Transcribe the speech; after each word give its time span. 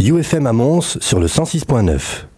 UFM 0.00 0.46
à 0.46 0.52
Mons 0.52 0.98
sur 1.00 1.18
le 1.18 1.26
106.9. 1.26 2.37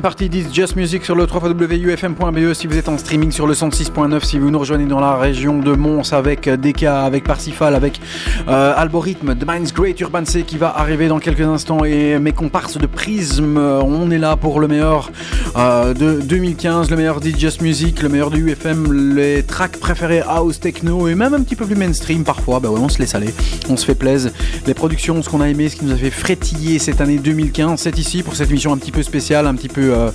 deuxième 0.00 0.12
partie 0.12 0.28
d'Is 0.30 0.54
Just 0.54 0.76
Music 0.76 1.04
sur 1.04 1.14
le 1.14 1.24
3wufm.be 1.24 2.54
si 2.54 2.66
vous 2.66 2.78
êtes 2.78 2.88
en 2.88 2.96
streaming 2.96 3.30
sur 3.30 3.46
le 3.46 3.52
106.9, 3.52 4.24
si 4.24 4.38
vous 4.38 4.50
nous 4.50 4.58
rejoignez 4.58 4.86
dans 4.86 4.98
la 4.98 5.16
région 5.16 5.58
de 5.58 5.72
Mons 5.72 6.14
avec 6.14 6.48
DK, 6.48 6.84
avec 6.84 7.24
Parsifal, 7.24 7.74
avec 7.74 8.00
euh, 8.48 8.72
Algorithme, 8.74 9.34
The 9.34 9.44
Mind's 9.46 9.74
Great 9.74 10.00
Urban 10.00 10.24
C 10.24 10.44
qui 10.44 10.56
va 10.56 10.74
arriver 10.74 11.08
dans 11.08 11.18
quelques 11.18 11.42
instants. 11.42 11.84
Et 11.84 12.18
mes 12.18 12.32
comparses 12.32 12.78
de 12.78 12.86
Prism, 12.86 13.58
on 13.58 14.10
est 14.10 14.18
là 14.18 14.36
pour 14.36 14.60
le 14.60 14.68
meilleur 14.68 15.10
euh, 15.56 15.94
de 15.94 16.20
2015, 16.20 16.90
le 16.90 16.96
meilleur 16.96 17.20
Just 17.22 17.60
Music, 17.60 18.02
le 18.02 18.08
meilleur 18.08 18.30
du 18.30 18.50
UFM, 18.50 19.14
les 19.14 19.42
tracks 19.42 19.76
préférés 19.78 20.22
house, 20.26 20.60
techno 20.60 21.08
et 21.08 21.14
même 21.14 21.34
un 21.34 21.42
petit 21.42 21.56
peu 21.56 21.66
plus 21.66 21.76
mainstream 21.76 22.24
parfois, 22.24 22.60
bah 22.60 22.70
ouais, 22.70 22.80
on 22.80 22.88
se 22.88 22.98
laisse 22.98 23.14
aller, 23.14 23.34
on 23.68 23.76
se 23.76 23.84
fait 23.84 23.94
plaisir. 23.94 24.30
Les 24.66 24.74
productions, 24.74 25.22
ce 25.22 25.28
qu'on 25.28 25.40
a 25.40 25.48
aimé, 25.48 25.68
ce 25.68 25.76
qui 25.76 25.84
nous 25.84 25.92
a 25.92 25.96
fait 25.96 26.10
frétiller 26.10 26.78
cette 26.78 27.00
année 27.00 27.18
2015, 27.18 27.80
c'est 27.80 27.98
ici 27.98 28.22
pour 28.22 28.36
cette 28.36 28.50
émission 28.50 28.72
un 28.72 28.78
petit 28.78 28.92
peu 28.92 29.02
spéciale, 29.02 29.46
un 29.46 29.54
petit 29.54 29.68
peu 29.68 29.92
euh, 29.94 30.10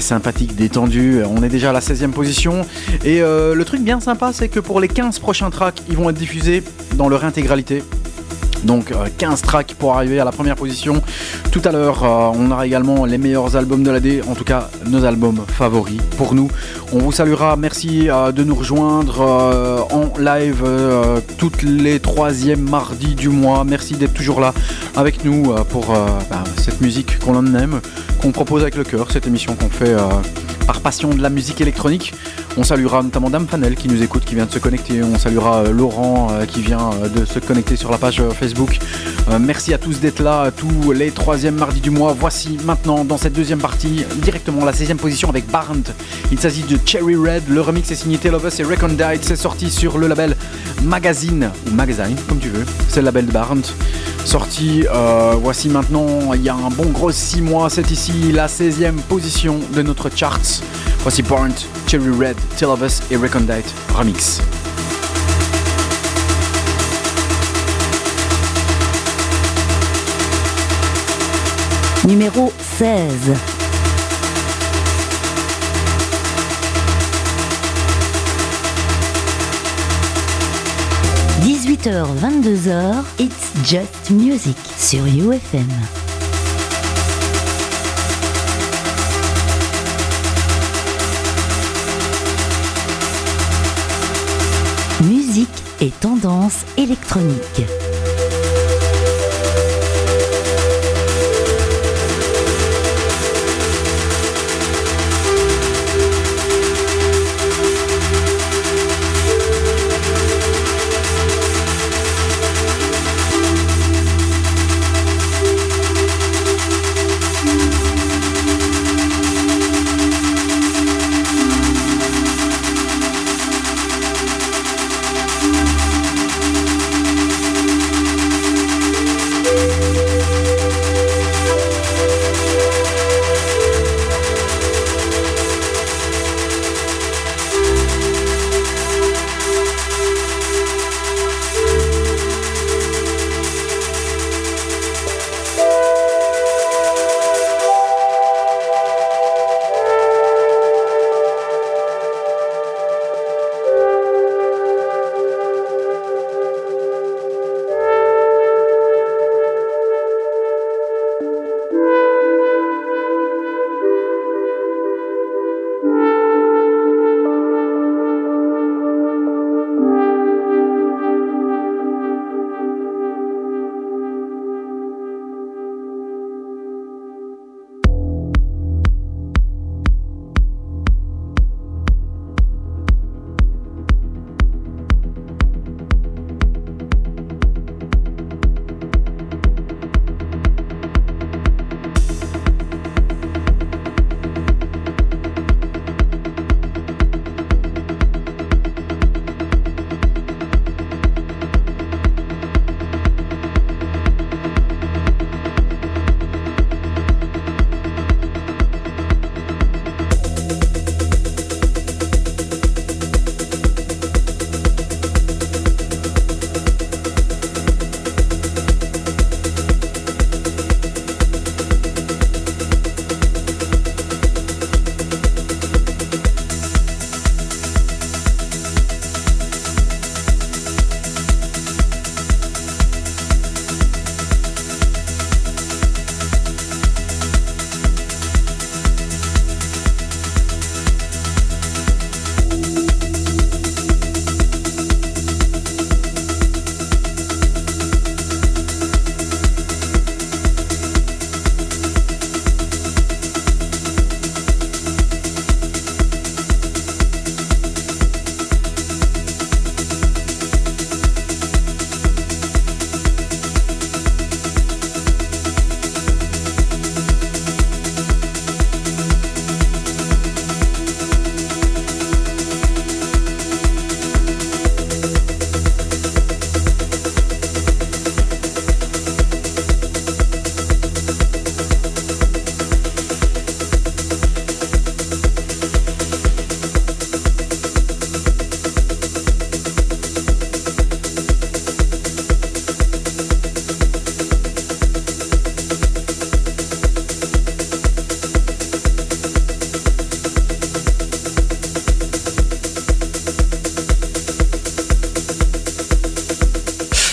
sympathique, 0.00 0.54
détendu. 0.56 1.22
On 1.24 1.42
est 1.42 1.48
déjà 1.48 1.70
à 1.70 1.72
la 1.72 1.80
16e 1.80 2.10
position. 2.10 2.62
Et 3.04 3.22
euh, 3.22 3.54
le 3.54 3.64
truc 3.64 3.82
bien 3.82 4.00
sympa, 4.00 4.32
c'est 4.32 4.48
que 4.48 4.60
pour 4.60 4.80
les 4.80 4.88
15 4.88 5.18
prochains 5.18 5.50
tracks, 5.50 5.82
ils 5.88 5.96
vont 5.96 6.10
être 6.10 6.16
diffusés 6.16 6.62
dans 6.96 7.08
leur 7.08 7.24
intégralité. 7.24 7.82
Donc 8.64 8.92
15 9.18 9.40
euh, 9.40 9.42
tracks 9.42 9.74
pour 9.78 9.94
arriver 9.94 10.20
à 10.20 10.24
la 10.24 10.32
première 10.32 10.56
position. 10.56 11.02
Tout 11.50 11.62
à 11.64 11.72
l'heure, 11.72 12.02
on 12.02 12.50
aura 12.50 12.66
également 12.66 13.04
les 13.04 13.18
meilleurs 13.18 13.56
albums 13.56 13.82
de 13.82 13.90
l'année, 13.90 14.20
en 14.28 14.34
tout 14.34 14.44
cas 14.44 14.70
nos 14.86 15.04
albums 15.04 15.40
favoris 15.48 16.00
pour 16.16 16.34
nous. 16.34 16.48
On 16.92 16.98
vous 16.98 17.12
saluera, 17.12 17.56
merci 17.56 18.08
de 18.34 18.44
nous 18.44 18.54
rejoindre 18.54 19.20
en 19.90 20.18
live 20.18 20.64
toutes 21.38 21.62
les 21.62 22.00
troisièmes 22.00 22.68
mardis 22.68 23.14
du 23.14 23.28
mois. 23.28 23.64
Merci 23.64 23.94
d'être 23.94 24.14
toujours 24.14 24.40
là 24.40 24.52
avec 24.96 25.24
nous 25.24 25.54
pour 25.70 25.86
bah, 25.86 26.44
cette 26.56 26.80
musique 26.80 27.18
qu'on 27.18 27.54
aime 27.54 27.80
qu'on 28.20 28.32
propose 28.32 28.62
avec 28.62 28.76
le 28.76 28.84
cœur, 28.84 29.10
cette 29.10 29.26
émission 29.26 29.54
qu'on 29.54 29.70
fait 29.70 29.94
euh, 29.94 30.00
par 30.70 30.82
passion 30.82 31.10
de 31.10 31.20
la 31.20 31.30
musique 31.30 31.60
électronique. 31.60 32.14
On 32.56 32.62
saluera 32.62 33.02
notamment 33.02 33.28
Dame 33.28 33.48
Fanel 33.48 33.74
qui 33.74 33.88
nous 33.88 34.04
écoute, 34.04 34.24
qui 34.24 34.36
vient 34.36 34.46
de 34.46 34.52
se 34.52 34.60
connecter. 34.60 35.02
On 35.02 35.18
saluera 35.18 35.62
euh, 35.64 35.72
Laurent 35.72 36.28
euh, 36.30 36.46
qui 36.46 36.62
vient 36.62 36.90
de 37.12 37.24
se 37.24 37.40
connecter 37.40 37.74
sur 37.74 37.90
la 37.90 37.98
page 37.98 38.22
Facebook. 38.38 38.78
merci 39.40 39.74
à 39.74 39.78
tous 39.78 39.98
d'être 39.98 40.20
là 40.20 40.52
tous 40.52 40.92
les 40.92 41.10
troisièmes 41.10 41.56
mardis 41.56 41.80
du 41.80 41.90
mois. 41.90 42.14
Voici 42.16 42.56
maintenant 42.64 43.04
dans 43.04 43.16
cette 43.16 43.32
deuxième 43.32 43.58
partie 43.58 44.04
directement 44.22 44.64
la 44.64 44.70
16e 44.70 44.94
position 44.94 45.28
avec 45.28 45.50
Barnt. 45.50 45.92
Il 46.30 46.38
s'agit 46.38 46.62
de 46.62 46.78
Cherry 46.86 47.16
Red. 47.16 47.48
Le 47.48 47.60
remix 47.60 47.90
est 47.90 47.96
signé 47.96 48.18
Telovus 48.18 48.60
et 48.60 48.62
Recondite. 48.62 49.24
C'est 49.24 49.34
sorti 49.34 49.70
sur 49.70 49.98
le 49.98 50.06
label 50.06 50.36
Magazine 50.84 51.50
ou 51.66 51.74
Magazine 51.74 52.16
comme 52.28 52.38
tu 52.38 52.48
veux. 52.48 52.64
C'est 52.86 53.00
le 53.00 53.06
label 53.06 53.26
de 53.26 53.32
Barnt 53.32 53.74
sorti 54.24 54.86
euh, 54.92 55.34
voici 55.40 55.68
maintenant 55.68 56.32
il 56.34 56.42
y 56.42 56.48
a 56.48 56.54
un 56.54 56.70
bon 56.70 56.90
gros 56.90 57.10
6 57.10 57.42
mois. 57.42 57.70
C'est 57.70 57.90
ici 57.90 58.32
la 58.32 58.46
16e 58.46 58.96
position 59.08 59.58
de 59.74 59.82
notre 59.82 60.10
charts. 60.14 60.59
Voici 61.00 61.22
Burnt, 61.22 61.66
Cherry 61.86 62.10
Red, 62.10 62.36
Tell 62.56 62.70
of 62.70 62.82
et 63.10 63.16
Recondite 63.16 63.72
Remix. 63.94 64.40
Numéro 72.06 72.52
16. 72.78 73.36
18h, 81.42 82.06
22h, 82.20 83.04
It's 83.18 83.52
Just 83.64 84.10
Music 84.10 84.56
sur 84.76 85.04
UFM. 85.06 85.99
Musique 95.30 95.62
et 95.80 95.90
tendance 95.90 96.64
électronique. 96.76 97.89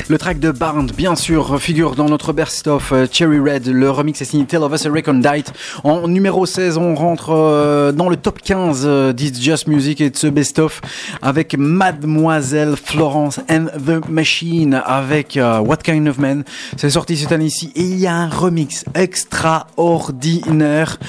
Le 0.09 0.17
track 0.17 0.39
de 0.39 0.51
Barnes, 0.51 0.89
bien 0.95 1.17
sûr, 1.17 1.61
figure 1.61 1.95
dans 1.95 2.05
notre 2.05 2.31
best-of 2.31 2.93
euh, 2.93 3.07
Cherry 3.11 3.39
Red. 3.39 3.67
Le 3.67 3.91
remix 3.91 4.21
est 4.21 4.25
signé 4.25 4.45
Tell 4.45 4.63
of 4.63 4.71
Us 4.71 4.85
a 4.85 4.89
Recondite. 4.89 5.51
En 5.83 6.07
numéro 6.07 6.45
16, 6.45 6.77
on 6.77 6.95
rentre 6.95 7.31
euh, 7.31 7.91
dans 7.91 8.07
le 8.07 8.15
top 8.15 8.39
15 8.41 8.83
euh, 8.85 9.11
d'It's 9.11 9.41
Just 9.41 9.67
Music 9.67 9.99
et 9.99 10.09
de 10.09 10.15
ce 10.15 10.27
best-of 10.27 10.79
avec 11.21 11.57
Mademoiselle 11.57 12.75
Florence 12.81 13.41
and 13.49 13.65
the 13.85 14.07
Machine 14.07 14.81
avec 14.85 15.37
What 15.37 15.77
Kind 15.77 16.07
of 16.07 16.19
Man. 16.19 16.45
C'est 16.77 16.91
sorti 16.91 17.17
cette 17.17 17.33
année-ci 17.33 17.73
et 17.75 17.81
il 17.81 17.99
y 17.99 18.07
a 18.07 18.15
un 18.15 18.29
remix 18.29 18.85
extraordinaire 18.95 20.99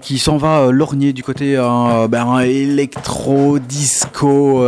qui 0.00 0.18
s'en 0.18 0.38
va 0.38 0.72
lorgner 0.72 1.12
du 1.12 1.22
côté 1.22 1.62
ben, 2.08 2.40
électro-disco 2.40 4.09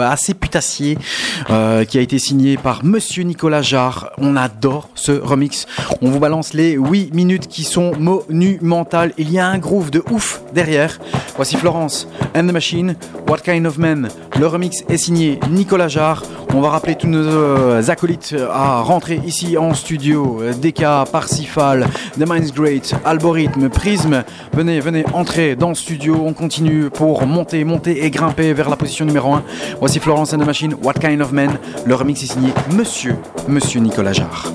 assez 0.03 0.35
putassier 0.35 0.99
qui 1.47 1.99
a 1.99 2.01
été 2.01 2.19
signé 2.19 2.57
par 2.57 2.85
Monsieur 2.85 3.23
Nicolas 3.25 3.63
Jarre. 3.63 4.11
On 4.19 4.37
adore 4.37 4.89
ce 4.95 5.13
remix. 5.13 5.67
On 6.01 6.11
vous 6.11 6.21
balance 6.21 6.55
les 6.55 6.73
8 6.73 7.15
minutes 7.15 7.49
qui 7.49 7.65
sont 7.65 7.93
monumentales. 7.99 9.13
Il 9.19 9.31
y 9.31 9.39
a 9.39 9.47
un 9.47 9.59
groove 9.59 9.91
de 9.91 10.03
ouf 10.11 10.43
derrière. 10.55 10.99
Voici 11.37 11.57
Florence 11.57 12.07
and 12.35 12.47
the 12.47 12.53
Machine, 12.53 12.97
What 13.29 13.39
Kind 13.39 13.67
of 13.67 13.79
Man. 13.79 14.09
Le 14.39 14.47
remix 14.47 14.85
est 14.89 14.97
signé 14.97 15.39
Nicolas 15.51 15.89
Jarre. 15.89 16.23
On 16.55 16.61
va 16.61 16.69
rappeler 16.69 16.97
tous 16.97 17.07
nos 17.07 17.27
euh, 17.27 17.83
acolytes 17.89 18.37
à 18.51 18.83
rentrer 18.83 19.21
ici 19.25 19.57
en 19.57 19.73
studio. 19.73 20.43
DK, 20.61 21.11
Parsifal, 21.11 21.87
The 22.19 22.29
Mind's 22.29 22.53
Great, 22.53 22.95
Algorithme, 23.07 23.71
Prism. 23.71 24.23
Venez, 24.53 24.81
venez, 24.81 25.05
entrez 25.15 25.57
dans 25.57 25.71
le 25.71 25.75
studio. 25.75 26.23
On 26.27 26.35
continue 26.35 26.91
pour 26.91 27.27
monter, 27.27 27.65
monter 27.65 28.05
et 28.05 28.11
grimper 28.11 28.53
vers 28.53 28.69
la 28.69 28.77
position 28.77 29.07
numéro 29.07 29.33
1. 29.33 29.43
Voici 29.81 29.99
Florence 29.99 30.35
and 30.35 30.39
the 30.39 30.47
Machine, 30.47 30.75
What 30.83 30.95
Kind 30.95 31.23
of 31.23 31.33
Man? 31.33 31.59
Le 31.87 31.95
remix 31.95 32.23
est 32.23 32.33
signé 32.33 32.53
Monsieur, 32.77 33.17
Monsieur 33.49 33.81
Nicolas 33.81 34.13
Jarre. 34.13 34.53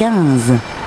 15. 0.00 0.79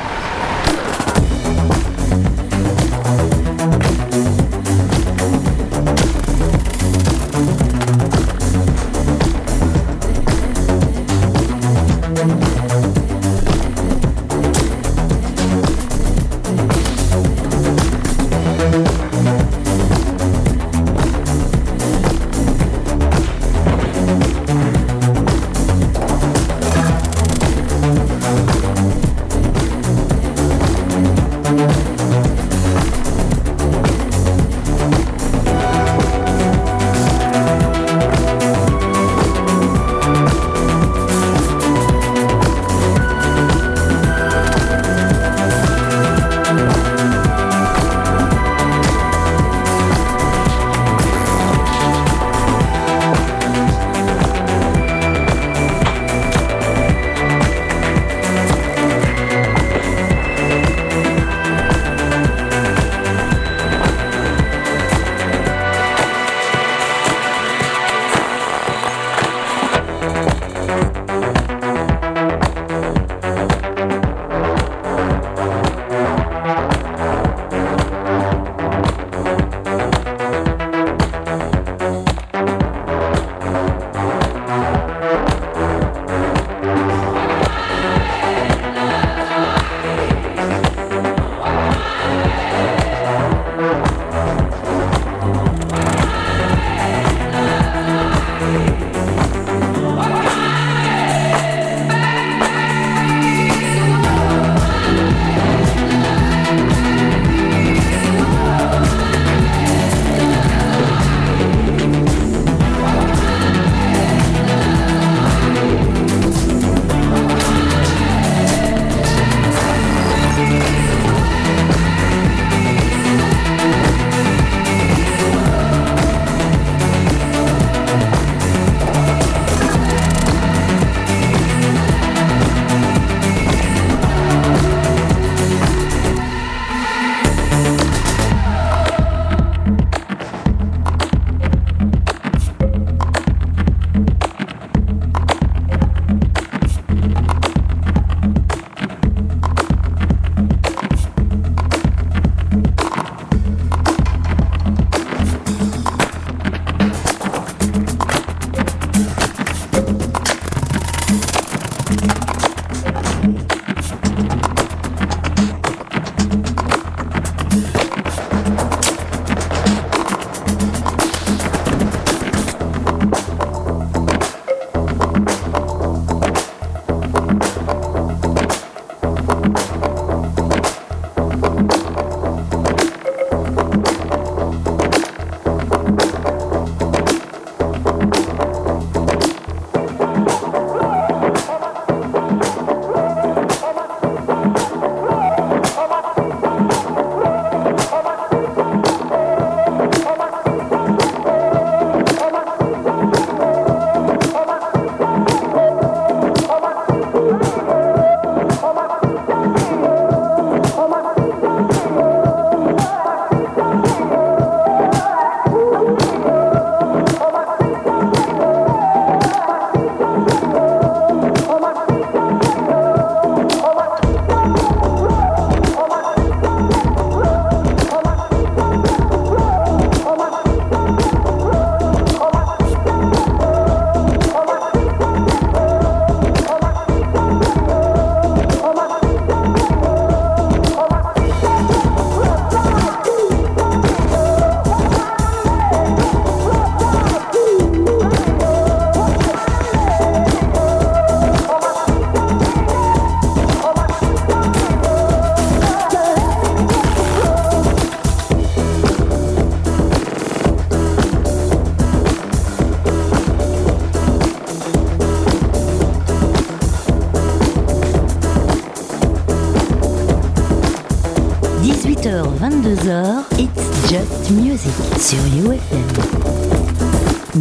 musique 274.54 275.00
sur 275.00 275.18
UFM. 275.18 275.82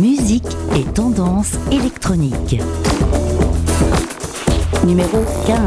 Musique 0.00 0.46
et 0.74 0.82
tendance 0.94 1.50
électronique. 1.70 2.58
Numéro 4.86 5.22
15. 5.46 5.60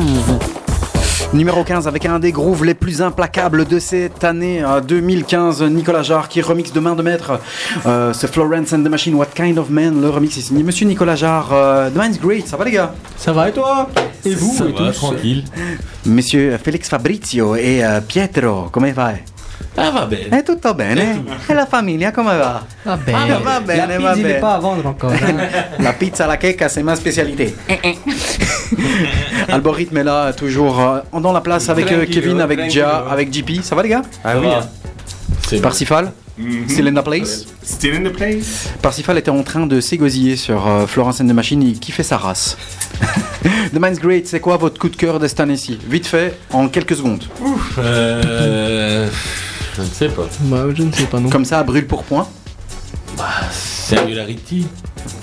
Numéro 1.36 1.64
15 1.64 1.88
avec 1.88 2.08
un 2.08 2.18
des 2.18 2.32
grooves 2.32 2.66
les 2.66 2.74
plus 2.74 3.04
implacables 3.04 3.66
de 3.66 3.78
cette 3.78 4.24
année 4.24 4.64
euh, 4.64 4.82
2015, 4.82 5.62
Nicolas 5.64 6.02
Jarre 6.02 6.30
qui 6.30 6.42
remixe 6.42 6.74
de 6.74 6.80
main 6.80 6.96
de 6.96 7.04
maître 7.04 7.40
euh, 7.86 8.12
ce 8.12 8.26
Florence 8.26 8.74
and 8.74 8.82
the 8.82 8.90
Machine, 8.90 9.14
What 9.14 9.28
Kind 9.36 9.60
of 9.60 9.70
Man. 9.70 10.02
Le 10.02 10.10
remix 10.10 10.36
est 10.40 10.52
Monsieur 10.52 10.88
Nicolas 10.88 11.16
Jarre, 11.16 11.50
euh, 11.54 11.92
The 11.92 12.20
Great, 12.20 12.48
ça 12.48 12.58
va 12.58 12.66
les 12.66 12.72
gars? 12.72 12.96
Ça 13.18 13.34
va 13.34 13.50
et 13.50 13.52
toi? 13.52 13.88
Et 14.26 14.34
vous? 14.34 14.58
Tranquille. 14.94 15.44
Monsieur 16.08 16.58
Félix 16.58 16.90
Fabrizio 16.90 17.56
et 17.56 17.86
euh, 17.86 18.02
Pietro, 18.02 18.70
comment 18.72 18.92
va? 18.92 19.12
Ah, 19.88 19.92
va 19.92 20.06
bene. 20.06 20.30
È 20.40 20.44
tutto 20.44 20.74
bene? 20.74 21.24
E 21.46 21.54
la 21.54 21.66
famiglia 21.66 22.12
come 22.12 22.36
va? 22.38 22.66
Va 22.84 22.98
bene. 22.98 23.34
Ah, 23.34 23.40
va 23.40 23.60
bene, 23.62 23.88
la 23.88 24.00
va 24.00 24.16
bene. 24.16 24.34
pas 24.40 24.56
à 24.56 24.60
vendre 24.60 24.86
encore. 24.88 25.12
hein. 25.12 25.36
La 25.80 25.94
pizza 25.94 26.24
à 26.26 26.28
la 26.28 26.38
queca, 26.38 26.68
c'est 26.70 26.84
ma 26.84 26.96
spécialité. 26.96 27.54
Algorithme 29.50 29.98
est 29.98 30.04
là, 30.04 30.34
toujours 30.34 30.80
euh, 30.80 31.00
dans 31.20 31.32
la 31.32 31.42
place 31.42 31.70
avec 31.70 31.92
euh, 31.92 32.06
Kevin, 32.06 32.42
avec. 32.42 32.70
Gia, 32.72 33.06
avec 33.10 33.34
JP. 33.34 33.62
Ça 33.62 33.76
va 33.76 33.84
les 33.84 33.90
gars? 33.90 34.02
Ah 34.24 34.34
oui. 34.40 34.48
C'est 35.48 35.62
Parsifal? 35.62 36.12
Mhm. 36.38 36.68
Still 36.68 36.88
in 36.90 36.94
the 37.00 37.04
place? 37.04 37.46
Still 37.64 37.96
in 37.96 38.04
the 38.10 38.12
place. 38.12 38.68
Parsifal 38.82 39.18
était 39.18 39.30
en 39.32 39.42
train 39.44 39.66
de 39.68 39.80
s'égosiller 39.80 40.36
sur 40.36 40.68
euh, 40.68 40.86
Florence 40.86 41.22
and 41.22 41.28
the 41.28 41.34
Machine, 41.34 41.62
il 41.64 41.80
kiffait 41.80 42.04
sa 42.04 42.18
race. 42.18 42.58
the 43.74 43.80
Mind's 43.80 44.00
Great, 44.00 44.28
c'est 44.28 44.42
quoi 44.42 44.58
votre 44.58 44.78
coup 44.80 44.90
de 44.90 44.98
cœur 44.98 45.20
de 45.20 45.28
cette 45.28 45.40
année-ci? 45.40 45.80
Vite 45.88 46.08
fait, 46.08 46.38
en 46.52 46.68
quelques 46.68 46.96
secondes. 46.98 47.24
Euh, 47.78 49.08
je 49.76 49.82
ne 49.82 49.88
sais 49.88 50.10
pas. 50.10 50.28
Bah, 50.42 50.66
je 50.74 50.84
ne 50.84 50.92
sais 50.92 51.06
pas 51.06 51.20
non. 51.20 51.30
Comme 51.30 51.46
ça, 51.46 51.64
brûle 51.64 51.88
pour 51.88 52.04
point, 52.04 52.28
Singularity. 53.52 54.68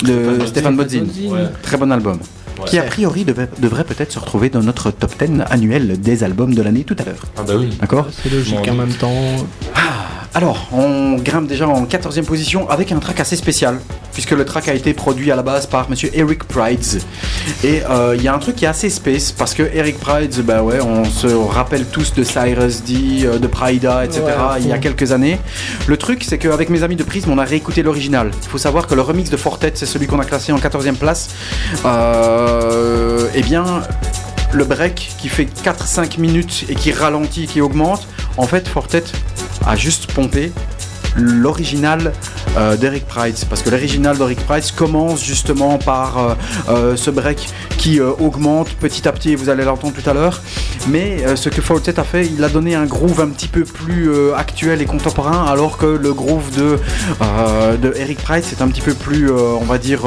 de 0.04 0.38
Stéphane 0.46 0.76
Bodzin. 0.76 1.04
Ouais. 1.28 1.46
Très 1.62 1.76
bon 1.76 1.90
album. 1.90 2.18
Ouais. 2.60 2.66
Qui 2.66 2.78
a 2.78 2.82
priori 2.82 3.24
devait, 3.24 3.48
devrait 3.58 3.84
peut-être 3.84 4.12
se 4.12 4.18
retrouver 4.18 4.50
dans 4.50 4.62
notre 4.62 4.90
top 4.90 5.12
10 5.18 5.42
annuel 5.50 6.00
des 6.00 6.22
albums 6.22 6.54
de 6.54 6.62
l'année 6.62 6.84
tout 6.84 6.96
à 6.98 7.04
l'heure. 7.04 7.22
Ah 7.36 7.42
bah 7.46 7.54
oui. 7.58 7.70
D'accord 7.80 8.06
C'est 8.10 8.30
logique 8.30 8.54
Bon, 8.64 8.70
en 8.70 8.74
même 8.74 8.92
temps. 8.94 9.12
Alors, 10.34 10.66
on 10.72 11.16
grimpe 11.16 11.46
déjà 11.46 11.68
en 11.68 11.84
14e 11.84 12.24
position 12.24 12.68
avec 12.70 12.90
un 12.90 12.98
track 12.98 13.20
assez 13.20 13.36
spécial, 13.36 13.78
puisque 14.14 14.30
le 14.30 14.46
track 14.46 14.68
a 14.68 14.74
été 14.74 14.94
produit 14.94 15.30
à 15.30 15.36
la 15.36 15.42
base 15.42 15.66
par 15.66 15.90
monsieur 15.90 16.08
Eric 16.14 16.44
Prides. 16.44 17.02
Et 17.62 17.82
euh, 17.90 18.14
il 18.16 18.22
y 18.22 18.28
a 18.28 18.34
un 18.34 18.38
truc 18.38 18.56
qui 18.56 18.64
est 18.64 18.68
assez 18.68 18.88
space, 18.88 19.30
parce 19.30 19.52
que 19.52 19.62
Eric 19.74 19.98
Prides, 20.00 20.40
bah 20.42 20.62
ouais, 20.62 20.80
on 20.80 21.04
se 21.04 21.26
rappelle 21.26 21.84
tous 21.84 22.14
de 22.14 22.24
Cyrus 22.24 22.82
D, 22.82 23.26
euh, 23.26 23.38
de 23.38 23.46
Prida, 23.46 24.06
etc. 24.06 24.22
Ouais, 24.22 24.60
il 24.60 24.68
y 24.68 24.72
a 24.72 24.78
quelques 24.78 25.12
années. 25.12 25.38
Le 25.86 25.98
truc, 25.98 26.24
c'est 26.26 26.38
qu'avec 26.38 26.70
mes 26.70 26.82
amis 26.82 26.96
de 26.96 27.04
Prism, 27.04 27.30
on 27.30 27.38
a 27.38 27.44
réécouté 27.44 27.82
l'original. 27.82 28.30
Il 28.42 28.48
faut 28.48 28.58
savoir 28.58 28.86
que 28.86 28.94
le 28.94 29.02
remix 29.02 29.28
de 29.28 29.36
Fortet, 29.36 29.72
c'est 29.74 29.86
celui 29.86 30.06
qu'on 30.06 30.18
a 30.18 30.24
classé 30.24 30.50
en 30.52 30.58
14e 30.58 30.94
place. 30.94 31.28
Euh, 31.84 33.28
eh 33.34 33.42
bien, 33.42 33.64
le 34.52 34.64
break 34.64 35.14
qui 35.18 35.28
fait 35.28 35.44
4-5 35.44 36.20
minutes 36.20 36.64
et 36.68 36.74
qui 36.74 36.92
ralentit, 36.92 37.46
qui 37.46 37.60
augmente, 37.60 38.06
en 38.36 38.46
fait, 38.46 38.68
Fortet 38.68 39.04
a 39.66 39.76
juste 39.76 40.12
pompé 40.12 40.52
l'original 41.16 42.12
euh, 42.56 42.76
d'Eric 42.76 43.06
Price 43.06 43.44
parce 43.44 43.62
que 43.62 43.70
l'original 43.70 44.18
d'Eric 44.18 44.40
Price 44.44 44.72
commence 44.72 45.24
justement 45.24 45.78
par 45.78 46.18
euh, 46.18 46.34
euh, 46.68 46.96
ce 46.96 47.10
break 47.10 47.48
qui 47.78 48.00
augmente 48.00 48.68
petit 48.74 49.08
à 49.08 49.12
petit 49.12 49.30
et 49.32 49.36
vous 49.36 49.48
allez 49.48 49.64
l'entendre 49.64 49.94
tout 49.94 50.08
à 50.08 50.12
l'heure 50.12 50.40
mais 50.88 51.24
ce 51.36 51.48
que 51.48 51.60
Fortet 51.60 51.98
a 51.98 52.04
fait 52.04 52.26
il 52.26 52.44
a 52.44 52.48
donné 52.48 52.74
un 52.74 52.84
groove 52.84 53.20
un 53.20 53.28
petit 53.28 53.48
peu 53.48 53.64
plus 53.64 54.10
actuel 54.36 54.82
et 54.82 54.84
contemporain 54.84 55.46
alors 55.46 55.78
que 55.78 55.86
le 55.86 56.12
groove 56.12 56.50
de, 56.56 56.78
de 57.78 57.94
Eric 57.96 58.18
Price 58.18 58.52
est 58.52 58.62
un 58.62 58.68
petit 58.68 58.82
peu 58.82 58.94
plus 58.94 59.30
on 59.30 59.64
va 59.64 59.78
dire 59.78 60.02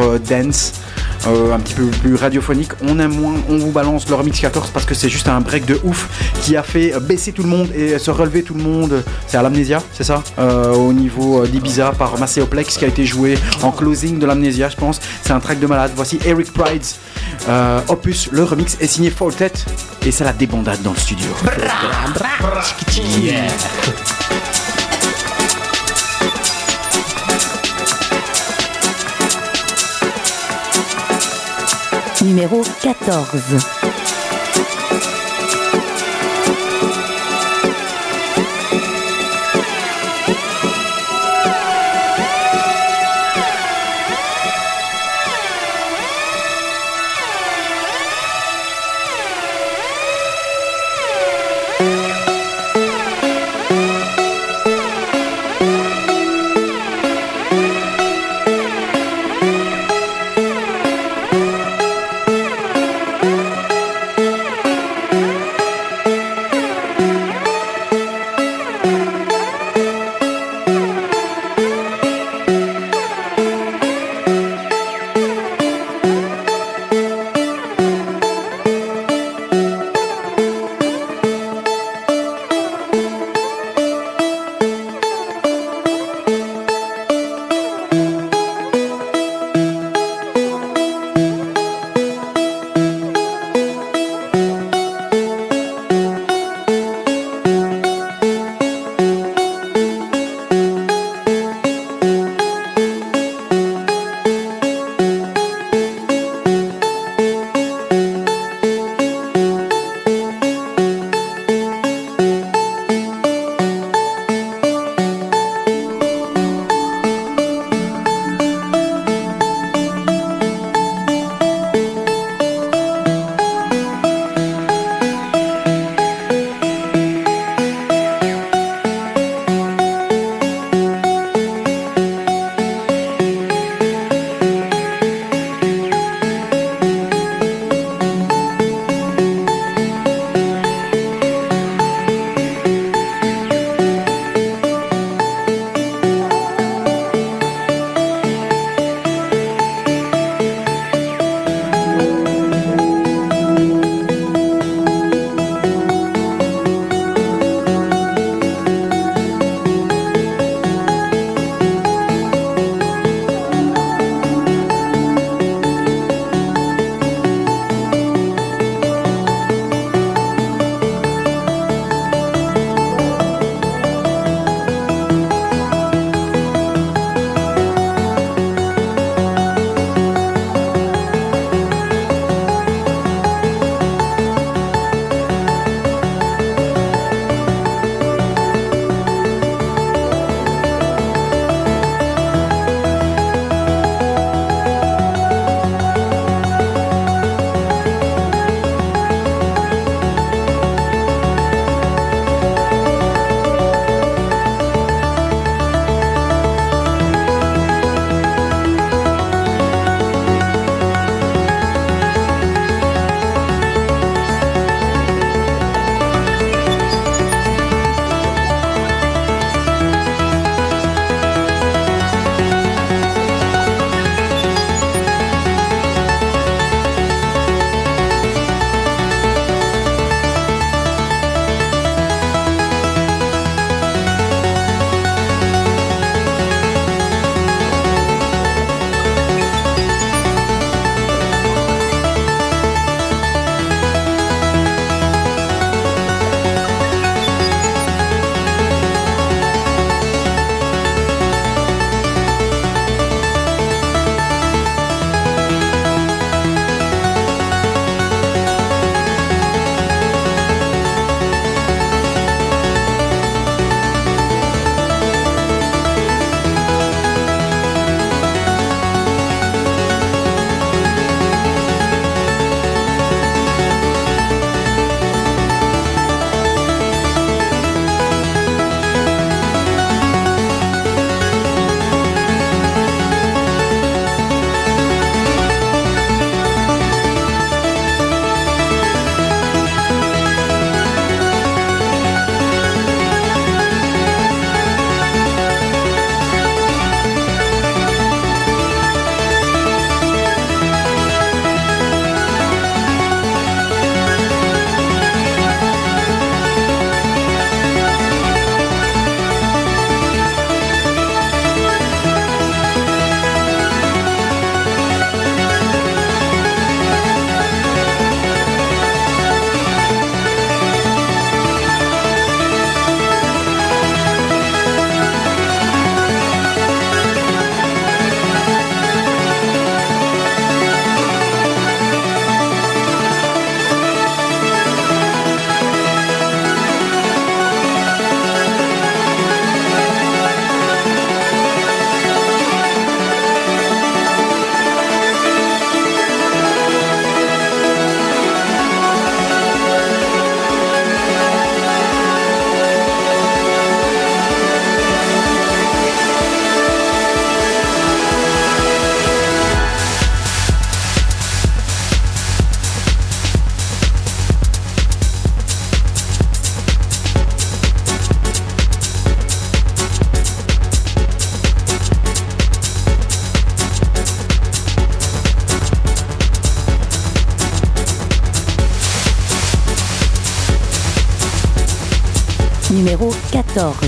euh, 1.27 1.53
un 1.53 1.59
petit 1.59 1.73
peu 1.73 1.85
plus 1.87 2.15
radiophonique. 2.15 2.71
On 2.83 2.99
aime 2.99 3.15
moins, 3.15 3.33
on 3.49 3.57
vous 3.57 3.71
balance 3.71 4.07
le 4.07 4.15
remix 4.15 4.39
14 4.39 4.69
parce 4.71 4.85
que 4.85 4.93
c'est 4.93 5.09
juste 5.09 5.27
un 5.27 5.41
break 5.41 5.65
de 5.65 5.79
ouf 5.83 6.07
qui 6.41 6.55
a 6.55 6.61
fait 6.61 6.93
baisser 7.01 7.31
tout 7.31 7.41
le 7.41 7.49
monde 7.49 7.69
et 7.73 7.97
se 7.97 8.11
relever 8.11 8.43
tout 8.43 8.53
le 8.53 8.61
monde. 8.61 9.03
C'est 9.25 9.37
à 9.37 9.41
l'amnésia, 9.41 9.81
c'est 9.93 10.03
ça 10.03 10.23
Au 10.37 10.93
niveau 10.93 11.45
d'Ibiza 11.47 11.93
par 11.97 12.15
Macéoplex 12.35 12.77
qui 12.77 12.85
a 12.85 12.87
été 12.89 13.05
joué 13.05 13.37
en 13.63 13.71
closing 13.71 14.19
de 14.19 14.25
l'amnésia, 14.25 14.67
je 14.67 14.75
pense. 14.75 14.99
C'est 15.21 15.31
un 15.31 15.39
track 15.39 15.59
de 15.59 15.67
malade. 15.67 15.91
Voici 15.95 16.19
Eric 16.25 16.51
Prides, 16.51 16.83
euh, 17.47 17.79
Opus. 17.87 18.29
Le 18.31 18.43
remix 18.43 18.77
est 18.81 18.87
signé 18.87 19.09
Fortet 19.09 19.53
et 20.05 20.11
c'est 20.11 20.25
la 20.25 20.33
débandade 20.33 20.81
dans 20.81 20.91
le 20.91 20.97
studio. 20.97 21.29
Numéro 32.21 32.63
14. 32.81 33.84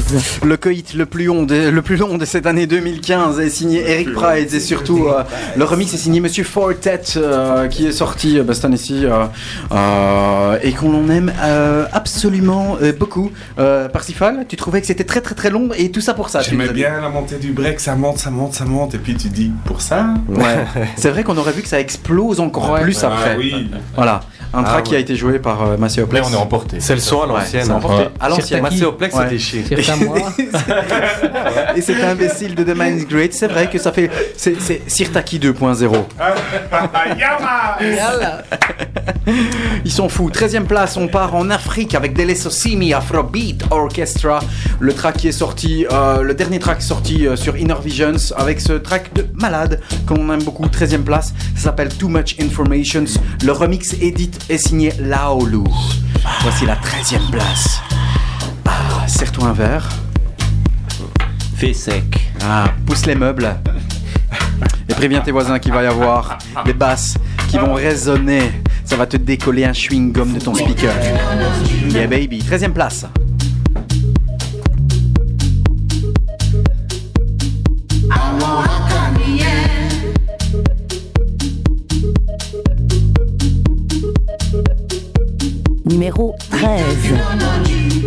14. 0.08 0.40
Le 0.44 0.58
coït 0.58 0.94
le 0.94 1.06
plus 1.06 1.26
long 1.26 1.44
de, 1.44 1.70
le 1.70 1.82
plus 1.82 1.98
long 1.98 2.18
de 2.18 2.26
cette 2.26 2.46
année 2.46 2.66
2015 2.68 3.40
est 3.40 3.50
signé 3.50 3.90
Eric 3.90 4.14
Pride 4.14 4.54
et 4.54 4.60
surtout 4.60 5.08
euh, 5.08 5.24
le 5.56 5.64
remix 5.66 5.94
est 5.94 5.98
signé 5.98 6.20
Monsieur 6.20 6.44
Fortet 6.44 7.02
euh, 7.18 7.68
qui 7.68 7.88
est 7.88 7.92
sorti 7.92 8.40
euh, 8.40 8.44
bah, 8.44 8.54
cette 8.54 8.66
année-ci 8.66 9.06
euh, 9.06 9.26
euh, 9.72 10.58
et 10.64 10.72
qu'on 10.74 10.94
en 10.94 11.10
aime 11.10 11.34
euh, 11.44 11.86
absolument 11.92 12.78
euh, 12.82 12.94
beaucoup. 12.94 13.32
Euh, 13.60 13.90
Parsifal, 13.90 14.46
tu 14.48 14.56
trouvais 14.56 14.82
que 14.82 14.88
c'était 14.88 15.04
très 15.04 15.22
très 15.22 15.36
très 15.36 15.50
long 15.50 15.70
et 15.78 15.92
tout 15.92 16.02
ça 16.02 16.14
pour 16.14 16.30
ça. 16.30 16.42
J'aimais 16.42 16.70
bien 16.70 17.02
la 17.02 17.10
montée 17.10 17.38
du 17.38 17.52
break, 17.52 17.80
ça 17.80 17.96
monte, 17.96 18.18
ça 18.18 18.30
monte, 18.32 18.54
ça 18.54 18.66
monte, 18.66 18.96
et 18.96 19.00
puis 19.00 19.16
tu 19.16 19.28
dis, 19.30 19.52
pour 19.66 19.82
ça 19.82 20.08
Ouais. 20.30 20.66
C'est 20.96 21.10
vrai 21.10 21.24
qu'on 21.24 21.38
aurait 21.38 21.52
vu 21.52 21.62
que 21.62 21.68
ça 21.68 21.80
explose 21.80 22.40
encore 22.40 22.72
Ouais. 22.72 22.82
plus 22.82 23.04
après. 23.04 23.34
Ah 23.34 23.38
oui, 23.38 23.70
Voilà, 23.96 24.22
un 24.54 24.64
Ah 24.66 24.70
track 24.70 24.84
qui 24.86 24.96
a 24.96 25.00
été 25.00 25.16
joué 25.16 25.40
par 25.40 25.64
euh, 25.64 25.78
Là, 25.78 26.22
on 26.26 26.34
est 26.34 26.36
emporté. 26.36 26.78
C'est 26.80 26.96
le 26.96 27.00
son 27.00 27.22
à 27.22 27.28
l'ancienne. 27.28 27.72
Ouais. 27.72 28.10
À 28.20 28.30
l'ancienne. 28.30 28.62
Macéoplex, 28.62 29.16
à 29.16 29.96
moi. 29.98 30.18
Et 31.76 31.82
cet 31.82 32.04
imbécile 32.04 32.56
de 32.56 32.64
The 32.64 32.76
Mind's 32.78 33.08
Great, 33.08 33.34
c'est 33.34 33.48
vrai 33.48 33.70
que 33.70 33.78
ça 33.78 33.92
fait. 33.92 34.10
C'est 34.36 34.60
c'est 34.60 34.82
Sirtaki 34.88 35.40
2.0. 35.40 35.92
Yama 37.18 38.44
Ils 39.86 39.92
sont 39.92 40.10
fous. 40.10 40.30
13ème 40.30 40.66
place, 40.66 40.98
on 40.98 41.08
part 41.08 41.36
en 41.36 41.50
Afrique 41.50 41.96
avec 41.96 42.14
Dele 42.14 42.36
Sosimi 42.36 42.94
Afrobeat 42.94 43.64
Orchestra. 43.72 44.40
Le 44.80 44.94
track 44.94 45.18
qui 45.18 45.28
est 45.28 45.32
sorti, 45.34 45.86
euh, 45.92 46.22
le 46.22 46.34
dernier 46.34 46.60
track 46.60 46.82
sorti 46.82 47.28
euh, 47.28 47.36
sur 47.36 47.58
Inner 47.58 47.76
Visions 47.84 48.34
avec 48.36 48.62
ce 48.62 48.74
track 48.74 49.14
de 49.14 49.26
malade 49.34 49.82
qu'on 50.06 50.32
aime 50.32 50.44
beaucoup. 50.44 50.66
13ème 50.66 51.04
place, 51.04 51.34
ça 51.56 51.64
s'appelle 51.64 51.90
Too 51.90 52.10
Much 52.10 52.36
Informations. 52.40 53.06
Le 53.44 53.52
remix 53.52 53.94
edit 54.02 54.32
est 54.50 54.58
signé 54.58 54.92
Laolu. 55.00 55.64
Voici 56.42 56.66
la 56.66 56.76
13ème 56.76 57.30
place. 57.32 57.82
Ah, 58.66 59.08
serre-toi 59.08 59.48
un 59.48 59.54
verre. 59.54 59.90
Fait 61.56 61.74
sec. 61.74 62.32
Ah, 62.44 62.66
pousse 62.86 63.06
les 63.06 63.16
meubles. 63.16 63.56
Et 64.90 64.94
préviens 64.94 65.22
tes 65.22 65.32
voisins 65.32 65.60
qu'il 65.60 65.74
va 65.74 65.84
y 65.84 65.88
avoir 65.88 66.38
des 66.66 66.74
basses 66.74 67.16
qui 67.50 67.58
vont 67.58 67.74
résonner. 67.74 68.52
Ça 68.86 68.96
va 68.96 69.06
te 69.06 69.18
décoller 69.18 69.66
un 69.66 69.74
chewing-gum 69.74 70.34
de 70.34 70.40
ton 70.40 70.54
speaker. 70.54 70.94
Yeah 71.90 72.08
baby, 72.08 72.40
13ème 72.40 72.74
place. 72.74 73.06
Numéro 85.98 86.36
13. 86.52 88.07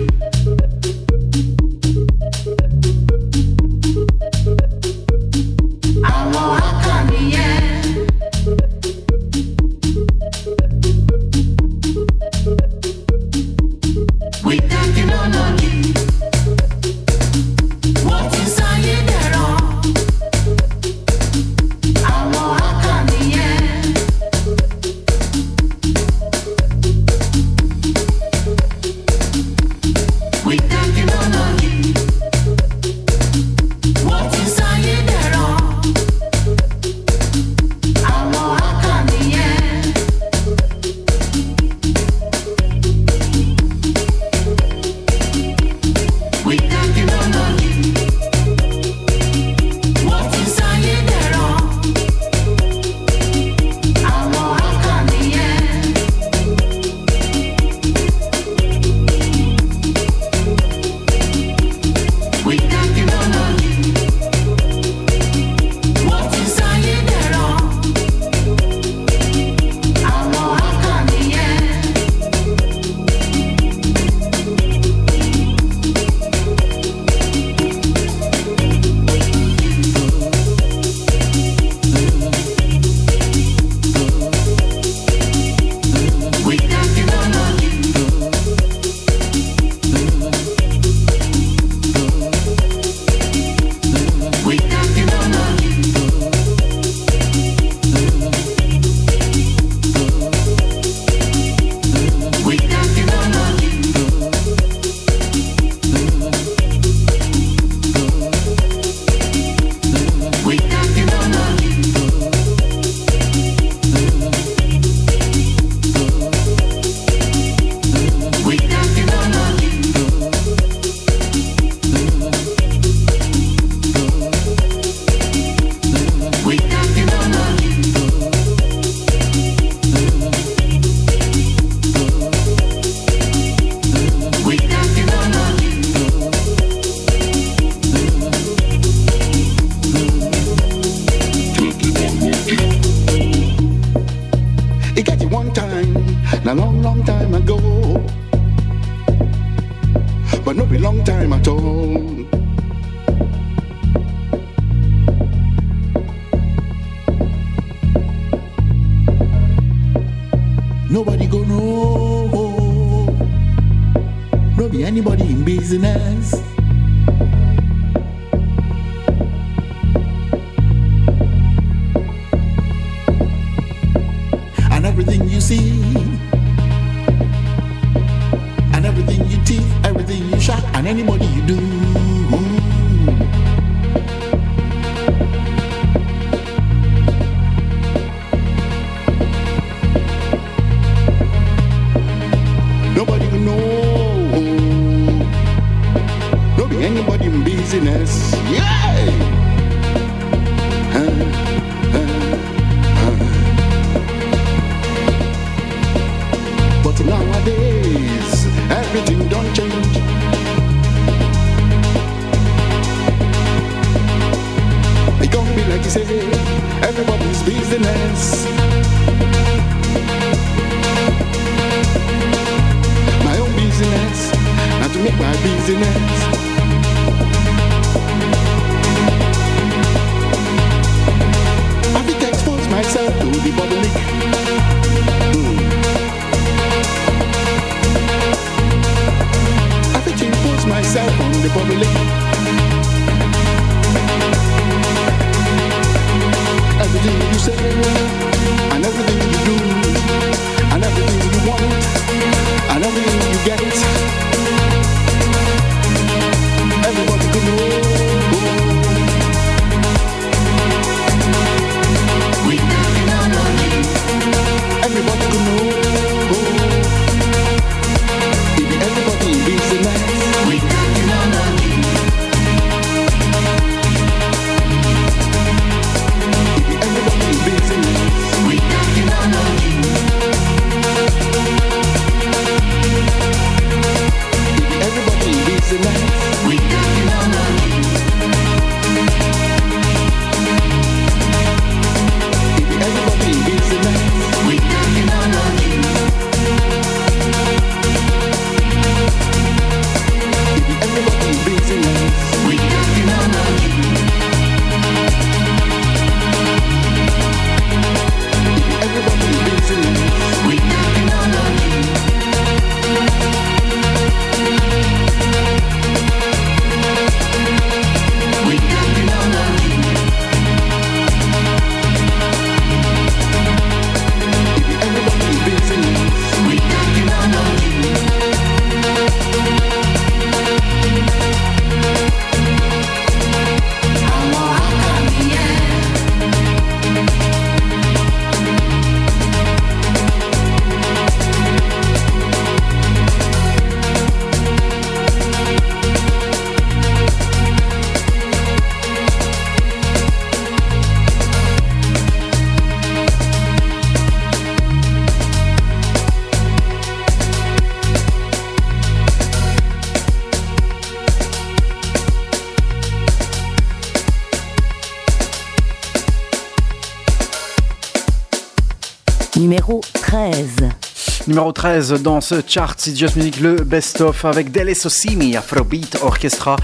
Numéro 371.41 371.53
13 371.53 372.03
dans 372.03 372.21
ce 372.21 372.35
chart, 372.47 372.75
c'est 372.77 372.95
Just 372.95 373.17
Music, 373.17 373.41
le 373.41 373.55
best-of 373.55 374.27
avec 374.27 374.53
Dele 374.53 374.77
Sosimi, 374.77 375.39
Afrobeat 375.39 375.97
Orchestra. 376.03 376.57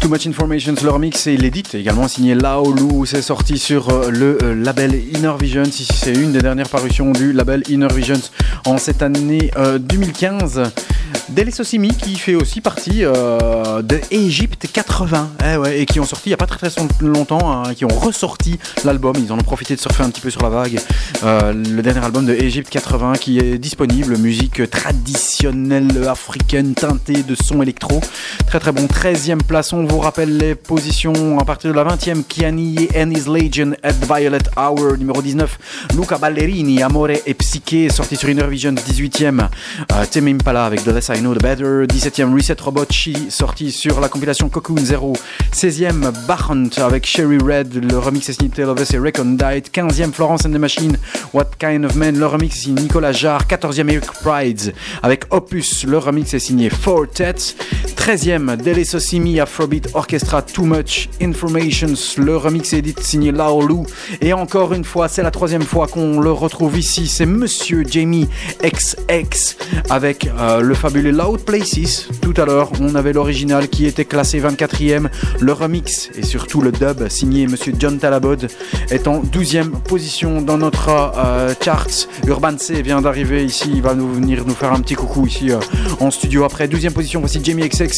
Too 0.00 0.08
Much 0.08 0.28
Information, 0.28 0.76
leur 0.84 1.00
mix 1.00 1.26
et 1.26 1.36
l'édit 1.36 1.64
également 1.74 2.06
signé 2.06 2.36
Laolu. 2.36 3.04
C'est 3.04 3.20
sorti 3.20 3.58
sur 3.58 3.88
euh, 3.88 4.10
le 4.10 4.38
euh, 4.44 4.54
label 4.54 4.94
Inner 4.94 5.32
Visions. 5.40 5.64
Ici, 5.64 5.88
c'est 5.92 6.12
une 6.12 6.30
des 6.30 6.40
dernières 6.40 6.68
parutions 6.68 7.10
du 7.10 7.32
label 7.32 7.64
Inner 7.68 7.88
Visions 7.92 8.20
en 8.64 8.78
cette 8.78 9.02
année 9.02 9.50
euh, 9.56 9.78
2015. 9.78 10.70
Dele 11.28 11.52
Sosimi 11.52 11.94
qui 11.96 12.16
fait 12.16 12.34
aussi 12.34 12.60
partie 12.60 13.04
euh, 13.04 13.82
de 13.82 14.00
Egypte 14.10 14.66
80 14.72 15.30
eh 15.44 15.80
et 15.80 15.86
qui 15.86 16.00
ont 16.00 16.04
sorti 16.04 16.28
il 16.28 16.30
n'y 16.30 16.34
a 16.34 16.38
pas 16.38 16.46
très 16.46 16.68
très 16.68 16.82
longtemps, 17.00 17.50
hein, 17.50 17.74
qui 17.74 17.84
ont 17.84 17.88
ressorti 17.88 18.58
l'album. 18.84 19.14
Ils 19.18 19.32
en 19.32 19.38
ont 19.38 19.42
profité 19.42 19.74
de 19.74 19.80
surfer 19.80 20.02
un 20.02 20.10
petit 20.10 20.20
peu 20.20 20.30
sur 20.30 20.42
la 20.42 20.48
vague. 20.48 20.78
Euh, 21.24 21.52
le 21.52 21.82
dernier 21.82 22.04
album 22.04 22.26
de 22.26 22.32
Egypte 22.32 22.70
80 22.70 23.14
qui 23.14 23.38
est 23.38 23.58
disponible, 23.58 24.16
musique 24.16 24.68
traditionnelle 24.70 26.06
africaine 26.08 26.74
teintée 26.74 27.22
de 27.22 27.34
son 27.34 27.62
électro. 27.62 28.00
Très 28.46 28.60
très 28.60 28.72
bon. 28.72 28.86
13e 28.86 29.42
place, 29.42 29.72
on 29.72 29.84
vous 29.84 29.98
rappelle 29.98 30.36
les 30.36 30.54
positions 30.54 31.38
à 31.38 31.44
partir 31.44 31.70
de 31.70 31.76
la 31.76 31.84
20e. 31.84 32.22
Kiani 32.24 32.88
and 32.96 33.10
His 33.10 33.28
Legion 33.28 33.72
at 33.82 33.92
Violet 33.92 34.38
Hour, 34.56 34.96
numéro 34.98 35.22
19. 35.22 35.58
Luca 35.96 36.18
Ballerini, 36.18 36.82
Amore 36.82 37.10
et 37.10 37.34
Psyche, 37.34 37.90
sorti 37.90 38.16
sur 38.16 38.28
Inner 38.28 38.46
Vision, 38.46 38.72
18e. 38.72 39.48
Euh, 39.92 40.04
avec 40.54 40.84
The 40.84 40.88
I 41.08 41.18
Know 41.20 41.34
The 41.34 41.42
Better. 41.42 41.86
17e, 41.86 42.32
Reset 42.34 42.60
Robot 42.60 42.86
Chi, 42.88 43.30
sorti 43.30 43.72
sur 43.72 44.00
la 44.00 44.08
compilation 44.08 44.48
Cocoon 44.48 44.78
Zero. 44.78 45.12
16e, 45.52 46.12
Bachant 46.26 46.68
avec 46.76 47.06
Sherry 47.06 47.38
Red, 47.38 47.74
le 47.74 47.98
remix 47.98 48.28
est 48.28 48.34
signé 48.34 48.50
Taylor 48.50 48.76
et 48.78 48.98
Recondite. 48.98 49.72
15e, 49.72 50.12
Florence 50.12 50.44
and 50.44 50.52
the 50.52 50.58
Machine, 50.58 50.96
What 51.32 51.50
Kind 51.58 51.84
of 51.84 51.96
Man, 51.96 52.18
le 52.18 52.26
remix 52.26 52.56
est 52.56 52.60
signé 52.60 52.82
Nicolas 52.82 53.12
Jarre. 53.12 53.44
14e, 53.46 53.90
Eric 53.90 54.10
Prides 54.22 54.74
avec 55.02 55.24
Opus, 55.30 55.84
le 55.84 55.98
remix 55.98 56.32
est 56.34 56.38
signé 56.38 56.70
Fortet. 56.70 57.34
13e, 58.02 58.56
Dele 58.56 58.84
Sosimi, 58.84 59.38
Afrobeat 59.38 59.90
Orchestra, 59.94 60.42
Too 60.42 60.64
Much 60.64 61.08
Informations, 61.20 61.94
le 62.18 62.36
remix 62.36 62.72
est 62.72 63.00
signé 63.00 63.30
Laolu. 63.30 63.86
Et 64.20 64.32
encore 64.32 64.74
une 64.74 64.82
fois, 64.82 65.06
c'est 65.06 65.22
la 65.22 65.30
troisième 65.30 65.62
fois 65.62 65.86
qu'on 65.86 66.18
le 66.18 66.32
retrouve 66.32 66.76
ici, 66.76 67.06
c'est 67.06 67.26
Monsieur 67.26 67.84
Jamie 67.88 68.28
XX 68.60 69.56
avec 69.88 70.28
euh, 70.36 70.62
le 70.62 70.74
fabuleux 70.74 71.12
Loud 71.12 71.44
Places. 71.44 72.08
Tout 72.20 72.34
à 72.38 72.44
l'heure, 72.44 72.72
on 72.80 72.96
avait 72.96 73.12
l'original 73.12 73.68
qui 73.68 73.86
était 73.86 74.04
classé 74.04 74.40
24e, 74.40 75.06
le 75.38 75.52
remix 75.52 76.10
et 76.16 76.24
surtout 76.24 76.60
le 76.60 76.72
dub 76.72 77.06
signé 77.08 77.46
Monsieur 77.46 77.72
John 77.78 77.98
Talabod 77.98 78.48
est 78.90 79.06
en 79.06 79.22
12e 79.22 79.70
position 79.80 80.42
dans 80.42 80.58
notre 80.58 80.88
euh, 80.88 81.54
charts. 81.62 82.08
Urban 82.26 82.58
C 82.58 82.82
vient 82.82 83.00
d'arriver 83.00 83.44
ici, 83.44 83.70
il 83.72 83.82
va 83.82 83.94
nous 83.94 84.12
venir 84.12 84.44
nous 84.44 84.54
faire 84.54 84.72
un 84.72 84.80
petit 84.80 84.96
coucou 84.96 85.24
ici 85.24 85.52
euh, 85.52 85.60
en 86.00 86.10
studio. 86.10 86.42
Après 86.42 86.66
12e 86.66 86.90
position, 86.90 87.20
voici 87.20 87.40
Jamie 87.44 87.68
XX, 87.68 87.91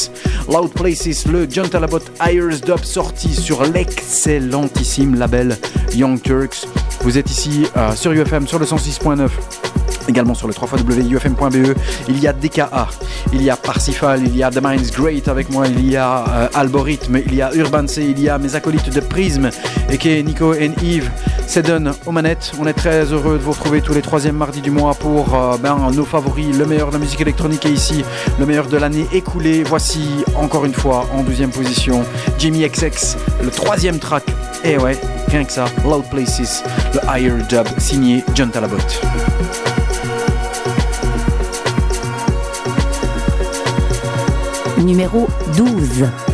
Loud 0.49 0.73
Places, 0.73 1.27
le 1.27 1.47
John 1.51 1.69
Talabot 1.69 2.01
Ayers 2.21 2.61
Dub 2.65 2.83
sorti 2.83 3.35
sur 3.35 3.65
l'excellentissime 3.65 5.15
label 5.15 5.57
Young 5.95 6.21
Turks. 6.21 6.67
Vous 7.03 7.19
êtes 7.19 7.31
ici 7.31 7.67
euh, 7.77 7.95
sur 7.95 8.13
UFM 8.13 8.47
sur 8.47 8.59
le 8.59 8.67
106.9 8.67 9.29
également 10.09 10.35
sur 10.35 10.49
le 10.49 10.55
3 10.55 10.69
wufm.be 10.79 11.77
il 12.09 12.21
y 12.21 12.27
a 12.27 12.33
DKA 12.33 12.89
il 13.33 13.43
y 13.43 13.51
a 13.51 13.57
Parsifal 13.57 14.23
il 14.25 14.37
y 14.37 14.43
a 14.43 14.51
The 14.51 14.61
Mind's 14.63 14.91
Great 14.91 15.29
avec 15.29 15.51
moi 15.51 15.67
il 15.67 15.91
y 15.91 15.97
a 15.97 16.25
euh, 16.29 16.49
il 17.27 17.35
y 17.35 17.43
a 17.43 17.55
Urban 17.55 17.87
C 17.87 18.05
il 18.05 18.21
y 18.21 18.29
a 18.29 18.39
mes 18.39 18.55
acolytes 18.55 18.93
de 18.93 19.01
Prism 19.01 19.51
et 19.91 19.99
qui 19.99 20.11
est 20.11 20.23
Nico 20.23 20.55
et 20.55 20.71
Yves. 20.83 21.11
C'est 21.47 21.63
Don 21.67 21.93
aux 22.07 22.13
manettes. 22.13 22.53
On 22.59 22.67
est 22.67 22.73
très 22.73 23.05
heureux 23.13 23.39
de 23.39 23.43
vous 23.43 23.53
retrouver 23.53 23.81
tous 23.81 23.93
les 23.93 24.03
troisièmes 24.03 24.37
mardis 24.37 24.61
du 24.61 24.71
mois 24.71 24.95
pour 24.95 25.35
euh, 25.35 25.57
ben, 25.59 25.77
nos 25.93 26.05
favoris 26.05 26.57
le 26.57 26.67
meilleur 26.67 26.89
de 26.89 26.95
la 26.95 26.99
musique 26.99 27.21
électronique 27.21 27.67
est 27.67 27.71
ici 27.71 28.05
le 28.39 28.47
meilleur 28.47 28.67
de 28.67 28.77
l'année 28.77 29.07
écoulée. 29.13 29.63
Voici 29.63 30.25
encore 30.35 30.65
une 30.65 30.75
fois 30.75 31.07
en 31.13 31.23
deuxième 31.23 31.51
position 31.51 32.03
Jimmy 32.39 32.69
XX 32.69 33.17
le 33.43 33.51
troisième 33.51 33.99
track. 33.99 34.25
Et 34.65 34.79
ouais 34.79 34.99
rien 35.29 35.45
que 35.45 35.53
ça. 35.53 35.67
Loud 35.85 36.05
Places 36.11 36.63
le 36.95 37.01
Higher 37.09 37.43
Dub 37.49 37.67
signé 37.79 38.25
John 38.35 38.51
Talabot 38.51 38.77
Numéro 44.85 45.27
12. 45.57 46.34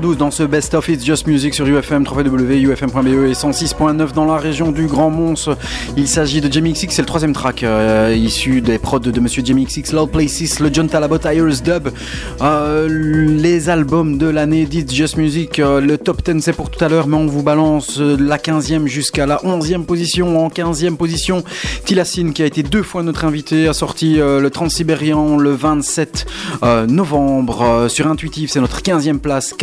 12 0.00 0.16
dans 0.16 0.30
ce 0.30 0.42
Best 0.42 0.74
of 0.74 0.88
It's 0.88 1.04
Just 1.04 1.26
Music 1.26 1.54
sur 1.54 1.66
UFM, 1.66 2.04
www.ufm.be 2.04 3.06
et 3.06 3.32
106.9 3.32 4.12
dans 4.12 4.24
la 4.24 4.36
région 4.36 4.72
du 4.72 4.86
Grand 4.86 5.10
Mons. 5.10 5.50
Il 5.96 6.08
s'agit 6.08 6.40
de 6.40 6.50
Jamie 6.50 6.72
XX, 6.72 6.88
c'est 6.88 7.02
le 7.02 7.06
troisième 7.06 7.32
track 7.32 7.62
euh, 7.62 8.14
issu 8.16 8.60
des 8.60 8.78
prods 8.78 8.98
de 8.98 9.20
Monsieur 9.20 9.44
Jamie 9.44 9.66
XX, 9.66 9.92
Loud 9.92 10.10
Places, 10.10 10.60
le 10.60 10.70
John 10.72 10.88
Talabot 10.88 11.18
Ayers 11.24 11.60
Dub, 11.62 11.88
euh, 12.40 12.88
les 12.88 13.68
albums 13.68 14.18
de 14.18 14.26
l'année 14.26 14.64
d'It's 14.64 14.94
Just 14.94 15.16
Music. 15.16 15.58
euh, 15.58 15.80
le 15.80 15.98
top 15.98 16.22
10 16.22 16.40
c'est 16.40 16.52
pour 16.52 16.70
tout 16.70 16.82
à 16.84 16.88
l'heure, 16.88 17.06
mais 17.06 17.16
on 17.16 17.26
vous 17.26 17.42
balance 17.42 17.98
la 17.98 18.38
15e 18.38 18.86
jusqu'à 18.86 19.26
la 19.26 19.36
11e 19.38 19.84
position. 19.84 20.44
En 20.44 20.48
15e 20.48 20.96
position, 20.96 21.44
Tilassine 21.84 22.32
qui 22.32 22.42
a 22.42 22.46
été 22.46 22.62
deux 22.62 22.82
fois 22.82 23.02
notre 23.02 23.24
invité, 23.24 23.68
a 23.68 23.72
sorti 23.72 24.14
le 24.16 24.48
Transsibérien 24.48 25.36
le 25.36 25.52
27 25.52 26.26
euh, 26.62 26.86
novembre 26.86 27.86
sur 27.88 28.06
Intuitive, 28.06 28.50
c'est 28.50 28.60
notre 28.60 28.80
15e 28.80 29.18
place, 29.18 29.54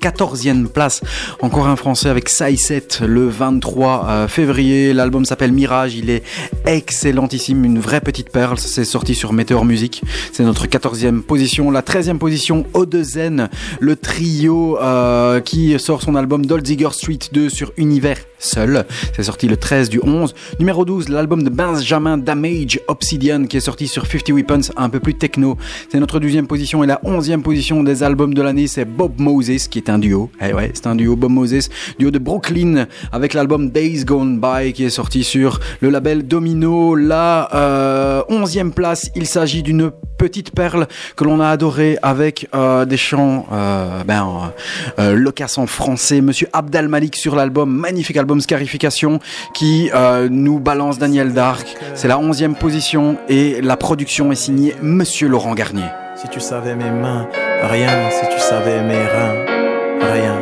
14, 0.00 0.28
14e 0.28 0.66
place, 0.66 1.02
encore 1.40 1.68
un 1.68 1.76
français 1.76 2.08
avec 2.08 2.28
Saïset 2.28 2.88
le 3.06 3.28
23 3.28 4.06
euh, 4.08 4.28
février. 4.28 4.92
L'album 4.92 5.24
s'appelle 5.24 5.52
Mirage, 5.52 5.94
il 5.94 6.10
est 6.10 6.22
excellentissime, 6.66 7.64
une 7.64 7.78
vraie 7.78 8.00
petite 8.00 8.30
perle. 8.30 8.58
C'est 8.58 8.84
sorti 8.84 9.14
sur 9.14 9.32
Meteor 9.32 9.64
Music, 9.64 10.02
c'est 10.32 10.44
notre 10.44 10.66
14e 10.66 11.22
position. 11.22 11.70
La 11.70 11.82
13e 11.82 12.18
position, 12.18 12.66
O2N, 12.74 13.48
le 13.80 13.96
trio 13.96 14.78
euh, 14.80 15.40
qui 15.40 15.78
sort 15.78 16.02
son 16.02 16.14
album 16.14 16.44
Dolziger 16.44 16.90
Street 16.92 17.18
2 17.32 17.48
sur 17.48 17.72
Univers 17.76 18.18
seul. 18.38 18.84
C'est 19.14 19.22
sorti 19.22 19.48
le 19.48 19.56
13 19.56 19.88
du 19.88 20.00
11. 20.02 20.34
Numéro 20.58 20.84
12, 20.84 21.08
l'album 21.08 21.42
de 21.42 21.50
Benjamin 21.50 22.18
Damage 22.18 22.80
Obsidian 22.88 23.44
qui 23.44 23.56
est 23.56 23.60
sorti 23.60 23.88
sur 23.88 24.06
50 24.06 24.30
Weapons, 24.30 24.72
un 24.76 24.88
peu 24.88 25.00
plus 25.00 25.14
techno. 25.14 25.56
C'est 25.90 26.00
notre 26.00 26.20
12e 26.20 26.46
position 26.46 26.84
et 26.84 26.86
la 26.86 27.00
11e 27.04 27.42
position 27.42 27.82
des 27.82 28.02
albums 28.02 28.34
de 28.34 28.42
l'année, 28.42 28.66
c'est 28.66 28.84
Bob 28.84 29.18
Moses 29.18 29.68
qui 29.68 29.78
est 29.78 29.90
un 29.90 29.98
duo. 29.98 30.30
Eh 30.40 30.52
ouais, 30.52 30.70
c'est 30.74 30.86
un 30.86 30.94
duo 30.94 31.16
Bob 31.16 31.30
Moses, 31.30 31.68
duo 31.98 32.10
de 32.10 32.18
Brooklyn 32.18 32.86
avec 33.12 33.34
l'album 33.34 33.70
Days 33.70 34.04
Gone 34.04 34.40
By 34.40 34.72
qui 34.72 34.84
est 34.84 34.90
sorti 34.90 35.24
sur 35.24 35.60
le 35.80 35.90
label 35.90 36.26
Domino. 36.26 36.94
La 36.94 37.48
euh, 37.54 38.22
11e 38.30 38.70
place, 38.70 39.10
il 39.14 39.26
s'agit 39.26 39.62
d'une 39.62 39.90
petite 40.18 40.50
perle 40.50 40.88
que 41.16 41.24
l'on 41.24 41.40
a 41.40 41.48
adorée 41.48 41.96
avec 42.02 42.48
euh, 42.54 42.84
des 42.84 42.96
chants 42.96 43.46
euh, 43.52 44.02
ben, 44.04 44.52
euh, 44.98 45.30
en 45.56 45.66
français. 45.66 46.20
Monsieur 46.20 46.48
Abdal 46.52 46.88
Malik 46.88 47.16
sur 47.16 47.36
l'album, 47.36 47.70
magnifique 47.70 48.16
album 48.16 48.27
Scarification 48.40 49.18
qui 49.54 49.90
euh, 49.94 50.28
nous 50.30 50.58
balance 50.58 50.98
Daniel 50.98 51.32
Dark. 51.32 51.76
C'est 51.94 52.08
la 52.08 52.18
11e 52.18 52.54
position 52.54 53.16
et 53.28 53.60
la 53.60 53.76
production 53.76 54.30
est 54.32 54.36
signée 54.36 54.74
Monsieur 54.82 55.28
Laurent 55.28 55.54
Garnier. 55.54 55.88
Si 56.16 56.28
tu 56.28 56.40
savais 56.40 56.74
mes 56.74 56.90
mains, 56.90 57.28
rien. 57.62 58.10
Si 58.10 58.26
tu 58.28 58.40
savais 58.40 58.82
mes 58.82 59.04
reins, 59.06 60.12
rien. 60.12 60.36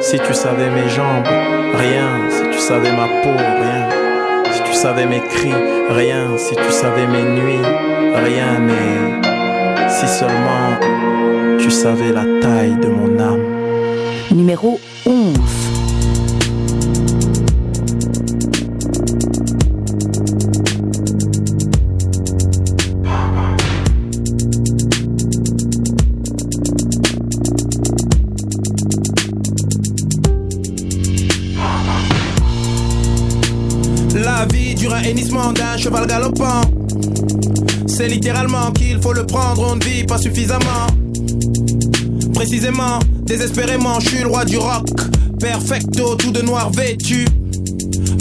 Si 0.00 0.18
tu 0.18 0.34
savais 0.34 0.70
mes 0.70 0.88
jambes, 0.88 1.26
rien. 1.74 2.30
Si 2.30 2.42
tu 2.50 2.58
savais 2.58 2.90
ma 2.90 3.06
peau, 3.22 3.36
rien. 3.36 3.88
Si 4.52 4.62
tu 4.62 4.74
savais 4.74 5.06
mes 5.06 5.20
cris, 5.20 5.52
rien. 5.90 6.36
Si 6.36 6.56
tu 6.56 6.70
savais 6.70 7.06
mes 7.06 7.22
nuits, 7.22 7.66
rien. 8.14 8.58
Mais 8.60 9.88
si 9.88 10.06
seulement 10.08 10.78
tu 11.58 11.70
savais 11.70 12.12
la 12.12 12.24
taille 12.40 12.76
de 12.80 12.88
mon 12.88 13.18
âme. 13.18 13.42
Numéro 14.32 14.80
11. 15.06 15.59
Dure 34.80 34.94
un 34.94 35.02
hennissement 35.02 35.52
d'un 35.52 35.76
cheval 35.76 36.06
galopant. 36.06 36.62
C'est 37.86 38.08
littéralement 38.08 38.70
qu'il 38.72 38.98
faut 39.02 39.12
le 39.12 39.26
prendre, 39.26 39.72
on 39.72 39.76
ne 39.76 39.84
vit 39.84 40.04
pas 40.04 40.16
suffisamment. 40.16 40.86
Précisément, 42.32 42.98
désespérément, 43.24 44.00
je 44.00 44.08
suis 44.08 44.20
le 44.20 44.28
roi 44.28 44.46
du 44.46 44.56
rock. 44.56 44.88
Perfecto, 45.38 46.14
tout 46.14 46.30
de 46.30 46.40
noir 46.40 46.70
vêtu. 46.70 47.26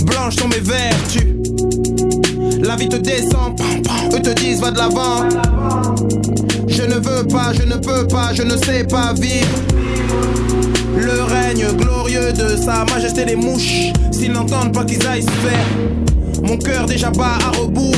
Blanches 0.03 0.35
sont 0.35 0.49
mes 0.49 0.59
vertus. 0.59 1.27
La 2.61 2.75
vie 2.75 2.89
te 2.89 2.97
descend, 2.97 3.57
eux 4.13 4.21
te 4.21 4.31
disent 4.31 4.59
va 4.59 4.71
de 4.71 4.79
l'avant. 4.79 5.29
Je 6.67 6.81
ne 6.81 6.95
veux 6.95 7.25
pas, 7.25 7.53
je 7.53 7.63
ne 7.63 7.75
peux 7.75 8.05
pas, 8.05 8.33
je 8.33 8.43
ne 8.43 8.57
sais 8.57 8.83
pas 8.83 9.13
vivre. 9.13 9.47
Le 10.97 11.23
règne 11.23 11.67
glorieux 11.77 12.33
de 12.33 12.57
sa 12.57 12.83
majesté 12.83 13.23
les 13.23 13.37
mouches. 13.37 13.93
S'ils 14.11 14.33
n'entendent 14.33 14.73
pas 14.73 14.83
qu'ils 14.83 15.07
aillent 15.07 15.23
se 15.23 15.29
faire. 15.29 15.65
Mon 16.43 16.57
cœur 16.57 16.85
déjà 16.85 17.09
bat 17.11 17.37
à 17.45 17.57
rebours. 17.57 17.93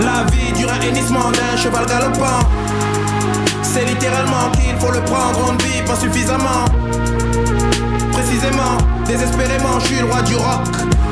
La 0.00 0.24
vie 0.30 0.52
dure 0.58 0.70
un 0.72 0.80
hennissement 0.80 1.30
d'un 1.30 1.56
cheval 1.56 1.86
galopant. 1.86 2.46
C'est 3.62 3.84
littéralement 3.84 4.50
qu'il 4.52 4.76
faut 4.78 4.92
le 4.92 5.00
prendre, 5.00 5.38
on 5.48 5.52
ne 5.52 5.58
vit 5.62 5.82
pas 5.86 5.96
suffisamment. 5.96 6.64
Précisément, 8.12 8.78
désespérément, 9.06 9.80
je 9.80 9.86
suis 9.86 9.96
le 9.96 10.04
roi 10.04 10.22
du 10.22 10.34
rock. 10.36 10.68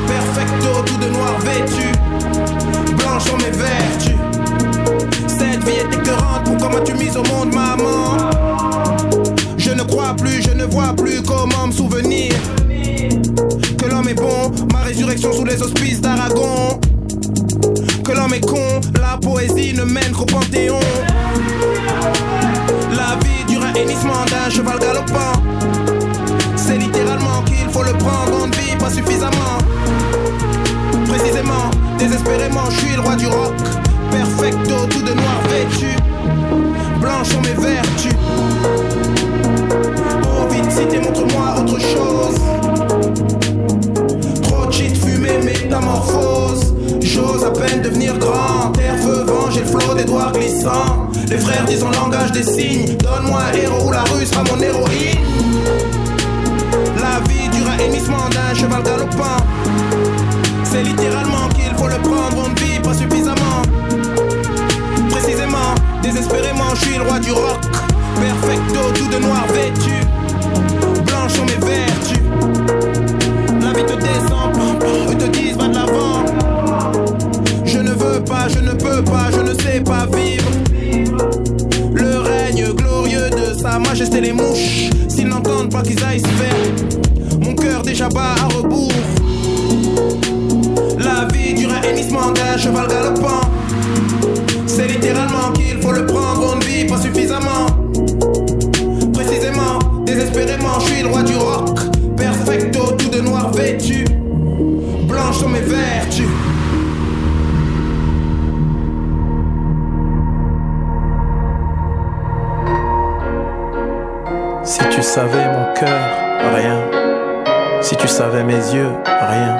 Perfecto, 0.07 0.83
tout 0.85 0.97
de 0.97 1.09
noir 1.09 1.33
vêtu. 1.39 1.87
Blanche 2.95 3.23
sont 3.25 3.37
mes 3.37 3.51
vertus. 3.51 4.15
Cette 5.27 5.63
vie 5.63 5.77
est 5.79 5.93
écœurante, 5.93 6.43
pourquoi 6.45 6.69
m'as-tu 6.69 6.93
mise 6.93 7.17
au 7.17 7.23
monde, 7.23 7.53
maman? 7.53 8.29
Je 9.57 9.71
ne 9.71 9.83
crois 9.83 10.15
plus, 10.15 10.41
je 10.41 10.51
ne 10.51 10.65
vois 10.65 10.93
plus 10.95 11.21
comment 11.21 11.67
me 11.67 11.71
souvenir. 11.71 12.33
Que 13.77 13.89
l'homme 13.89 14.07
est 14.07 14.13
bon, 14.13 14.42
résurrection 14.93 15.33
sous 15.33 15.45
les 15.45 15.59
auspices 15.59 16.01
d'Aragon. 16.01 16.79
Que 18.05 18.11
l'homme 18.11 18.33
est 18.35 18.41
con, 18.41 18.79
la 19.01 19.17
poésie 19.17 19.73
ne 19.73 19.85
mène 19.85 20.11
qu'au 20.11 20.25
panthéon. 20.25 20.79
La 22.95 23.17
vie 23.23 23.43
dure 23.47 23.63
un 23.63 23.73
hennissement 23.73 24.23
d'un 24.29 24.51
cheval 24.51 24.77
galopant. 24.77 25.33
C'est 26.55 26.77
littéralement 26.77 27.41
qu'il 27.45 27.67
faut 27.71 27.81
le 27.81 27.93
prendre, 27.93 28.43
on 28.43 28.47
ne 28.47 28.53
vit 28.53 28.75
pas 28.77 28.91
suffisamment. 28.91 29.57
Précisément, 31.07 31.71
désespérément, 31.97 32.69
je 32.69 32.77
suis 32.77 32.95
le 32.95 33.01
roi 33.01 33.15
du 33.15 33.25
rock. 33.25 33.55
Perfecto, 34.11 34.75
tout 34.91 35.01
de 35.01 35.13
noir 35.13 35.41
vêtu. 35.49 35.95
Blanches 37.01 37.29
sont 37.29 37.41
mes 37.41 37.65
vertus. 37.65 38.13
Oh, 40.23 40.47
vite, 40.51 40.87
t'es, 40.87 40.99
montre-moi 40.99 41.55
autre 41.57 41.79
chose. 41.79 42.72
Shit, 44.73 44.97
fumée, 44.97 45.37
métamorphose. 45.37 46.73
J'ose 46.99 47.43
à 47.43 47.51
peine 47.51 47.83
devenir 47.83 48.17
grand. 48.17 48.71
Terre, 48.71 48.97
feu, 48.97 49.23
vent, 49.23 49.51
j'ai 49.51 49.59
le 49.59 49.67
flot 49.67 49.93
des 49.93 50.03
doigts 50.03 50.31
glissants. 50.33 51.11
Les 51.29 51.37
frères 51.37 51.63
disent 51.65 51.83
en 51.83 51.91
langage 51.91 52.31
des 52.31 52.41
signes. 52.41 52.97
Donne-moi 52.97 53.39
un 53.39 53.55
héros 53.55 53.87
ou 53.87 53.91
la 53.91 54.01
rue 54.01 54.25
sera 54.25 54.43
mon 54.45 54.59
héroïne. 54.59 55.19
La 56.99 57.19
vie 57.29 57.49
dure 57.49 57.69
un 57.69 58.29
d'un 58.29 58.55
cheval 58.55 58.81
galopant. 58.81 59.37
C'est 60.63 60.81
littéralement 60.81 61.49
qu'il 61.49 61.71
faut 61.77 61.87
le 61.87 62.01
prendre, 62.01 62.37
on 62.43 62.49
ne 62.49 62.59
vit 62.59 62.79
pas 62.79 62.95
suffisamment. 62.95 63.61
Précisément, 65.11 65.75
désespérément, 66.01 66.73
je 66.73 66.81
suis 66.85 66.97
le 66.97 67.03
roi 67.03 67.19
du 67.19 67.31
rock. 67.31 67.72
Majesté 84.13 84.21
les 84.21 84.33
mouches. 84.33 84.89
S'ils 85.07 85.27
n'entendent 85.27 85.71
pas 85.71 85.81
qu'ils 85.81 86.03
aillent 86.03 86.19
se 86.19 86.27
faire. 86.27 87.39
Mon 87.39 87.55
cœur 87.55 87.81
déjà 87.81 88.09
bat 88.09 88.35
à 88.39 88.47
rebours. 88.47 88.91
La 90.99 91.27
vie 91.33 91.53
dure 91.53 91.71
un 91.73 91.81
hennissement 91.81 92.31
d'un 92.31 92.57
cheval 92.57 92.87
galopant. 92.87 93.42
Savais 118.13 118.43
mes 118.43 118.63
yeux, 118.75 118.91
rien. 119.05 119.57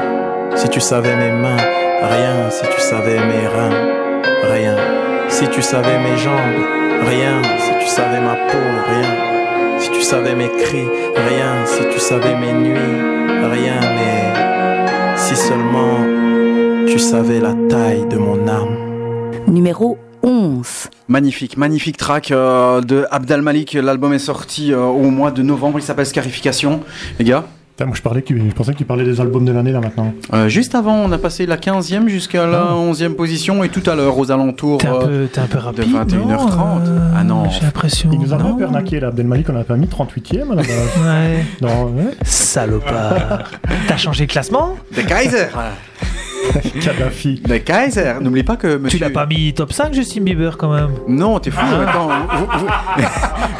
Si 0.55 0.69
tu 0.69 0.79
savais 0.79 1.15
mes 1.15 1.31
mains, 1.31 1.57
rien. 1.57 2.51
Si 2.51 2.61
tu 2.69 2.79
savais 2.79 3.17
mes 3.17 3.47
reins, 3.47 4.21
rien. 4.43 4.75
Si 5.27 5.47
tu 5.47 5.63
savais 5.63 5.97
mes 5.97 6.15
jambes, 6.17 6.61
rien. 7.09 7.41
Si 7.57 7.71
tu 7.83 7.87
savais 7.87 8.21
ma 8.21 8.35
peau, 8.35 8.67
rien. 8.91 9.79
Si 9.79 9.89
tu 9.89 10.03
savais 10.03 10.35
mes 10.35 10.49
cris, 10.49 10.87
rien. 11.15 11.65
Si 11.65 11.81
tu 11.91 11.99
savais 11.99 12.35
mes 12.35 12.53
nuits, 12.53 13.41
rien. 13.55 13.79
Mais 13.81 15.17
si 15.17 15.35
seulement 15.35 15.97
tu 16.85 16.99
savais 16.99 17.39
la 17.39 17.55
taille 17.67 18.05
de 18.07 18.17
mon 18.17 18.47
âme. 18.47 18.77
Numéro 19.47 19.97
11. 20.21 20.91
Magnifique, 21.07 21.57
magnifique 21.57 21.97
track 21.97 22.29
euh, 22.29 22.81
de 22.81 23.07
Abdal 23.09 23.41
Malik. 23.41 23.73
L'album 23.73 24.13
est 24.13 24.19
sorti 24.19 24.71
euh, 24.71 24.83
au 24.83 25.09
mois 25.09 25.31
de 25.31 25.41
novembre. 25.41 25.79
Il 25.79 25.81
s'appelle 25.81 26.05
Scarification. 26.05 26.81
Les 27.17 27.25
gars, 27.25 27.45
Moi 27.79 27.89
je, 27.95 28.01
parlais 28.01 28.21
qu'il- 28.21 28.37
je 28.49 28.53
pensais 28.55 28.71
que 28.73 28.77
tu 28.77 28.85
parlais 28.85 29.03
des 29.03 29.19
albums 29.19 29.43
de 29.43 29.51
l'année 29.51 29.71
là 29.71 29.81
maintenant. 29.81 30.13
euh, 30.33 30.47
juste 30.47 30.73
avant, 30.75 30.95
on 30.95 31.11
a 31.11 31.17
passé 31.17 31.45
la 31.45 31.57
15e 31.57 32.07
jusqu'à 32.07 32.45
la 32.45 32.73
11e 32.75 33.15
position 33.15 33.63
et 33.63 33.69
tout 33.69 33.81
à 33.89 33.95
l'heure 33.95 34.17
aux 34.17 34.31
alentours 34.31 34.77
T'es 34.77 34.87
un, 34.87 34.93
euh, 34.93 35.23
peu, 35.25 35.27
t'es 35.31 35.39
un 35.41 35.47
peu 35.47 35.57
de 35.57 35.63
rapide. 35.63 35.83
21h30. 35.85 36.27
non, 36.27 36.79
euh, 36.87 37.09
ah 37.17 37.23
non, 37.23 37.49
J'ai 37.49 37.61
l'impression. 37.61 38.09
Il 38.13 38.19
nous 38.19 38.31
a 38.31 38.37
un 38.37 38.53
peu 38.53 38.63
arnaqué 38.63 38.99
là, 38.99 39.07
Abdelmalik, 39.07 39.49
on 39.49 39.59
a 39.59 39.63
pas 39.63 39.75
mis 39.75 39.87
38ème 39.87 40.51
à 40.51 40.55
la 40.55 40.61
base. 40.61 40.69
Ouais. 41.03 41.45
Non, 41.61 41.85
ouais. 41.85 42.11
Salopard. 42.23 43.51
T'as 43.87 43.97
changé 43.97 44.27
de 44.27 44.31
classement? 44.31 44.75
De 44.95 45.01
Kaiser. 45.01 45.47
Kadhafi. 46.81 47.41
de 47.47 47.57
Kaiser. 47.57 48.13
N'oublie 48.21 48.43
pas 48.43 48.55
que 48.57 48.77
monsieur. 48.77 48.97
Tu 48.99 49.03
l'as 49.03 49.09
pas 49.09 49.25
mis 49.25 49.53
top 49.53 49.71
5, 49.73 49.93
Justin 49.93 50.21
Bieber, 50.21 50.57
quand 50.57 50.73
même 50.73 50.89
Non, 51.07 51.39
t'es 51.39 51.51
fou. 51.51 51.59
Attends, 51.87 52.09
vous, 52.37 52.47
vous- 52.59 52.67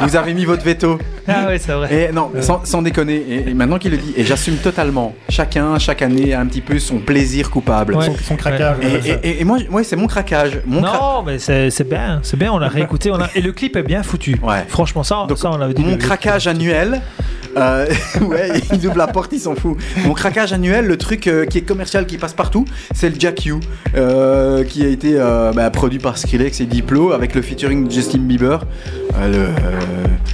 vous 0.06 0.16
avez 0.16 0.34
mis 0.34 0.44
votre 0.44 0.62
veto. 0.64 0.98
Ah 1.26 1.46
ouais, 1.46 1.58
c'est 1.58 1.72
vrai. 1.72 2.08
Et 2.08 2.12
non, 2.12 2.30
sans, 2.40 2.64
sans 2.64 2.82
déconner. 2.82 3.14
Et, 3.16 3.50
et 3.50 3.54
maintenant 3.54 3.78
qu'il 3.78 3.92
le 3.92 3.96
dit, 3.96 4.12
et 4.16 4.24
j'assume 4.24 4.56
totalement. 4.56 5.14
Chacun, 5.28 5.78
chaque 5.78 6.02
année, 6.02 6.34
a 6.34 6.40
un 6.40 6.46
petit 6.46 6.60
peu 6.60 6.78
son 6.78 6.98
plaisir 6.98 7.50
coupable. 7.50 7.94
Ouais. 7.94 8.06
Son, 8.06 8.16
son 8.16 8.36
craquage. 8.36 8.76
Et, 8.82 8.86
ouais, 8.86 9.20
et- 9.22 9.40
et 9.40 9.44
moi, 9.44 9.58
ouais, 9.70 9.84
c'est 9.84 9.96
mon 9.96 10.06
craquage. 10.06 10.60
Mon 10.66 10.80
cra- 10.82 10.92
Non, 11.18 11.22
mais 11.24 11.38
c'est 11.38 11.88
bien, 11.88 12.20
c'est 12.22 12.36
bien, 12.38 12.52
on 12.52 12.58
l'a 12.58 12.68
réécouté. 12.74 13.10
On 13.10 13.20
a... 13.20 13.28
Et 13.34 13.40
le 13.40 13.52
clip 13.52 13.76
est 13.76 13.82
bien 13.82 14.02
foutu. 14.02 14.36
Ouais. 14.42 14.64
Franchement, 14.68 15.02
ça, 15.02 15.24
Donc, 15.28 15.38
ça 15.38 15.50
on 15.50 15.56
l'avait 15.56 15.74
dit. 15.74 15.82
Mon 15.84 15.96
craquage 15.96 16.46
annuel. 16.46 17.00
Euh, 17.56 17.86
ouais, 18.22 18.60
il 18.72 18.86
ouvre 18.86 18.96
la 18.96 19.06
porte, 19.06 19.32
il 19.32 19.40
s'en 19.40 19.54
fout. 19.54 19.76
Mon 20.04 20.12
craquage 20.14 20.52
annuel, 20.52 20.86
le 20.86 20.96
truc 20.96 21.26
euh, 21.26 21.46
qui 21.46 21.58
est 21.58 21.62
commercial, 21.62 22.06
qui 22.06 22.18
passe 22.18 22.32
partout, 22.32 22.64
c'est 22.94 23.10
le 23.10 23.16
Jack 23.18 23.46
U, 23.46 23.54
euh, 23.96 24.64
qui 24.64 24.84
a 24.84 24.88
été 24.88 25.14
euh, 25.16 25.52
bah, 25.52 25.70
produit 25.70 25.98
par 25.98 26.18
Skrillex 26.18 26.60
et 26.60 26.66
Diplo 26.66 27.12
avec 27.12 27.34
le 27.34 27.42
featuring 27.42 27.86
de 27.86 27.90
Justin 27.90 28.18
Bieber. 28.18 28.60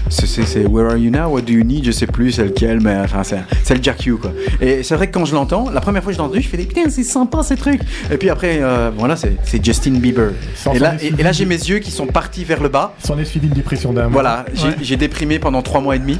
C'est, 0.09 0.66
Where 0.66 0.91
Are 0.91 0.97
You 0.97 1.11
Now? 1.11 1.29
What 1.29 1.43
Do 1.43 1.53
You 1.53 1.64
Need? 1.64 1.85
Je 1.85 1.91
sais 1.93 2.07
plus 2.07 2.33
c'est 2.33 2.45
lequel, 2.45 2.81
mais 2.81 2.97
enfin, 2.97 3.23
c'est, 3.23 3.75
le 3.75 3.83
Jack 3.83 4.07
U, 4.07 4.16
quoi. 4.16 4.33
Et 4.61 4.83
c'est 4.83 4.95
vrai 4.97 5.09
que 5.09 5.12
quand 5.12 5.25
je 5.25 5.35
l'entends, 5.35 5.71
la 5.71 5.81
première 5.81 6.03
fois 6.03 6.12
que 6.12 6.16
je 6.16 6.23
l'ai 6.23 6.27
entendu, 6.27 6.43
je 6.43 6.49
fais 6.49 6.57
des 6.57 6.64
putain, 6.64 6.89
c'est 6.89 7.05
sympa 7.05 7.43
ces 7.43 7.57
trucs. 7.57 7.81
Et 8.11 8.16
puis 8.16 8.31
après, 8.31 8.61
voilà, 8.97 9.16
c'est, 9.16 9.64
Justin 9.64 9.93
Bieber. 9.99 10.31
Sans 10.55 10.73
Et 10.73 10.79
là, 10.79 10.99
s'en 10.99 11.05
et, 11.05 11.12
et 11.18 11.23
là, 11.23 11.33
j'ai 11.33 11.45
mes 11.45 11.55
yeux 11.55 11.79
qui 11.79 11.91
sont 11.91 12.07
partis 12.07 12.45
vers 12.45 12.62
le 12.62 12.68
bas. 12.68 12.95
S'en 13.05 13.18
est 13.18 13.25
suivi 13.25 13.47
une 13.49 13.55
dépression 13.55 13.93
d'un. 13.93 14.09
Voilà, 14.09 14.45
j'ai, 14.55 14.95
Ouais. 14.95 14.97
déprimé 14.97 15.39
pendant 15.39 15.62
trois 15.62 15.81
mois 15.81 15.97
et 15.97 15.99
demi. 15.99 16.18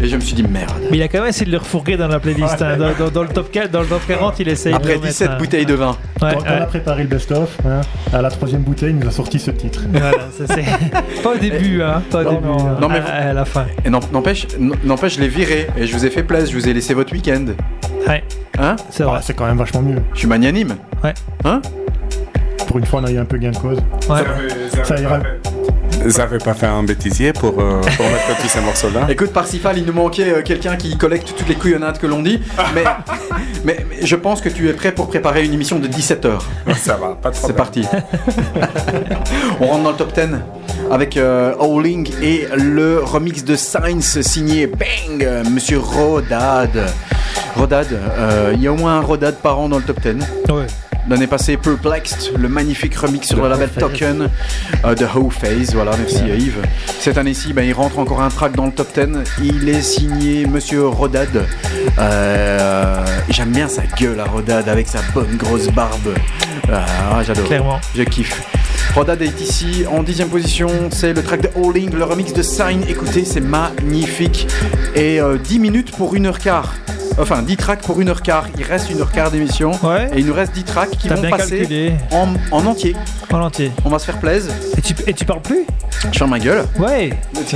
et 0.00 0.08
je 0.08 0.16
me 0.16 0.20
suis 0.24 0.34
dit, 0.34 0.42
merde. 0.42 0.70
Mais 0.90 0.96
il 0.98 1.02
a 1.02 1.08
quand 1.08 1.20
même 1.20 1.28
essayé 1.28 1.46
de 1.46 1.50
le 1.52 1.58
refourguer 1.58 1.96
dans 1.96 2.08
la 2.08 2.18
playlist. 2.20 2.60
hein. 2.62 2.76
Dans, 2.76 2.92
dans- 2.92 3.10
dans 3.10 3.22
le 3.22 3.28
top 3.28 3.50
4, 3.50 3.70
dans 3.70 3.80
le 3.80 3.86
top 3.86 4.02
40, 4.06 4.38
il 4.40 4.48
essaye 4.48 4.72
de 4.72 4.76
Après 4.76 4.92
le 4.92 4.98
remettre, 4.98 5.12
17 5.14 5.30
hein. 5.30 5.36
bouteilles 5.38 5.66
de 5.66 5.74
vin. 5.74 5.96
Ouais, 6.20 6.32
Quand 6.34 6.44
on 6.46 6.62
a 6.62 6.66
préparé 6.66 7.02
le 7.02 7.08
best-of, 7.08 7.56
hein, 7.66 7.80
à 8.12 8.22
la 8.22 8.30
troisième 8.30 8.62
bouteille, 8.62 8.90
il 8.90 8.98
nous 8.98 9.08
a 9.08 9.10
sorti 9.10 9.38
ce 9.38 9.50
titre. 9.50 9.80
Voilà, 9.92 10.12
ça 10.36 10.44
c'est. 10.54 10.64
Pas 11.22 11.30
au 11.34 11.38
début, 11.38 11.82
hein. 11.82 12.02
Pas 12.10 12.20
au 12.20 12.24
Non, 12.24 12.30
début. 12.32 12.46
non, 12.46 12.68
hein. 12.68 12.76
non, 12.80 12.88
mais- 12.88 12.98
à, 13.00 13.30
à 13.30 13.32
la 13.32 13.44
fin. 13.44 13.66
Et 13.84 13.90
n'empêche, 13.90 14.46
je 15.16 15.20
l'ai 15.20 15.28
viré. 15.28 15.68
Et 15.76 15.86
je 15.86 15.92
vous 15.96 16.04
ai 16.06 16.10
fait 16.10 16.22
plaisir, 16.22 16.50
je 16.52 16.58
vous 16.58 16.68
ai 16.68 16.72
laissé 16.74 16.94
votre 16.94 17.12
week-end. 17.12 17.44
Ouais, 18.08 18.22
Hein? 18.58 18.76
C'est 18.90 19.02
Ah, 19.04 19.06
vrai. 19.06 19.20
c'est 19.22 19.34
quand 19.34 19.46
même 19.46 19.56
vachement 19.56 19.80
mieux. 19.82 19.96
Je 20.12 20.18
suis 20.20 20.28
magnanime. 20.28 20.76
Ouais. 21.02 21.14
Hein? 21.44 21.62
Pour 22.66 22.78
une 22.78 22.84
fois, 22.86 23.00
on 23.00 23.04
a 23.06 23.10
eu 23.10 23.18
un 23.18 23.24
peu 23.24 23.38
gain 23.38 23.50
de 23.50 23.56
cause. 23.56 23.78
Ouais. 24.08 24.20
Ça 24.84 24.98
ira. 25.00 25.20
Vous 26.04 26.20
avez 26.20 26.38
pas 26.38 26.54
fait 26.54 26.66
un 26.66 26.82
bêtisier 26.82 27.32
pour, 27.32 27.60
euh, 27.60 27.80
pour 27.80 28.06
mettre 28.06 28.40
tous 28.42 28.48
ces 28.48 28.60
morceaux-là? 28.60 29.06
Écoute, 29.08 29.32
Parsifal, 29.32 29.78
il 29.78 29.84
nous 29.84 29.92
manquait 29.92 30.30
euh, 30.32 30.42
quelqu'un 30.42 30.76
qui 30.76 30.96
collecte 30.96 31.34
toutes 31.36 31.48
les 31.48 31.54
couillonnades 31.54 31.98
que 31.98 32.06
l'on 32.06 32.22
dit, 32.22 32.40
mais, 32.74 32.84
mais, 33.64 33.86
mais 33.88 34.04
je 34.04 34.16
pense 34.16 34.40
que 34.40 34.48
tu 34.48 34.68
es 34.68 34.72
prêt 34.72 34.92
pour 34.92 35.08
préparer 35.08 35.44
une 35.44 35.52
émission 35.54 35.78
de 35.78 35.86
17 35.86 36.24
heures. 36.24 36.44
Ça 36.76 36.96
va, 36.96 37.14
pas 37.20 37.30
de 37.30 37.36
C'est 37.36 37.52
problème. 37.52 37.56
parti. 37.56 37.86
On 39.60 39.66
rentre 39.66 39.82
dans 39.84 39.90
le 39.90 39.96
top 39.96 40.12
10 40.14 40.20
avec 40.90 41.16
euh, 41.16 41.54
Howling 41.60 42.10
et 42.20 42.48
le 42.56 43.00
remix 43.02 43.44
de 43.44 43.54
Science 43.54 44.20
signé 44.22 44.66
Bang, 44.66 45.26
Monsieur 45.50 45.78
Rodad. 45.78 46.70
Rodad, 47.56 47.86
euh, 47.92 48.52
il 48.54 48.62
y 48.62 48.66
a 48.66 48.72
au 48.72 48.76
moins 48.76 48.98
un 48.98 49.02
Rodad 49.02 49.36
par 49.36 49.58
an 49.60 49.68
dans 49.68 49.78
le 49.78 49.84
top 49.84 50.00
10. 50.00 50.16
Ouais. 50.52 50.66
L'année 51.08 51.26
passée, 51.26 51.56
Perplexed, 51.56 52.32
le 52.38 52.48
magnifique 52.48 52.94
remix 52.94 53.26
sur 53.26 53.42
le, 53.42 53.48
label 53.48 53.68
Token 53.70 54.28
euh, 54.84 54.94
de 54.94 55.04
How 55.04 55.30
Phase. 55.30 55.74
Voilà, 55.74 55.96
merci 55.96 56.22
euh, 56.22 56.36
Yves. 56.36 56.62
Cette 57.00 57.18
année-ci, 57.18 57.52
ben, 57.52 57.62
il 57.62 57.72
rentre 57.72 57.98
encore 57.98 58.22
un 58.22 58.28
track 58.28 58.54
dans 58.54 58.66
le 58.66 58.72
top 58.72 58.88
10. 58.94 59.18
Il 59.42 59.68
est 59.68 59.82
signé 59.82 60.46
Monsieur 60.46 60.86
Rodad. 60.86 61.44
Euh, 61.98 63.04
J'aime 63.28 63.50
bien 63.50 63.68
sa 63.68 63.82
gueule 63.82 64.20
à 64.20 64.24
Rodad 64.24 64.68
avec 64.68 64.86
sa 64.86 65.00
bonne 65.12 65.36
grosse 65.36 65.68
barbe. 65.68 66.14
Ah, 66.72 67.22
J'adore. 67.24 67.46
Clairement. 67.46 67.80
Je 67.96 68.02
kiffe. 68.04 68.40
Rodad 68.94 69.22
est 69.22 69.40
ici 69.40 69.84
en 69.90 70.02
dixième 70.02 70.28
position. 70.28 70.68
C'est 70.90 71.14
le 71.14 71.22
track 71.22 71.40
de 71.40 71.48
Howling, 71.56 71.90
le 71.94 72.04
remix 72.04 72.32
de 72.32 72.42
Sign. 72.42 72.82
Écoutez, 72.88 73.24
c'est 73.24 73.40
magnifique. 73.40 74.46
Et 74.94 75.20
euh, 75.20 75.38
10 75.38 75.58
minutes 75.58 75.90
pour 75.96 76.14
1h15. 76.14 76.64
Enfin, 77.18 77.42
10 77.42 77.56
tracks 77.56 77.82
pour 77.82 77.98
1h15. 78.00 78.44
Il 78.58 78.64
reste 78.64 78.90
1h15 78.90 79.30
d'émission. 79.30 79.72
Ouais. 79.82 80.08
Et 80.14 80.20
il 80.20 80.26
nous 80.26 80.34
reste 80.34 80.52
10 80.54 80.64
tracks 80.64 80.90
qui 80.90 81.08
T'as 81.08 81.14
vont 81.16 81.20
bien 81.22 81.30
passer 81.30 81.58
calculé. 81.58 81.92
en, 82.10 82.28
en 82.50 82.66
entier. 82.66 82.96
En 83.32 83.40
entier. 83.40 83.70
On 83.84 83.88
va 83.90 83.98
se 83.98 84.06
faire 84.06 84.18
plaisir. 84.18 84.52
Et 84.76 84.80
tu, 84.80 84.94
et 85.06 85.12
tu 85.14 85.24
parles 85.24 85.42
plus? 85.42 85.66
Je 86.12 86.18
ferme 86.18 86.30
ma 86.30 86.38
gueule. 86.38 86.64
Ouais. 86.78 87.12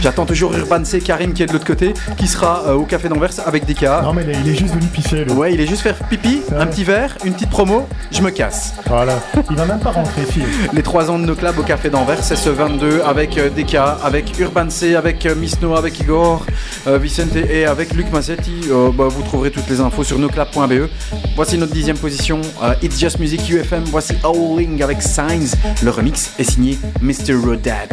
J'attends 0.00 0.26
toujours 0.26 0.54
Urban 0.54 0.84
C, 0.84 1.00
Karim 1.00 1.32
qui 1.32 1.42
est 1.42 1.46
de 1.46 1.52
l'autre 1.52 1.66
côté, 1.66 1.94
qui 2.16 2.26
sera 2.26 2.64
euh, 2.66 2.74
au 2.74 2.84
café 2.84 3.08
d'Anvers 3.08 3.30
avec 3.46 3.64
cas. 3.74 4.02
Non, 4.02 4.12
mais 4.12 4.22
il 4.24 4.30
est, 4.30 4.36
il 4.44 4.48
est 4.50 4.56
juste 4.56 4.74
venu 4.74 4.86
pisser. 4.86 5.24
lui. 5.24 5.32
Ouais, 5.32 5.54
il 5.54 5.60
est 5.60 5.66
juste 5.66 5.82
faire 5.82 5.96
pipi, 6.08 6.42
un 6.56 6.66
petit 6.66 6.84
verre, 6.84 7.16
une 7.24 7.32
petite 7.32 7.50
promo, 7.50 7.86
je 8.10 8.20
me 8.20 8.30
casse. 8.30 8.74
Voilà. 8.86 9.18
Il 9.50 9.56
va 9.56 9.64
même 9.64 9.80
pas 9.80 9.90
rentrer. 9.90 10.22
Les 10.72 10.82
3 10.82 11.10
ans 11.10 11.18
de 11.18 11.24
nos 11.24 11.34
clubs 11.34 11.58
au 11.58 11.62
Café 11.62 11.90
d'Anvers, 11.90 12.22
c'est 12.22 12.36
ce 12.36 12.50
22 12.50 13.02
avec 13.04 13.38
euh, 13.38 13.50
Deka, 13.50 13.98
avec 14.02 14.38
Urban 14.38 14.68
C, 14.70 14.94
avec 14.94 15.24
euh, 15.26 15.34
Miss 15.34 15.60
No, 15.60 15.76
avec 15.76 15.98
Igor, 16.00 16.44
euh, 16.86 16.98
Vicente 16.98 17.36
et 17.36 17.64
avec 17.66 17.92
Luc 17.94 18.10
Massetti. 18.12 18.60
Euh, 18.70 18.90
bah, 18.92 19.08
vous 19.08 19.22
trouverez 19.22 19.50
toutes 19.50 19.68
les 19.68 19.80
infos 19.80 20.04
sur 20.04 20.18
noclub.be. 20.18 20.88
Voici 21.36 21.58
notre 21.58 21.72
dixième 21.72 21.98
position, 21.98 22.40
It's 22.82 22.98
Just 22.98 23.18
Music 23.18 23.48
UFM. 23.48 23.84
Voici 23.86 24.14
Howling 24.22 24.82
avec 24.82 25.02
Signs. 25.02 25.54
Le 25.82 25.90
remix 25.90 26.32
est 26.38 26.44
signé 26.44 26.78
Mr. 27.00 27.34
Rodat. 27.34 27.88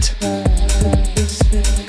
surface 0.82 1.81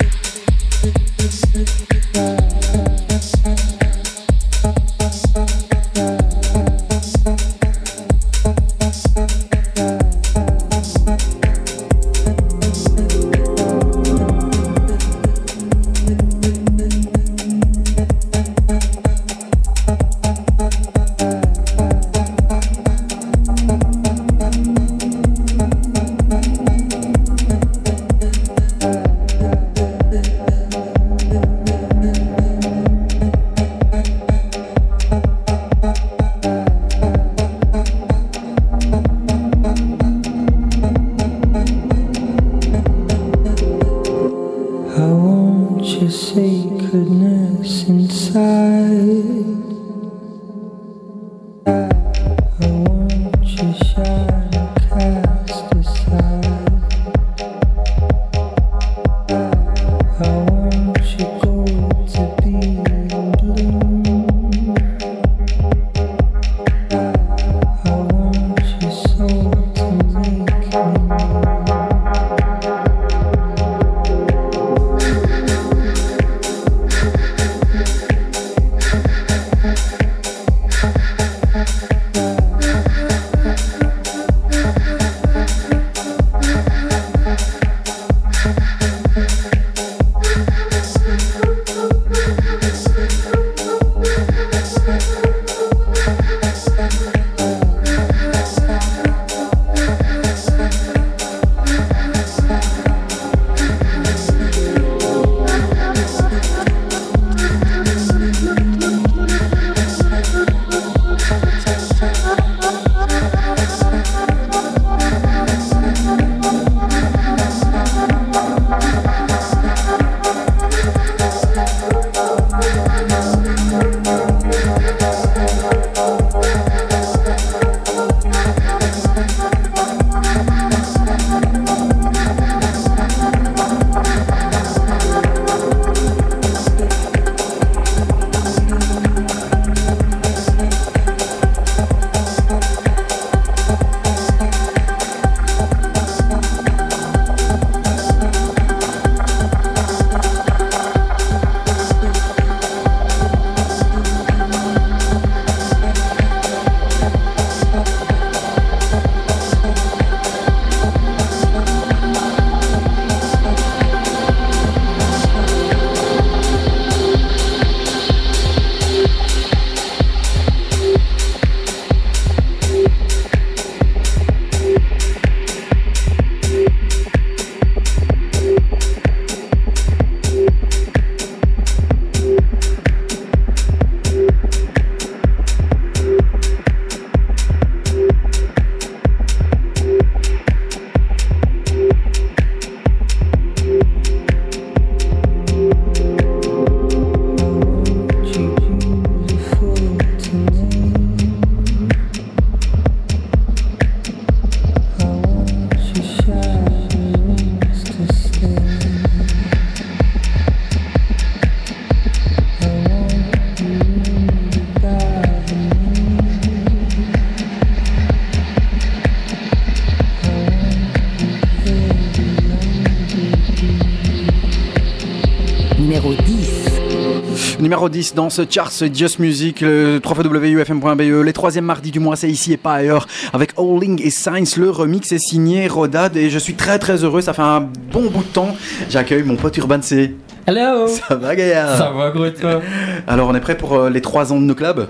numéro 227.83 227.89
10 227.89 228.15
dans 228.15 228.29
ce 228.29 228.43
charts 228.49 228.71
Just 228.93 229.19
Music, 229.19 229.59
le 229.59 229.99
www.ufm.be. 230.03 231.01
E. 231.01 231.21
Les 231.21 231.33
troisièmes 231.33 231.65
mardis 231.65 231.91
du 231.91 231.99
mois, 231.99 232.15
c'est 232.15 232.29
ici 232.29 232.53
et 232.53 232.57
pas 232.57 232.75
ailleurs. 232.75 233.07
Avec 233.33 233.51
Howling 233.57 234.01
et 234.01 234.09
Science, 234.09 234.55
le 234.55 234.69
remix 234.69 235.11
est 235.11 235.19
signé 235.19 235.67
Rodad 235.67 236.15
et 236.15 236.29
je 236.29 236.39
suis 236.39 236.53
très 236.53 236.79
très 236.79 237.03
heureux. 237.03 237.19
Ça 237.19 237.33
fait 237.33 237.41
un 237.41 237.67
bon 237.91 238.03
bout 238.09 238.23
de 238.23 238.29
temps. 238.31 238.55
J'accueille 238.89 239.23
mon 239.23 239.35
pote 239.35 239.57
Urban 239.57 239.81
C. 239.81 240.15
Hello 240.47 240.87
Ça 240.87 241.15
va, 241.15 241.35
Gaillard? 241.35 241.77
Ça 241.77 241.91
va, 241.91 242.11
gros, 242.11 242.29
toi? 242.29 242.61
Alors, 243.07 243.29
on 243.29 243.35
est 243.35 243.39
prêt 243.41 243.57
pour 243.57 243.73
euh, 243.73 243.89
les 243.89 244.01
3 244.01 244.31
ans 244.31 244.39
de 244.39 244.45
nos 244.45 244.55
clubs? 244.55 244.87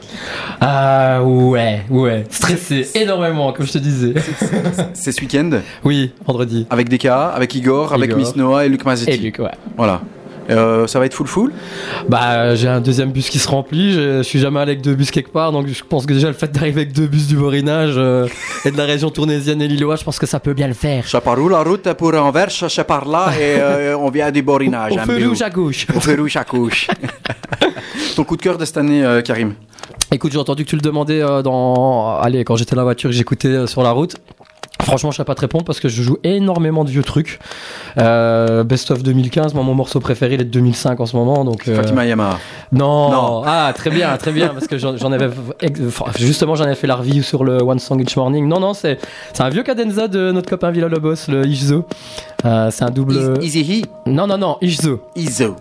Ah, 0.62 1.24
ouais, 1.24 1.82
ouais. 1.90 2.26
Stressé 2.30 2.90
énormément, 2.96 3.54
comme 3.54 3.66
je 3.66 3.74
te 3.74 3.78
disais. 3.78 4.14
C'est 4.94 5.12
ce 5.12 5.22
week-end? 5.22 5.50
Oui, 5.84 6.12
vendredi. 6.26 6.68
Avec 6.70 6.90
DK, 6.90 7.06
avec 7.06 7.56
Igor, 7.56 7.94
avec. 7.94 8.16
Miss 8.16 8.36
Noah 8.36 8.66
et 8.66 8.70
Luc 8.70 8.86
Mazzetti. 8.86 9.12
Et 9.12 9.18
Luc, 9.18 9.40
ouais. 9.40 9.52
Voilà. 9.78 10.02
Euh, 10.50 10.88
ça 10.88 11.00
va 11.00 11.06
être 11.06 11.14
full 11.14 11.28
full? 11.28 11.52
Bah, 12.10 12.56
j'ai 12.56 12.68
un 12.68 12.82
deuxième 12.82 13.12
bus 13.12 13.30
qui 13.30 13.40
se 13.40 13.48
remplit. 13.48 13.94
Je, 13.94 14.18
je 14.18 14.24
suis 14.24 14.40
jamais 14.40 14.60
allé 14.60 14.72
avec 14.72 14.84
deux 14.84 14.96
bus 14.96 15.12
quelque 15.12 15.32
part, 15.32 15.52
donc 15.52 15.68
je 15.68 15.84
pense 15.84 16.06
que 16.06 16.14
déjà 16.14 16.28
le 16.28 16.34
fait 16.34 16.52
d'arriver 16.52 16.82
avec 16.82 16.94
deux 16.94 17.08
bus 17.08 17.28
du 17.28 17.36
Borinage 17.36 17.94
euh, 17.98 18.28
et 18.66 18.72
de 18.72 18.78
la 18.78 18.86
région 18.86 19.10
tournaisienne 19.10 19.62
et 19.62 19.68
lillois, 19.68 19.96
je 19.96 20.04
pense 20.04 20.20
que 20.20 20.26
ça 20.26 20.40
peut 20.40 20.54
bien 20.54 20.68
le 20.68 20.74
faire. 20.74 21.08
Chaparou, 21.08 21.50
la 21.50 21.62
route 21.64 21.92
pour 21.94 22.14
Anvers, 22.16 22.50
je 22.50 22.82
par 22.82 23.08
là 23.08 23.32
et 23.40 23.60
euh, 23.60 23.98
on 23.98 24.10
vient 24.10 24.32
du 24.32 24.42
Borinage. 24.42 24.94
Au 24.94 24.98
feu 24.98 25.28
rouge 25.28 25.42
à 25.42 25.50
gauche. 25.50 25.88
Au 25.96 26.00
feu 26.00 26.16
rouge 26.20 26.36
à 26.36 26.44
gauche. 26.44 26.88
Ton 28.16 28.24
coup 28.24 28.38
de 28.38 28.42
cœur 28.42 28.58
de 28.58 28.66
cette 28.66 28.78
année, 28.78 29.04
euh, 29.04 29.22
Karim? 29.22 29.54
Écoute, 30.12 30.32
j'ai 30.32 30.38
entendu 30.38 30.64
que 30.64 30.70
tu 30.70 30.76
le 30.76 30.82
demandais 30.82 31.22
dans. 31.44 32.18
Allez, 32.20 32.44
quand 32.44 32.56
j'étais 32.56 32.76
dans 32.76 32.82
la 32.82 32.86
voiture, 32.86 33.10
que 33.10 33.16
j'écoutais 33.16 33.66
sur 33.68 33.82
la 33.82 33.92
route. 33.92 34.16
Franchement, 34.84 35.12
je 35.12 35.16
ne 35.16 35.24
sais 35.24 35.26
pas 35.26 35.36
te 35.36 35.42
répondre 35.42 35.66
parce 35.66 35.80
que 35.80 35.90
je 35.90 36.02
joue 36.02 36.18
énormément 36.24 36.84
de 36.84 36.90
vieux 36.90 37.04
trucs. 37.04 37.40
Euh, 37.98 38.64
Best 38.64 38.92
of 38.92 39.04
2015, 39.04 39.54
moi, 39.54 39.64
mon 39.64 39.76
morceau 39.76 40.00
préféré, 40.00 40.36
il 40.36 40.42
est 40.42 40.46
de 40.46 40.50
2005 40.50 41.00
en 41.00 41.06
ce 41.06 41.16
moment. 41.16 41.44
Donc, 41.44 41.68
euh, 41.68 41.76
Fatima 41.76 42.06
Yamaha. 42.06 42.40
Non. 42.72 43.12
Non. 43.12 43.44
Ah, 43.46 43.72
très 43.76 43.90
bien, 43.90 44.16
très 44.18 44.32
bien, 44.32 44.50
parce 44.50 44.68
que 44.68 44.78
j'en 44.78 45.12
avais 45.12 45.30
enfin, 45.88 46.06
justement, 46.18 46.56
j'en 46.56 46.66
avais 46.66 46.76
fait 46.76 46.88
la 46.88 46.96
review 46.96 47.24
sur 47.24 47.44
le 47.44 47.62
One 47.62 47.80
Song 47.80 48.02
Each 48.02 48.16
Morning. 48.16 48.48
Non, 48.48 48.60
non, 48.60 48.74
c'est 48.74 49.00
un 49.40 49.50
vieux 49.50 49.64
cadenza 49.64 50.08
de 50.08 50.32
notre 50.32 50.50
copain 50.50 50.72
Villa 50.72 50.88
Lobos, 50.88 51.28
le 51.28 51.46
Ishzo. 51.46 51.86
Euh, 52.46 52.70
c'est 52.72 52.84
un 52.84 52.90
double. 52.90 53.38
Easy 53.42 53.86
Non, 54.06 54.28
non, 54.28 54.38
non, 54.38 54.58
Ishzo. 54.62 55.02
Iso. 55.16 55.56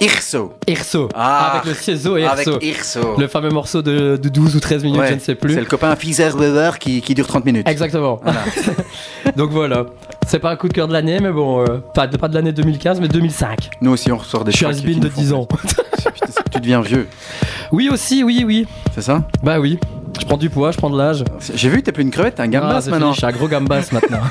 Irso. 0.00 0.52
Irso. 0.66 1.08
Ah, 1.14 1.52
avec 1.52 1.66
le 1.66 1.74
Cieso 1.74 2.16
et 2.16 2.22
Irso. 2.22 2.54
Avec 2.54 2.64
Irso. 2.64 3.16
Le 3.18 3.28
fameux 3.28 3.50
morceau 3.50 3.80
de, 3.82 4.16
de 4.20 4.28
12 4.28 4.56
ou 4.56 4.60
13 4.60 4.82
minutes, 4.82 5.00
Ouais, 5.00 5.08
je 5.08 5.14
ne 5.14 5.18
sais 5.20 5.34
plus. 5.34 5.54
C'est 5.54 5.60
le 5.60 5.66
copain 5.66 5.94
Fizer 5.96 6.36
Weber 6.36 6.78
qui, 6.78 7.00
qui 7.00 7.14
dure 7.14 7.26
30 7.26 7.44
minutes. 7.44 7.68
Exactement. 7.68 8.20
Voilà. 8.22 8.40
Donc 9.36 9.50
voilà. 9.50 9.86
C'est 10.26 10.38
pas 10.40 10.50
un 10.50 10.56
coup 10.56 10.68
de 10.68 10.72
cœur 10.72 10.88
de 10.88 10.92
l'année, 10.92 11.18
mais 11.20 11.30
bon, 11.30 11.60
euh, 11.60 11.78
pas, 11.94 12.06
de, 12.06 12.16
pas 12.16 12.28
de 12.28 12.34
l'année 12.34 12.52
2015, 12.52 13.00
mais 13.00 13.08
2005. 13.08 13.70
Nous 13.80 13.92
aussi, 13.92 14.10
on 14.10 14.16
ressort 14.16 14.44
des 14.44 14.50
Je 14.52 14.56
suis 14.56 14.66
has-been 14.66 14.98
de 15.00 15.06
nous 15.06 15.10
font 15.12 15.20
10 15.20 15.32
ans. 15.32 15.48
Tu 16.50 16.60
deviens 16.60 16.80
vieux, 16.80 17.06
Oui, 17.72 17.88
aussi, 17.90 18.22
oui, 18.24 18.44
oui. 18.46 18.66
c'est 18.94 19.02
ça? 19.02 19.22
Bah 19.42 19.58
oui. 19.60 19.78
Je 20.20 20.24
prends 20.26 20.36
du 20.36 20.48
poids, 20.48 20.70
je 20.70 20.76
prends 20.78 20.90
de 20.90 20.96
l'âge. 20.96 21.24
J'ai 21.54 21.68
vu, 21.68 21.82
t'es 21.82 21.92
plus 21.92 22.02
une 22.04 22.10
crevette, 22.10 22.36
t'es 22.36 22.42
un 22.42 22.44
Ah, 22.44 22.48
gambas 22.48 22.80
c'est 22.82 22.90
maintenant. 22.90 23.06
fini, 23.12 23.14
je 23.14 23.18
suis 23.18 23.26
un 23.26 23.32
gros 23.32 23.48
gambas 23.48 23.88
maintenant. 23.92 24.20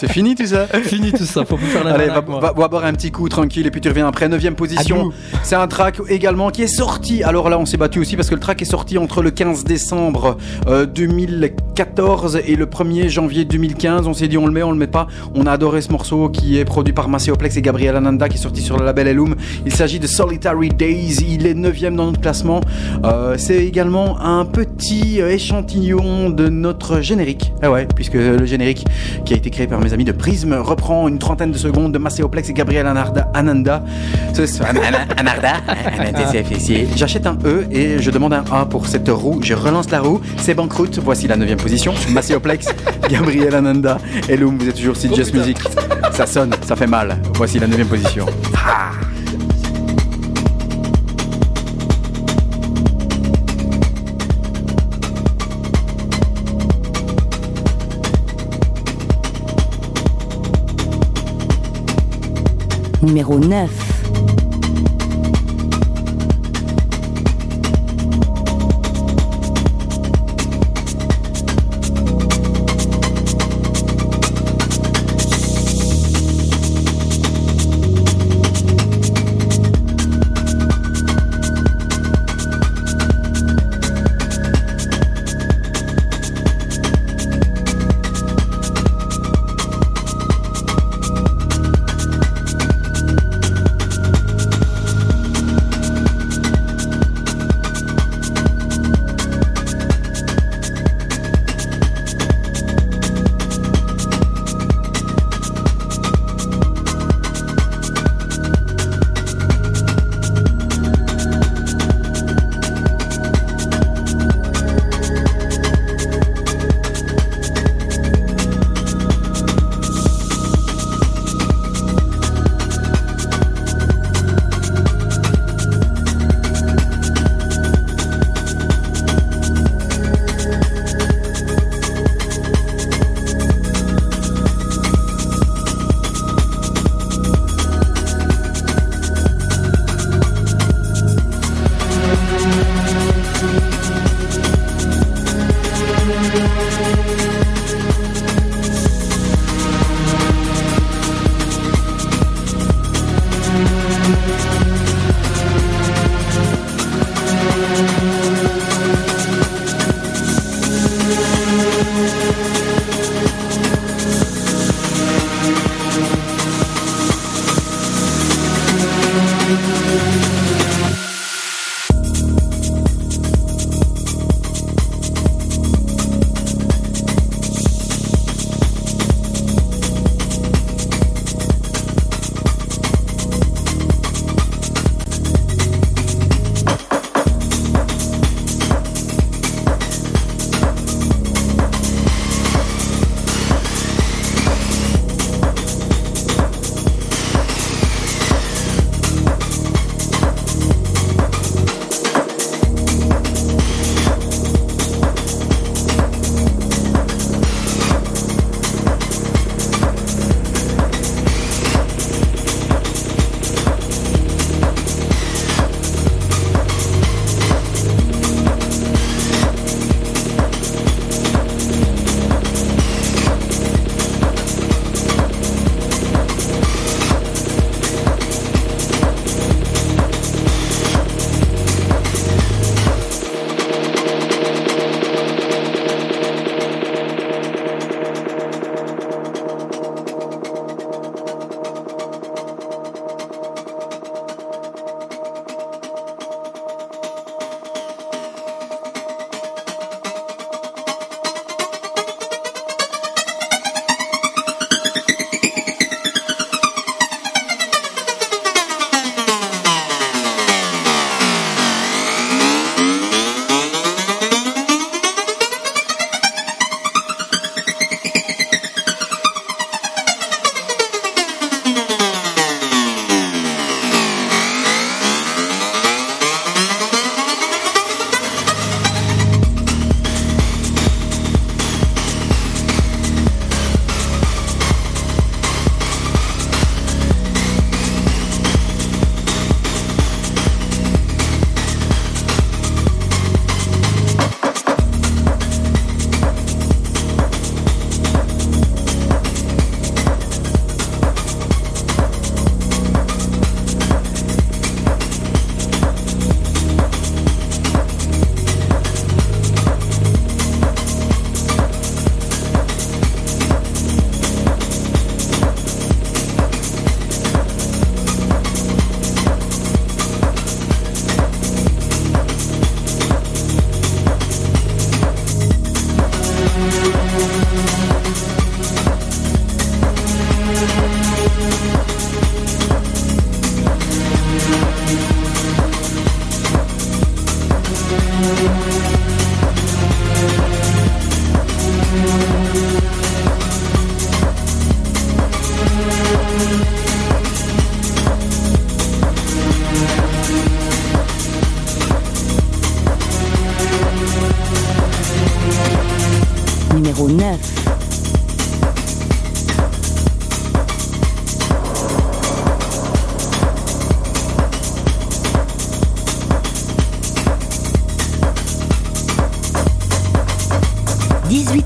C'est 0.00 0.10
fini 0.10 0.34
tout 0.34 0.46
ça 0.46 0.66
fini 0.84 1.12
tout 1.12 1.24
ça, 1.24 1.44
faut 1.44 1.56
plus 1.56 1.66
faire 1.66 1.84
la 1.84 1.92
Allez, 1.94 2.06
va, 2.06 2.22
moi. 2.26 2.40
va- 2.40 2.52
va 2.52 2.66
boire 2.68 2.84
un 2.86 2.92
petit 2.94 3.10
coup 3.12 3.28
tranquille 3.28 3.66
et 3.66 3.70
puis 3.70 3.80
tu 3.80 3.88
reviens 3.88 4.08
après. 4.08 4.26
9ème 4.28 4.54
position. 4.54 5.10
C'est 5.42 5.54
un 5.54 5.66
track 5.68 5.98
également 6.08 6.50
qui 6.50 6.62
est 6.62 6.66
sorti. 6.66 7.22
Alors 7.22 7.50
là, 7.50 7.58
on 7.58 7.66
s'est 7.66 7.76
battu 7.76 7.98
aussi 8.00 8.16
parce 8.16 8.28
que 8.30 8.34
le 8.34 8.40
track 8.40 8.62
est 8.62 8.66
sorti 8.66 8.96
entre 8.98 9.22
le 9.22 9.30
15 9.30 9.64
décembre 9.64 10.38
euh, 10.66 10.86
2014 10.86 12.40
et 12.46 12.56
le 12.56 12.66
1er 12.66 13.08
janvier 13.08 13.44
2015. 13.44 14.06
On 14.06 14.14
s'est 14.14 14.28
dit 14.28 14.38
on 14.38 14.46
le 14.46 14.52
met, 14.52 14.62
on 14.62 14.70
le 14.72 14.78
met 14.78 14.86
pas. 14.86 15.06
On 15.34 15.46
a 15.46 15.52
adoré 15.52 15.82
ce 15.82 15.90
morceau 15.92 16.28
qui 16.30 16.58
est 16.58 16.64
produit 16.64 16.94
par 16.94 17.08
Macéoplex 17.08 17.56
et 17.56 17.62
Gabriel 17.62 17.94
Ananda 17.96 18.28
qui 18.28 18.38
est 18.38 18.42
sorti 18.42 18.62
sur 18.62 18.78
le 18.78 18.84
label 18.84 19.08
Elum. 19.08 19.34
Il 19.66 19.74
s'agit 19.74 19.98
de 20.00 20.06
Solitary 20.06 20.70
Days. 20.70 21.18
Il 21.28 21.46
est 21.46 21.54
9ème 21.54 21.96
dans 21.96 22.06
notre 22.06 22.20
classement. 22.20 22.60
Euh, 23.04 23.34
c'est 23.38 23.64
également 23.64 24.18
un 24.20 24.44
petit 24.52 25.20
euh, 25.20 25.30
échantillon 25.30 26.30
de 26.30 26.48
notre 26.48 27.00
générique. 27.00 27.52
Ah 27.62 27.70
ouais, 27.70 27.86
puisque 27.94 28.14
le 28.14 28.44
générique 28.44 28.84
qui 29.24 29.34
a 29.34 29.36
été 29.36 29.50
créé 29.50 29.66
par 29.66 29.80
mes 29.80 29.92
amis 29.92 30.04
de 30.04 30.12
Prism 30.12 30.52
reprend 30.52 31.08
une 31.08 31.18
trentaine 31.18 31.52
de 31.52 31.58
secondes 31.58 31.92
de 31.92 31.98
Macéoplex 31.98 32.50
et 32.50 32.52
Gabriel 32.52 32.86
Anarda, 32.86 33.30
Ananda. 33.34 33.82
Anarda 35.16 35.62
J'achète 36.96 37.26
un 37.26 37.38
E 37.44 37.66
et 37.70 37.98
je 38.00 38.10
demande 38.10 38.34
un 38.34 38.44
A 38.52 38.66
pour 38.66 38.86
cette 38.86 39.08
roue. 39.08 39.40
Je 39.42 39.54
relance 39.54 39.90
la 39.90 40.00
roue. 40.00 40.20
C'est 40.36 40.54
banqueroute. 40.54 40.98
Voici 41.02 41.26
la 41.26 41.36
9 41.36 41.56
position. 41.56 41.94
Macéoplex, 42.10 42.66
Gabriel 43.10 43.54
Ananda. 43.54 43.98
Hello, 44.28 44.52
vous 44.56 44.68
êtes 44.68 44.76
toujours 44.76 44.96
sur 44.96 45.14
Just 45.14 45.34
Music. 45.34 45.58
Ça 46.12 46.26
sonne, 46.26 46.54
ça 46.66 46.76
fait 46.76 46.86
mal. 46.86 47.18
Voici 47.34 47.58
la 47.58 47.66
9 47.66 47.86
position. 47.86 48.26
Ah. 48.54 48.90
Numéro 63.02 63.36
9. 63.36 63.81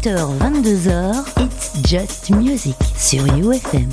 18h, 0.07 0.39
22h, 0.39 1.25
It's 1.41 1.73
Just 1.85 2.31
Music 2.31 2.77
sur 2.97 3.25
UFM. 3.37 3.91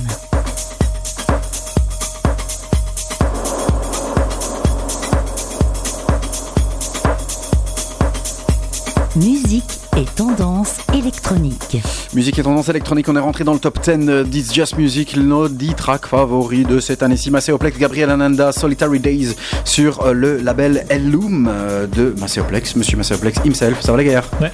Musique 9.16 9.64
et 9.96 10.04
tendance 10.04 10.76
électronique. 10.92 11.78
Musique 12.14 12.38
et 12.38 12.42
tendance 12.44 12.68
électronique, 12.68 13.08
on 13.08 13.16
est 13.16 13.20
rentré 13.20 13.42
dans 13.42 13.52
le 13.52 13.58
top 13.58 13.80
10 13.80 14.08
euh, 14.08 14.22
d'It's 14.22 14.54
Just 14.54 14.78
Music, 14.78 15.16
nos 15.16 15.48
10 15.48 15.74
tracks 15.74 16.06
favoris 16.06 16.64
de 16.64 16.78
cette 16.78 17.02
année-ci. 17.02 17.32
Macéoplex, 17.32 17.76
Gabriel 17.76 18.10
Ananda, 18.10 18.52
Solitary 18.52 19.00
Days 19.00 19.34
sur 19.64 20.02
euh, 20.02 20.12
le 20.12 20.36
label 20.36 20.86
Elloom 20.90 21.48
euh, 21.50 21.88
de 21.88 22.14
Macéoplex, 22.20 22.76
monsieur 22.76 22.96
Macéoplex 22.96 23.40
himself. 23.44 23.80
Ça 23.80 23.90
va 23.90 23.98
les 23.98 24.04
gars 24.04 24.22
Ouais. 24.40 24.52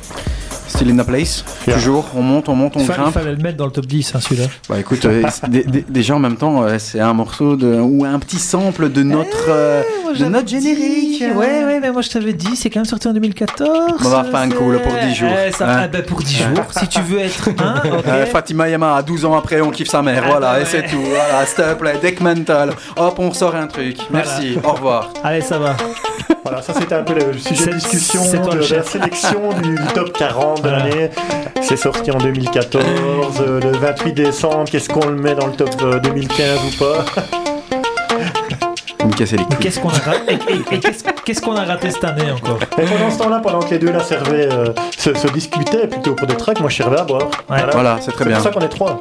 Still 0.81 0.93
in 0.99 1.03
the 1.03 1.07
place 1.07 1.45
Yeah. 1.67 1.75
Toujours, 1.77 2.07
on 2.17 2.23
monte, 2.23 2.49
on 2.49 2.55
monte, 2.55 2.75
on 2.77 2.81
Il 2.81 2.87
fa- 2.87 2.95
il 2.97 3.01
grimpe. 3.03 3.13
fallait 3.13 3.33
le 3.33 3.37
mettre 3.43 3.59
dans 3.59 3.67
le 3.67 3.71
top 3.71 3.85
10, 3.85 4.15
hein, 4.15 4.21
celui-là. 4.21 4.47
Bah 4.67 4.79
écoute, 4.81 5.05
euh, 5.05 5.23
déjà 5.91 6.15
en 6.17 6.19
même 6.19 6.37
temps, 6.39 6.63
euh, 6.63 6.79
c'est 6.79 7.01
un 7.01 7.13
morceau 7.13 7.55
de, 7.55 7.79
ou 7.79 8.07
un 8.07 8.19
petit 8.19 8.39
sample 8.39 8.89
de 8.91 9.03
notre, 9.03 9.49
euh, 9.51 9.83
de 10.19 10.25
notre 10.25 10.49
générique. 10.49 11.23
Ouais, 11.37 11.65
ouais, 11.65 11.81
mais 11.81 11.91
moi 11.93 12.01
je 12.01 12.09
t'avais 12.09 12.33
dit, 12.33 12.57
c'est 12.57 12.71
quand 12.71 12.81
même 12.81 12.87
sorti 12.87 13.09
en 13.09 13.13
2014. 13.13 14.03
Bon, 14.03 14.11
bah, 14.11 14.25
fin 14.33 14.47
de 14.47 14.55
cool 14.55 14.81
pour 14.81 14.93
10 15.07 15.15
jours. 15.15 15.29
Eh, 15.49 15.53
ça, 15.53 15.69
Hein. 15.71 15.81
ah, 15.85 15.89
bah, 15.89 16.01
pour 16.01 16.23
10 16.23 16.35
jours, 16.39 16.65
si 16.79 16.89
tu 16.89 17.01
veux 17.03 17.19
être 17.19 17.51
un, 17.59 17.77
ok. 17.99 18.05
Euh, 18.09 18.25
Fatima 18.25 18.67
Yama, 18.67 18.97
à 18.97 19.03
12 19.03 19.27
ans 19.27 19.37
après, 19.37 19.61
on 19.61 19.71
kiffe 19.71 19.89
sa 19.91 20.01
mère. 20.01 20.25
voilà, 20.27 20.61
et 20.63 20.65
c'est 20.65 20.85
tout. 20.87 21.03
Voilà, 21.03 21.45
s'il 21.45 21.57
te 21.57 21.75
plaît, 21.75 21.99
deck 22.01 22.21
mental. 22.23 22.71
Hop, 22.97 23.17
on 23.19 23.29
ressort 23.29 23.55
un 23.55 23.67
truc. 23.67 23.99
Merci, 24.11 24.57
au 24.65 24.73
revoir. 24.73 25.11
Allez, 25.23 25.43
ça 25.43 25.59
va. 25.59 25.77
Voilà, 26.45 26.63
ça 26.63 26.73
c'était 26.75 26.95
un 26.95 27.03
peu 27.03 27.15
le 27.15 27.37
sujet 27.39 27.67
de 27.67 27.75
discussion 27.75 28.23
de 28.25 28.57
la 28.57 28.63
chef. 28.63 28.89
sélection 28.91 29.53
du, 29.63 29.75
du 29.75 29.87
top 29.95 30.13
40 30.19 30.63
de 30.63 30.69
l'année. 30.69 31.11
C'est 31.63 31.77
sorti 31.77 32.11
en 32.11 32.19
2014, 32.19 32.85
euh, 33.41 33.61
le 33.61 33.71
28 33.73 34.13
décembre. 34.13 34.65
Qu'est-ce 34.71 34.89
qu'on 34.89 35.07
le 35.07 35.17
met 35.17 35.35
dans 35.35 35.47
le 35.47 35.53
top 35.53 35.71
euh, 35.83 35.99
2015 36.01 36.59
ou 36.65 36.79
pas? 36.85 37.05
Qu'est-ce 39.61 39.81
qu'on 39.81 39.89
a, 39.89 39.93
ra- 39.93 40.13
qu'est-ce 40.81 41.05
qu'est-ce 41.25 41.41
qu'on 41.41 41.57
a 41.57 41.65
raté 41.65 41.91
cette 41.91 42.05
année 42.05 42.31
encore? 42.31 42.59
Et 42.79 42.83
pendant 42.85 43.11
ce 43.11 43.19
temps-là, 43.19 43.41
pendant 43.41 43.61
que 43.61 43.71
les 43.71 43.79
deux 43.79 43.91
là 43.93 44.01
servaient, 44.01 44.49
euh, 44.53 44.67
se, 44.97 45.15
se 45.15 45.27
discutaient 45.29 45.87
plutôt 45.87 46.15
pour 46.15 46.27
des 46.27 46.37
tracks, 46.37 46.61
moi 46.61 46.69
je 46.69 46.77
servais 46.77 46.99
à 46.99 47.05
boire. 47.05 47.29
Voilà, 47.49 47.99
c'est 48.01 48.13
très 48.13 48.25
bien. 48.27 48.37
C'est 48.41 48.51
pour 48.51 48.53
ça 48.55 48.59
qu'on 48.61 48.65
est 48.67 48.69
trois. 48.69 49.01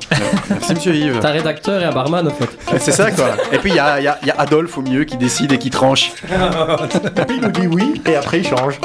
Merci, 0.49 0.73
monsieur 0.73 0.95
Yves. 0.95 1.19
T'as 1.21 1.29
un 1.29 1.33
rédacteur 1.33 1.81
et 1.81 1.85
un 1.85 1.91
barman, 1.91 2.27
au 2.27 2.31
fait. 2.31 2.49
C'est 2.79 2.91
ça, 2.91 3.11
quoi. 3.11 3.29
Et 3.51 3.57
puis, 3.57 3.71
il 3.71 3.75
y 3.75 3.79
a, 3.79 3.99
y 3.99 4.07
a- 4.07 4.17
il 4.21 4.27
y 4.27 4.31
a 4.31 4.35
Adolphe 4.37 4.77
au 4.77 4.81
milieu 4.81 5.03
qui 5.03 5.17
décide 5.17 5.51
et 5.51 5.57
qui 5.57 5.69
tranche. 5.69 6.11
Et 6.29 7.25
puis 7.25 7.35
il 7.37 7.41
nous 7.41 7.51
dit 7.51 7.67
oui, 7.67 8.01
et 8.05 8.15
après 8.15 8.39
il 8.39 8.47
change. 8.47 8.79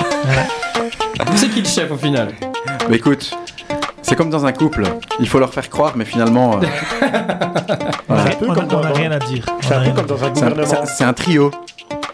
C'est 1.37 1.49
qui 1.49 1.61
le 1.61 1.69
chef 1.69 1.91
au 1.91 1.97
final? 1.97 2.29
Mais 2.89 2.97
écoute, 2.97 3.31
c'est 4.05 4.15
comme 4.17 4.31
dans 4.31 4.45
un 4.47 4.53
couple. 4.53 4.85
Il 5.19 5.29
faut 5.29 5.39
leur 5.41 5.53
faire 5.53 5.69
croire, 5.69 5.95
mais 5.97 6.05
finalement. 6.05 6.61
euh, 6.63 6.67
voilà. 8.09 8.25
C'est 8.27 8.35
un 8.35 8.37
peu 8.39 8.47
On 8.49 8.53
a- 8.53 8.55
comme 8.55 8.65
on 8.71 8.79
a 8.79 8.83
dans- 8.89 8.93
rien 8.95 9.11
à 9.13 9.19
dire. 9.19 9.45
C'est 9.61 9.75
a 9.75 9.79
un 9.79 9.81
peu 9.81 9.85
rien 9.85 9.93
à 9.93 9.95
comme 9.97 10.07
dans 10.07 10.15
un 10.15 10.19
C'est 10.19 10.43
un- 10.45 10.49
gouvernement. 10.51 10.85
c'est- 10.87 10.95
c'est 10.99 11.05
un 11.05 11.13
trio. 11.13 11.51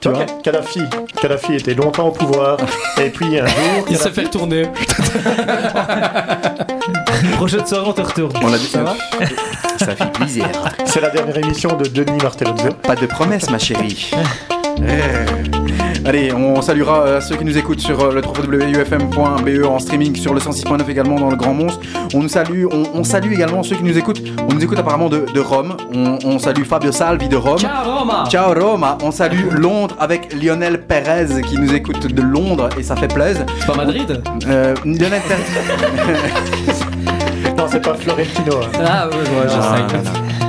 Tu 0.01 0.09
vois, 0.09 0.25
Kadhafi. 0.43 0.81
Kadhafi 1.21 1.55
était 1.57 1.75
longtemps 1.75 2.07
au 2.09 2.11
pouvoir, 2.13 2.57
et 2.99 3.11
puis 3.11 3.39
un 3.39 3.47
jour, 3.47 3.55
Il 3.91 3.97
s'est 3.99 4.09
Kadhafi- 4.09 4.13
fait 4.15 4.25
tourner. 4.31 4.63
Prochaine 7.37 7.67
soirée, 7.67 7.85
on 7.89 7.93
te 7.93 8.01
retourne. 8.01 8.33
On 8.43 8.53
a 8.53 8.57
dit 8.59 8.67
Ça 8.67 8.83
va 8.83 8.95
Ça 9.79 9.95
fait 9.97 10.11
plaisir. 10.13 10.47
c'est 10.87 11.01
la 11.01 11.11
dernière 11.11 11.37
émission 11.39 11.77
de 11.77 11.85
Denis 11.87 12.19
Martellozzo. 12.23 12.73
Pas 12.83 12.97
de 12.97 13.07
promesses, 13.07 13.51
ma 13.51 13.59
chérie. 13.59 14.11
Eh. 14.79 16.07
Allez, 16.07 16.33
on 16.33 16.63
saluera 16.63 17.03
euh, 17.03 17.21
ceux 17.21 17.37
qui 17.37 17.45
nous 17.45 17.59
écoutent 17.59 17.81
sur 17.81 18.01
euh, 18.01 18.13
le 18.15 18.23
www.ufm.be 18.23 19.67
en 19.67 19.79
streaming 19.79 20.17
sur 20.17 20.33
le 20.33 20.41
106.9 20.41 20.89
également 20.89 21.21
dans 21.21 21.29
le 21.29 21.37
Grand 21.37 21.53
Monstre. 21.53 21.81
On 22.15 22.21
nous 22.23 22.29
salue, 22.29 22.65
on, 22.73 22.85
on 22.95 23.05
salue 23.05 23.33
également 23.33 23.63
ceux 23.63 23.77
qui 23.77 23.83
nous 23.83 23.97
écoutent. 23.99 24.23
On 24.49 24.55
nous 24.55 24.65
écoute 24.65 24.79
apparemment 24.79 25.11
de, 25.11 25.27
de 25.33 25.41
Rome. 25.41 25.77
On, 25.95 26.19
on 26.25 26.39
salue 26.39 26.63
Fabio 26.65 26.91
Salvi 26.91 27.29
de 27.29 27.37
Rome. 27.37 27.59
Ciao 27.59 27.99
Roma 27.99 28.25
Ciao 28.31 28.55
Roma, 28.55 28.97
on 29.03 29.11
salue 29.11 29.51
Londres 29.53 29.95
avec 30.01 30.33
Lionel 30.43 30.81
Perez 30.87 31.43
qui 31.47 31.59
nous 31.59 31.75
écoute 31.75 32.07
de 32.07 32.23
Londres 32.23 32.71
et 32.79 32.83
ça 32.83 32.97
fait 32.97 33.13
plaisir. 33.13 33.45
C'est 33.59 33.67
pas 33.67 33.77
Madrid 33.77 34.23
Euh, 34.49 34.75
Lionel 34.87 35.21
Perez. 35.29 35.45
Non, 37.61 37.67
c'est 37.71 37.81
pas 37.83 37.95
Florentino. 37.95 38.57
hein. 38.63 38.79
Ah 38.85 39.09
ouais, 39.09 39.15
ouais, 39.17 39.49
je 39.49 39.55
Ah. 39.55 39.77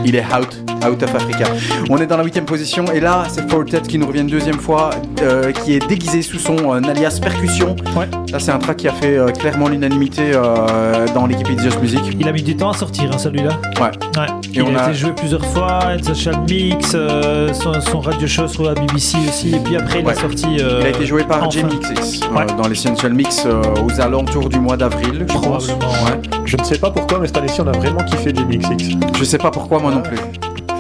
Il 0.04 0.16
est 0.16 0.24
out, 0.34 0.48
out 0.90 1.04
of 1.04 1.14
Africa. 1.16 1.46
On 1.90 1.98
est 1.98 2.08
dans 2.08 2.18
la 2.18 2.24
huitième 2.24 2.46
position 2.46 2.86
et 2.92 3.00
là 3.00 3.24
c'est 3.30 3.48
Fortet 3.52 3.82
qui 3.82 4.00
nous 4.00 4.08
revient 4.08 4.22
une 4.22 4.28
deuxième 4.28 4.58
fois, 4.60 4.90
euh, 5.22 5.52
qui 5.52 5.76
est 5.76 5.88
déguisé 5.88 6.24
sous 6.24 6.40
son 6.40 6.56
euh, 6.74 6.82
alias 6.90 7.20
percussion. 7.22 7.76
Ouais. 7.96 8.08
Là 8.32 8.40
c'est 8.40 8.50
un 8.52 8.58
track 8.58 8.78
qui 8.78 8.88
a 8.88 8.94
fait 8.94 9.16
euh, 9.18 9.28
clairement 9.28 9.68
l'unanimité 9.68 10.32
euh, 10.34 11.06
dans 11.14 11.28
l'équipe 11.28 11.48
Just 11.60 11.80
Music. 11.82 12.00
Il 12.20 12.28
a 12.28 12.32
mis 12.32 12.42
du 12.42 12.56
temps 12.56 12.72
à 12.72 12.74
sortir, 12.74 13.12
hein, 13.14 13.18
celui-là. 13.20 13.52
Ouais. 13.80 13.92
Ouais. 14.20 14.26
Et 14.54 14.58
il 14.58 14.64
on 14.64 14.76
a, 14.76 14.80
a- 14.80 14.90
été 14.90 14.98
joué 14.98 15.12
plusieurs 15.12 15.46
fois, 15.46 15.82
Social 16.02 16.36
Mix, 16.50 16.94
euh, 16.96 17.54
son, 17.54 17.80
son 17.80 18.00
radio 18.00 18.26
show 18.28 18.48
sur 18.48 18.64
la 18.64 18.74
BBC 18.74 19.18
aussi, 19.30 19.54
et 19.56 19.60
puis 19.60 19.78
après 19.78 20.00
il 20.00 20.06
Ouais. 20.08 20.14
a 20.14 20.16
sorti. 20.16 20.48
euh, 20.62 20.80
Il 20.82 20.88
a 20.88 20.90
été 20.90 21.06
joué 21.06 21.24
par 21.26 21.44
enfin. 21.44 21.50
J-Mix 21.52 22.22
Ouais. 22.36 22.48
dans 22.58 22.68
l'Essential 22.68 23.14
Mix 23.14 23.44
euh, 23.46 23.62
aux 23.86 24.02
alentours 24.02 24.50
du 24.50 24.60
mois 24.60 24.78
d'avril, 24.78 25.26
je 25.30 25.34
pense. 25.34 25.68
Probablement, 25.68 25.92
Ouais. 26.06 26.20
Je 26.46 26.58
ne 26.58 26.64
sais 26.64 26.80
pas 26.80 26.90
pourquoi, 26.90 27.01
mais 27.20 27.28
cette 27.28 27.38
année-ci, 27.38 27.62
on 27.62 27.68
a 27.68 27.72
vraiment 27.72 28.04
kiffé 28.04 28.32
Jimmy 28.36 28.58
XX. 28.58 28.96
Je 29.18 29.24
sais 29.24 29.38
pas 29.38 29.52
pourquoi 29.52 29.80
moi 29.80 29.92
non 29.92 30.02
plus. 30.02 30.18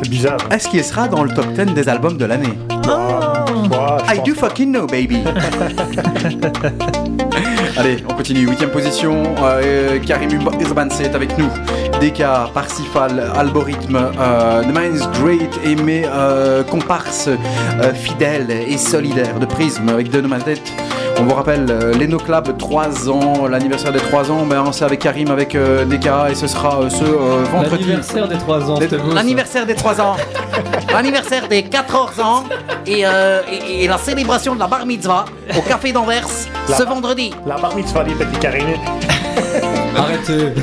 C'est 0.01 0.09
bizarre. 0.09 0.37
hein. 0.45 0.55
Est-ce 0.55 0.67
qu'il 0.69 0.83
sera 0.83 1.07
dans 1.07 1.23
le 1.23 1.29
top 1.33 1.45
10 1.53 1.73
des 1.73 1.87
albums 1.89 2.17
de 2.17 2.25
l'année? 2.25 2.53
Ah. 2.87 3.45
Ouais, 3.47 3.57
je 4.07 4.13
I 4.13 4.17
pense 4.17 4.27
do 4.27 4.33
pas. 4.35 4.47
fucking 4.47 4.71
know, 4.73 4.87
baby. 4.87 5.21
Allez, 7.77 8.03
on 8.09 8.13
continue. 8.13 8.47
Huitième 8.47 8.69
position. 8.71 9.23
euh, 9.43 9.99
Karim 9.99 10.29
Urban 10.59 10.87
est 10.99 11.15
avec 11.15 11.37
nous. 11.37 11.47
DK, 12.01 12.23
Parsifal, 12.53 13.31
Algorithme, 13.35 13.97
euh, 14.19 14.63
The 14.63 14.75
Mind's 14.75 15.07
Great 15.21 15.59
et 15.63 15.75
mes 15.75 16.03
euh, 16.05 16.63
comparses 16.63 17.27
euh, 17.29 17.93
fidèles 17.93 18.49
et 18.51 18.77
solidaires 18.77 19.39
de 19.39 19.45
Prism 19.45 19.87
avec 19.89 20.09
deux 20.09 20.21
noms 20.21 20.31
à 20.31 20.39
tête. 20.39 20.61
On 21.19 21.23
vous 21.25 21.35
rappelle, 21.35 21.67
euh, 21.69 21.93
l'Eno 21.93 22.17
Club, 22.17 22.57
3 22.57 23.09
ans, 23.09 23.45
l'anniversaire 23.47 23.91
des 23.91 23.99
3 23.99 24.31
ans, 24.31 24.45
ben, 24.47 24.71
c'est 24.71 24.85
avec 24.85 24.99
Karim, 24.99 25.29
avec 25.29 25.53
euh, 25.53 25.85
DK 25.85 26.07
et 26.31 26.35
ce 26.35 26.47
sera 26.47 26.79
euh, 26.81 26.89
ce 26.89 27.03
euh, 27.03 27.43
vendredi. 27.51 27.83
L'anniversaire 27.83 28.27
des 28.27 28.37
3 28.37 28.71
ans. 28.71 28.79
L'anniversaire 29.13 29.65
des 29.67 29.75
3 29.75 30.01
ans, 30.01 30.15
l'anniversaire 30.91 31.47
des 31.47 31.61
14 31.63 32.19
ans 32.21 32.43
et, 32.87 33.05
euh, 33.05 33.41
et- 33.51 33.83
et 33.83 33.87
la 33.87 33.99
célébration 33.99 34.55
de 34.55 34.59
la 34.59 34.67
bar 34.67 34.85
mitzvah 34.87 35.25
au 35.55 35.61
Café 35.61 35.91
d'Anvers 35.91 36.27
ce 36.67 36.83
vendredi. 36.83 37.31
La 37.45 37.57
bar 37.57 37.75
mitzvah 37.75 38.03
des 38.03 38.13
petits 38.15 38.39
Karim. 38.39 38.65
Arrêtez. 39.97 40.53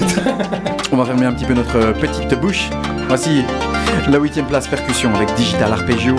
On 0.92 0.96
va 0.96 1.04
fermer 1.04 1.26
un 1.26 1.32
petit 1.32 1.44
peu 1.44 1.54
notre 1.54 1.92
petite 2.00 2.34
bouche. 2.40 2.68
Voici 3.06 3.44
la 4.10 4.18
huitième 4.18 4.46
place 4.46 4.66
percussion 4.66 5.14
avec 5.14 5.32
Digital 5.34 5.72
Arpeggio. 5.72 6.16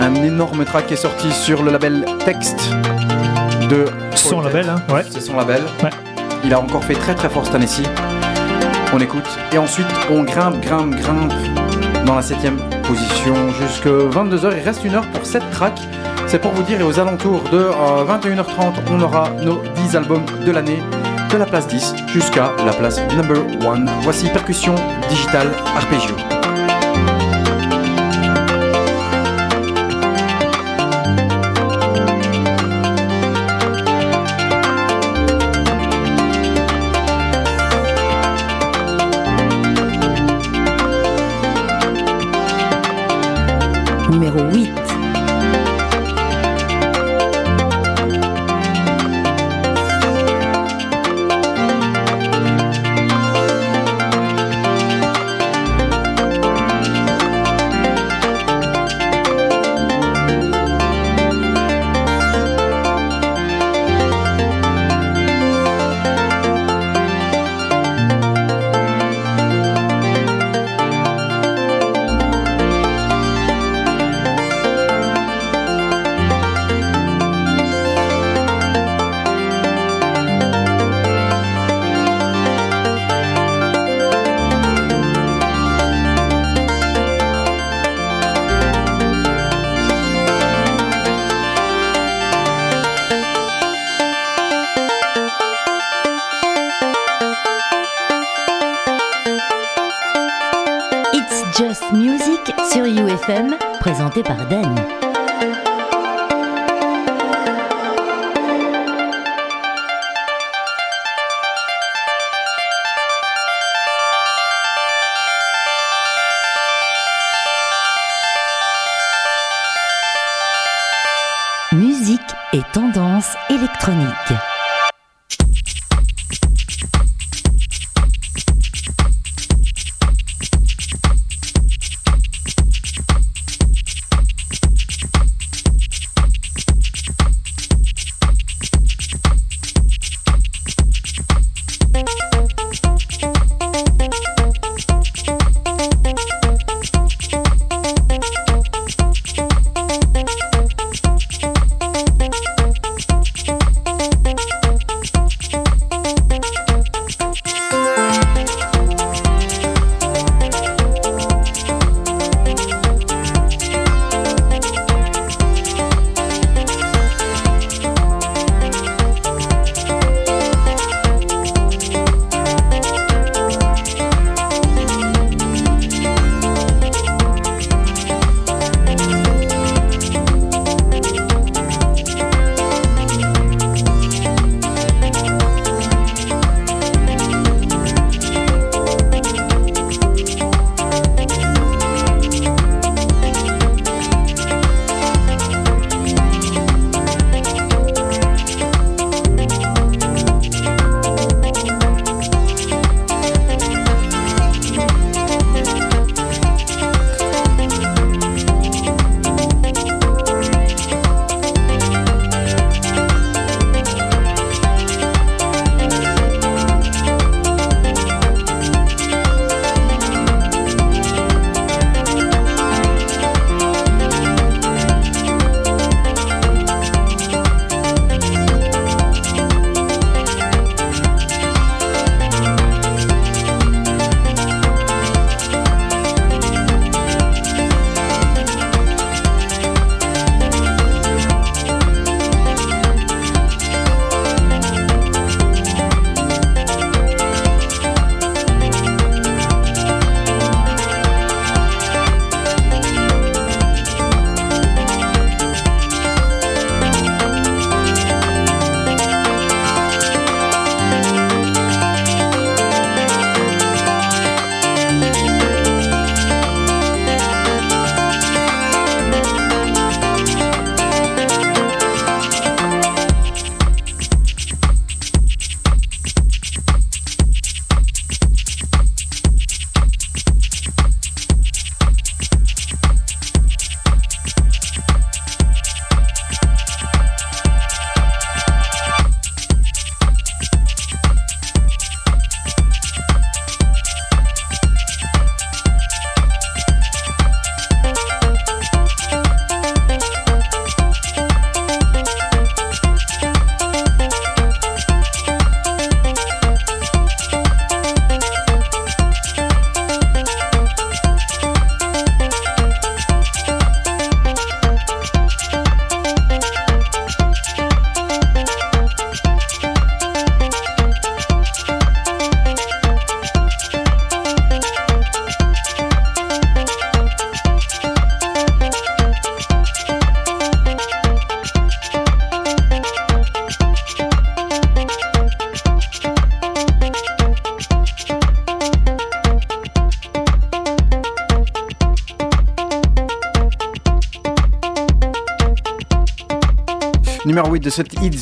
Un 0.00 0.14
énorme 0.14 0.64
track 0.64 0.86
qui 0.86 0.94
est 0.94 0.96
sorti 0.96 1.30
sur 1.30 1.62
le 1.62 1.70
label 1.70 2.04
Text 2.24 2.70
de 3.68 3.84
Son 4.14 4.40
label, 4.40 4.68
hein. 4.68 4.82
Ouais. 4.92 5.02
C'est 5.08 5.20
son 5.20 5.36
label. 5.36 5.62
Ouais. 5.82 5.90
Il 6.44 6.54
a 6.54 6.60
encore 6.60 6.82
fait 6.84 6.94
très 6.94 7.14
très 7.14 7.28
fort 7.28 7.44
cette 7.44 7.54
année-ci. 7.54 7.82
On 8.92 8.98
écoute. 9.00 9.28
Et 9.52 9.58
ensuite, 9.58 9.86
on 10.10 10.24
grimpe, 10.24 10.60
grimpe, 10.60 10.94
grimpe 10.96 11.32
dans 12.06 12.14
la 12.16 12.22
septième 12.22 12.58
position 12.82 13.34
jusque 13.60 13.86
22h. 13.86 14.52
Il 14.56 14.64
reste 14.64 14.84
une 14.84 14.94
heure 14.94 15.06
pour 15.08 15.24
cette 15.24 15.48
track. 15.50 15.78
C'est 16.26 16.38
pour 16.40 16.52
vous 16.52 16.62
dire, 16.62 16.80
et 16.80 16.84
aux 16.84 16.98
alentours 16.98 17.42
de 17.50 17.58
euh, 17.58 18.04
21h30, 18.04 18.72
on 18.90 19.00
aura 19.02 19.30
nos 19.42 19.62
10 19.74 19.96
albums 19.96 20.24
de 20.46 20.52
l'année, 20.52 20.78
de 21.30 21.36
la 21.36 21.44
place 21.44 21.66
10 21.66 21.94
jusqu'à 22.06 22.52
la 22.64 22.72
place 22.72 23.00
number 23.16 23.38
1. 23.66 23.84
Voici 24.02 24.28
Percussion 24.28 24.74
Digital 25.08 25.48
Arpeggio. 25.76 26.14
Numéro 44.30 44.48
8. 44.52 44.79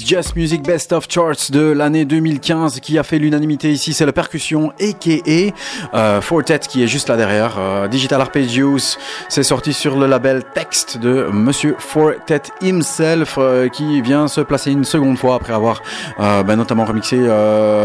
Just 0.08 0.36
Music 0.36 0.62
Best 0.62 0.94
of 0.94 1.06
Charts 1.06 1.50
de 1.50 1.60
l'année 1.60 2.06
2015 2.06 2.80
qui 2.80 2.96
a 2.96 3.02
fait 3.02 3.18
l'unanimité 3.18 3.70
ici, 3.70 3.92
c'est 3.92 4.06
la 4.06 4.12
percussion 4.14 4.72
a.k.a. 4.80 5.52
Euh, 5.94 6.22
Fortet 6.22 6.60
qui 6.60 6.82
est 6.82 6.86
juste 6.86 7.10
là 7.10 7.18
derrière. 7.18 7.56
Euh, 7.58 7.88
Digital 7.88 8.18
Arpeggios, 8.22 8.96
c'est 9.28 9.42
sorti 9.42 9.74
sur 9.74 9.98
le 9.98 10.06
label 10.06 10.44
Text 10.54 10.96
de 10.96 11.28
Monsieur 11.30 11.76
Fortet 11.78 12.40
himself 12.62 13.34
euh, 13.36 13.68
qui 13.68 14.00
vient 14.00 14.28
se 14.28 14.40
placer 14.40 14.70
une 14.70 14.84
seconde 14.84 15.18
fois 15.18 15.34
après 15.34 15.52
avoir 15.52 15.82
euh, 16.20 16.42
ben, 16.42 16.56
notamment 16.56 16.86
remixé 16.86 17.18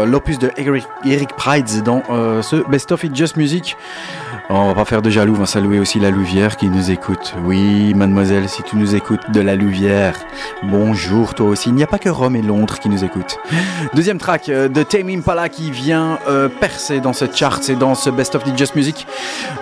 l'opus 0.06 0.38
de 0.38 0.50
Eric, 0.56 0.84
Eric 1.04 1.36
Prides 1.36 1.82
dans 1.82 2.02
ce 2.40 2.66
Best 2.70 2.90
of 2.90 3.04
It's 3.04 3.14
Just 3.14 3.36
Music. 3.36 3.76
On 4.50 4.68
va 4.68 4.74
pas 4.74 4.84
faire 4.84 5.00
de 5.00 5.08
jaloux, 5.08 5.34
on 5.34 5.40
va 5.40 5.46
saluer 5.46 5.78
aussi 5.78 5.98
la 5.98 6.10
Louvière 6.10 6.58
qui 6.58 6.68
nous 6.68 6.90
écoute. 6.90 7.34
Oui, 7.44 7.94
mademoiselle, 7.94 8.46
si 8.50 8.62
tu 8.62 8.76
nous 8.76 8.94
écoutes 8.94 9.30
de 9.32 9.40
la 9.40 9.56
Louvière, 9.56 10.14
bonjour 10.62 11.34
toi 11.34 11.48
aussi. 11.48 11.70
Il 11.70 11.74
n'y 11.74 11.82
a 11.82 11.86
pas 11.86 11.98
que 11.98 12.10
Rome 12.10 12.36
et 12.36 12.42
Londres 12.42 12.78
qui 12.78 12.90
nous 12.90 13.04
écoutent. 13.04 13.38
Deuxième 13.94 14.18
track 14.18 14.50
euh, 14.50 14.68
de 14.68 14.82
Tame 14.82 15.08
Impala 15.08 15.48
qui 15.48 15.70
vient 15.70 16.18
euh, 16.28 16.50
percer 16.50 17.00
dans 17.00 17.14
ce 17.14 17.24
chart 17.32 17.66
et 17.70 17.74
dans 17.74 17.94
ce 17.94 18.10
Best 18.10 18.34
of 18.34 18.44
the 18.44 18.56
Just 18.56 18.76
Music, 18.76 19.06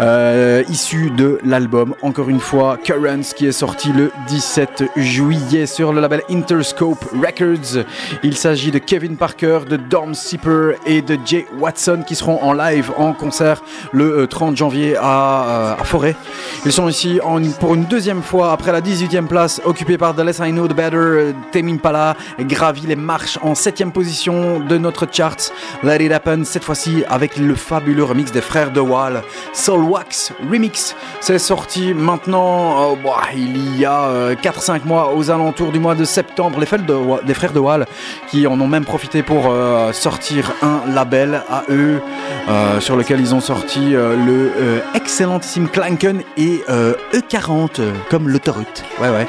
euh, 0.00 0.64
issu 0.68 1.10
de 1.10 1.38
l'album, 1.44 1.94
encore 2.02 2.28
une 2.28 2.40
fois, 2.40 2.76
Currents, 2.82 3.34
qui 3.36 3.46
est 3.46 3.52
sorti 3.52 3.92
le 3.92 4.10
17 4.26 4.84
juillet 4.96 5.66
sur 5.66 5.92
le 5.92 6.00
label 6.00 6.22
Interscope 6.28 7.04
Records. 7.12 7.84
Il 8.24 8.36
s'agit 8.36 8.72
de 8.72 8.78
Kevin 8.78 9.16
Parker, 9.16 9.60
de 9.70 9.76
Dom 9.76 10.12
Sipper 10.12 10.72
et 10.86 11.02
de 11.02 11.16
Jay 11.24 11.46
Watson 11.60 12.02
qui 12.04 12.16
seront 12.16 12.42
en 12.42 12.52
live 12.52 12.90
en 12.96 13.12
concert 13.12 13.62
le 13.92 14.22
euh, 14.22 14.26
30 14.26 14.56
janvier 14.56 14.72
à, 15.00 15.44
euh, 15.44 15.74
à 15.80 15.84
Forêt. 15.84 16.16
Ils 16.64 16.72
sont 16.72 16.88
ici 16.88 17.20
pour 17.60 17.74
une 17.74 17.84
deuxième 17.84 18.22
fois 18.22 18.52
après 18.52 18.72
la 18.72 18.80
18e 18.80 19.26
place 19.26 19.60
occupée 19.64 19.98
par 19.98 20.14
The 20.14 20.20
Less 20.20 20.40
I 20.44 20.52
Know 20.52 20.68
The 20.68 20.74
Better. 20.74 20.96
euh, 20.96 21.32
Tame 21.52 21.68
Impala 21.68 22.16
gravit 22.40 22.86
les 22.86 22.96
marches 22.96 23.38
en 23.42 23.54
7 23.54 23.92
position 23.92 24.60
de 24.60 24.78
notre 24.78 25.06
chart. 25.10 25.52
Let 25.82 26.04
It 26.04 26.12
Happen, 26.12 26.44
cette 26.44 26.64
fois-ci 26.64 27.04
avec 27.08 27.36
le 27.36 27.54
fabuleux 27.54 28.04
remix 28.04 28.30
des 28.32 28.40
frères 28.40 28.70
de 28.70 28.80
Wall. 28.80 29.22
Soul 29.52 29.84
Wax 29.84 30.32
Remix, 30.50 30.94
c'est 31.20 31.38
sorti 31.38 31.94
maintenant, 31.94 32.92
euh, 32.92 32.94
bah, 33.02 33.22
il 33.34 33.78
y 33.78 33.84
a 33.84 34.02
euh, 34.04 34.34
4-5 34.34 34.84
mois, 34.84 35.12
aux 35.14 35.30
alentours 35.30 35.72
du 35.72 35.78
mois 35.78 35.94
de 35.94 36.04
septembre. 36.04 36.60
Les 36.60 36.66
frères 36.66 36.82
de, 36.82 37.34
frères 37.34 37.52
de 37.52 37.58
Wall 37.58 37.86
qui 38.28 38.46
en 38.46 38.60
ont 38.60 38.68
même 38.68 38.84
profité 38.84 39.22
pour 39.22 39.46
euh, 39.48 39.92
sortir 39.92 40.52
un 40.62 40.80
label 40.92 41.42
à 41.50 41.64
eux, 41.70 42.00
euh, 42.48 42.80
sur 42.80 42.96
lequel 42.96 43.20
ils 43.20 43.34
ont 43.34 43.40
sorti 43.40 43.94
euh, 43.94 44.14
le 44.16 44.52
euh, 44.62 44.80
excellentissime 44.94 45.68
Clanken 45.68 46.22
et 46.36 46.62
euh, 46.68 46.94
E40, 47.12 47.80
euh, 47.80 47.92
comme 48.08 48.28
l'autoroute. 48.28 48.84
Ouais, 49.00 49.08
ouais. 49.08 49.26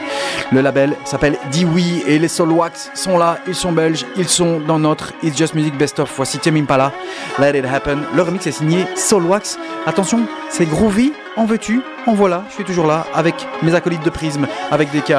Le 0.52 0.62
label 0.62 0.96
s'appelle 1.06 1.38
Dewey 1.52 2.04
et 2.06 2.20
les 2.20 2.28
Soulwax 2.28 2.92
sont 2.94 3.18
là, 3.18 3.40
ils 3.48 3.56
sont 3.56 3.72
belges, 3.72 4.06
ils 4.16 4.28
sont 4.28 4.60
dans 4.60 4.78
notre 4.78 5.12
It's 5.24 5.38
Just 5.38 5.56
Music 5.56 5.76
Best 5.78 6.00
of. 6.00 6.14
Voici 6.16 6.38
Tim 6.38 6.56
Impala, 6.56 6.92
Let 7.40 7.58
It 7.58 7.66
Happen. 7.66 8.00
Le 8.16 8.22
remix 8.22 8.46
est 8.46 8.52
signé 8.52 8.86
Soulwax. 8.96 9.58
Attention, 9.88 10.22
c'est 10.50 10.66
groovy, 10.66 11.14
en 11.36 11.46
veux-tu, 11.46 11.82
en 12.06 12.14
voilà, 12.14 12.44
je 12.50 12.56
suis 12.56 12.64
toujours 12.64 12.86
là 12.86 13.06
avec 13.16 13.36
mes 13.64 13.74
acolytes 13.74 14.04
de 14.04 14.12
Prism, 14.12 14.46
avec 14.72 14.92
DK, 14.92 15.14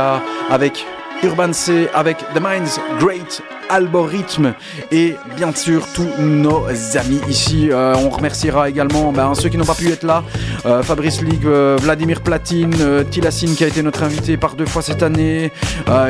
avec 0.49 0.87
Urban 1.25 1.53
C, 1.53 1.89
avec 1.95 2.19
The 2.35 2.41
Minds 2.41 2.81
Great 3.01 3.43
Algorithme 3.69 4.55
et 4.93 5.15
bien 5.37 5.55
sûr 5.55 5.87
tous 5.95 6.09
nos 6.19 6.67
amis 6.97 7.21
ici. 7.29 7.69
Euh, 7.71 7.95
on 7.97 8.11
remerciera 8.11 8.69
également 8.69 9.13
ben, 9.13 9.35
ceux 9.35 9.49
qui 9.49 9.57
n'ont 9.57 9.65
pas 9.65 9.75
pu 9.75 9.91
être 9.91 10.03
là. 10.03 10.25
Euh, 10.67 10.83
Fabrice 10.83 11.23
Ligue, 11.23 11.47
euh, 11.47 11.77
Vladimir 11.81 12.21
Platine, 12.21 12.75
Tilassine 13.11 13.55
qui 13.55 13.65
a 13.65 13.69
été 13.69 13.83
notre 13.83 14.03
invité 14.03 14.37
par 14.37 14.55
deux 14.55 14.67
fois 14.67 14.83
cette 14.83 15.03
année. 15.03 15.53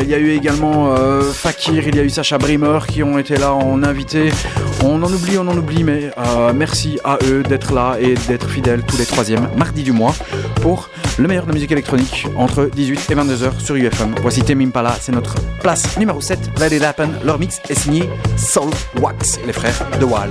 Il 0.01 0.09
y 0.09 0.15
a 0.15 0.19
eu 0.19 0.31
également 0.31 0.95
Fakir, 1.33 1.89
il 1.89 1.97
y 1.97 2.01
a 2.01 2.03
eu 2.03 2.11
Sacha 2.11 2.39
Brimer 2.39 2.79
qui 2.89 3.03
ont 3.03 3.19
été 3.19 3.37
là 3.37 3.53
en 3.53 3.83
invité. 3.83 4.31
On 4.85 5.03
en 5.03 5.13
oublie, 5.13 5.39
on 5.39 5.49
en 5.49 5.57
oublie, 5.57 5.85
mais 5.85 6.11
merci 6.55 6.99
à 7.05 7.19
eux 7.25 7.43
d'être 7.43 7.73
là 7.73 7.97
et 8.01 8.15
d'être 8.29 8.49
fidèles 8.49 8.83
tous 8.83 8.99
les 8.99 9.07
troisièmes 9.07 9.49
mardis 9.57 9.83
du 9.83 9.93
mois 9.93 10.15
pour 10.61 10.91
le 11.19 11.29
meilleur 11.29 11.45
de 11.45 11.51
la 11.51 11.55
musique 11.55 11.73
électronique 11.73 12.27
entre 12.37 12.69
18 12.75 13.11
et 13.11 13.15
22h 13.15 13.61
sur 13.61 13.77
UFM. 13.77 14.15
Voici 14.21 14.43
Tame 14.43 14.63
Impala, 14.63 14.97
c'est 15.01 15.13
notre 15.13 15.37
place 15.61 15.97
numéro 15.99 16.21
7. 16.21 16.39
Let 16.59 16.77
It 16.77 16.83
Happen. 16.83 17.11
Leur 17.25 17.39
mix 17.45 17.61
est 17.69 17.75
signé 17.75 18.09
Soul 18.39 18.71
Wax, 19.03 19.39
les 19.45 19.53
frères 19.53 19.87
de 20.01 20.05
Wall. 20.07 20.31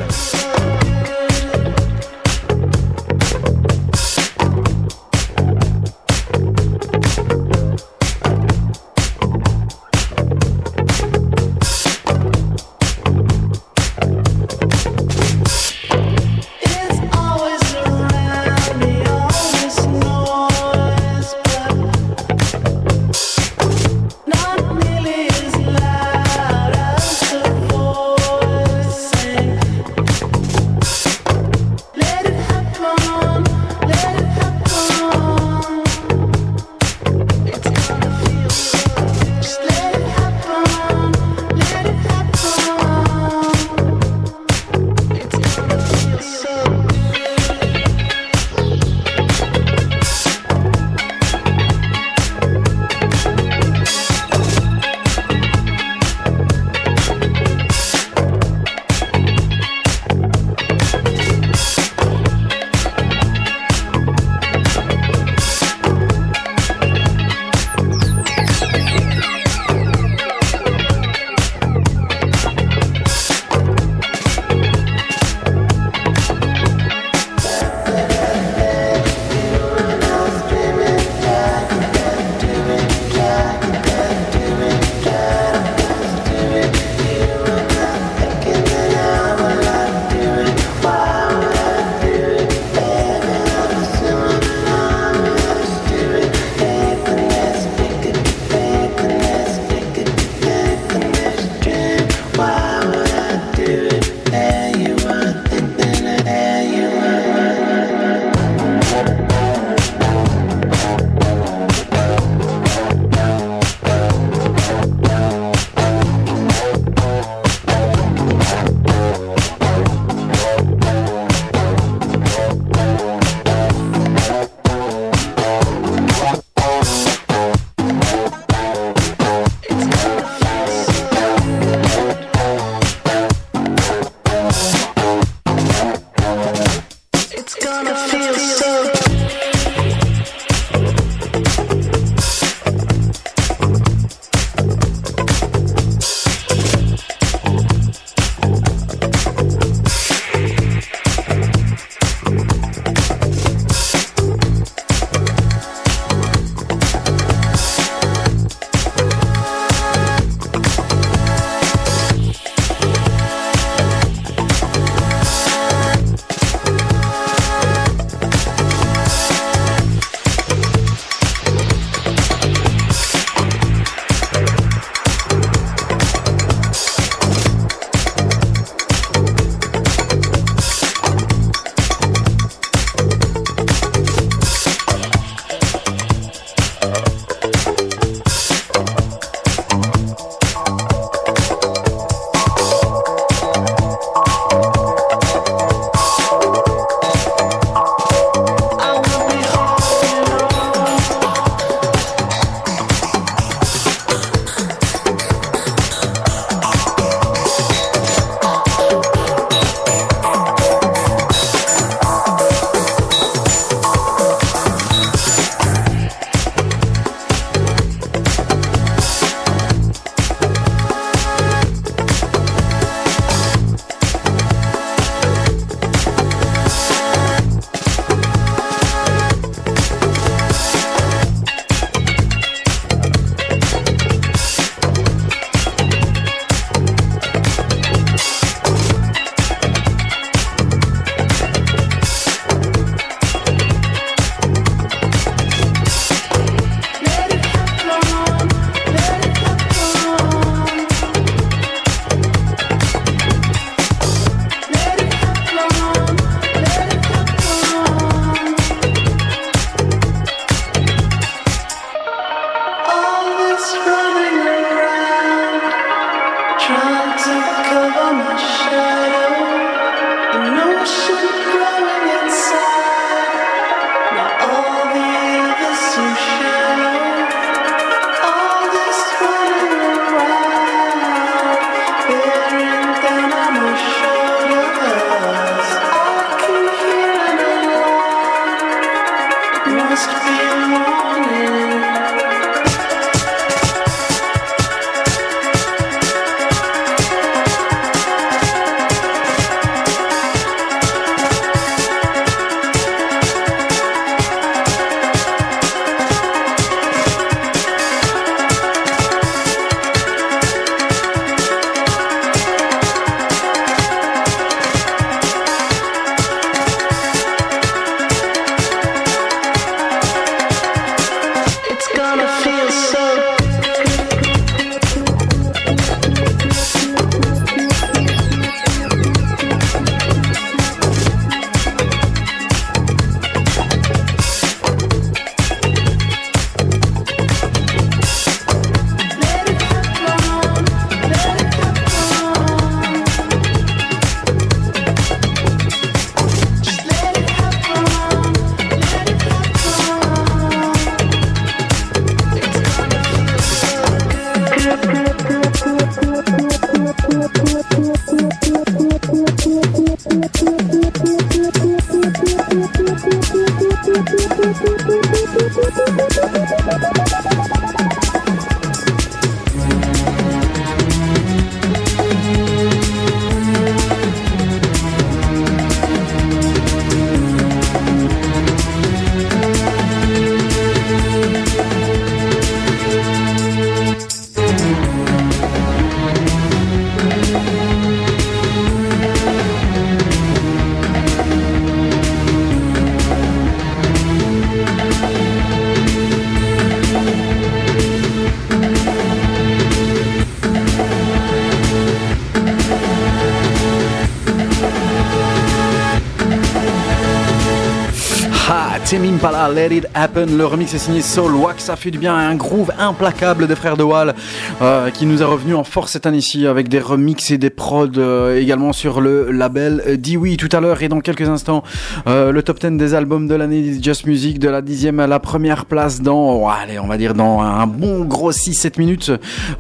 Le 409.96 410.46
remix 410.46 410.74
est 410.74 410.80
signé 410.80 411.02
Soul 411.02 411.36
Wax. 411.36 411.66
Ça 411.66 411.76
fait 411.76 411.92
du 411.92 412.00
bien 412.00 412.16
un 412.16 412.36
groove 412.36 412.72
implacable 412.80 413.48
des 413.48 413.56
frères 413.56 413.78
de 413.78 413.84
Wall 413.84 414.16
euh, 414.62 414.90
qui 414.90 415.06
nous 415.06 415.22
est 415.22 415.26
revenu 415.26 415.54
en 415.54 415.64
force 415.64 415.92
cette 415.92 416.08
année-ci 416.08 416.48
avec 416.48 416.68
des 416.68 416.80
remixes 416.80 417.30
et 417.30 417.38
des 417.38 417.52
prods 417.52 417.88
euh, 417.98 418.40
également 418.40 418.74
sur 418.74 419.02
le 419.02 419.32
label 419.32 420.00
Dewey 420.02 420.36
tout 420.36 420.50
à 420.52 420.60
l'heure 420.60 420.82
et 420.82 420.90
dans 420.90 421.00
quelques 421.00 421.30
instants 421.30 421.64
euh, 422.08 422.32
le 422.32 422.42
top 422.42 422.60
10 422.60 422.78
des 422.78 422.96
albums 422.96 423.28
de 423.28 423.36
l'année 423.36 423.80
Just 423.82 424.06
Music 424.08 424.40
de 424.40 424.50
la 424.50 424.62
dixième 424.62 425.00
à 425.00 425.06
la 425.06 425.20
première 425.20 425.66
place 425.66 426.02
dans, 426.02 426.38
oh, 426.38 426.50
allez, 426.50 426.80
on 426.80 426.88
va 426.88 426.98
dire 426.98 427.14
dans 427.14 427.42
un 427.42 427.68
bon 427.68 428.04
gros 428.04 428.32
6-7 428.32 428.80
minutes. 428.80 429.12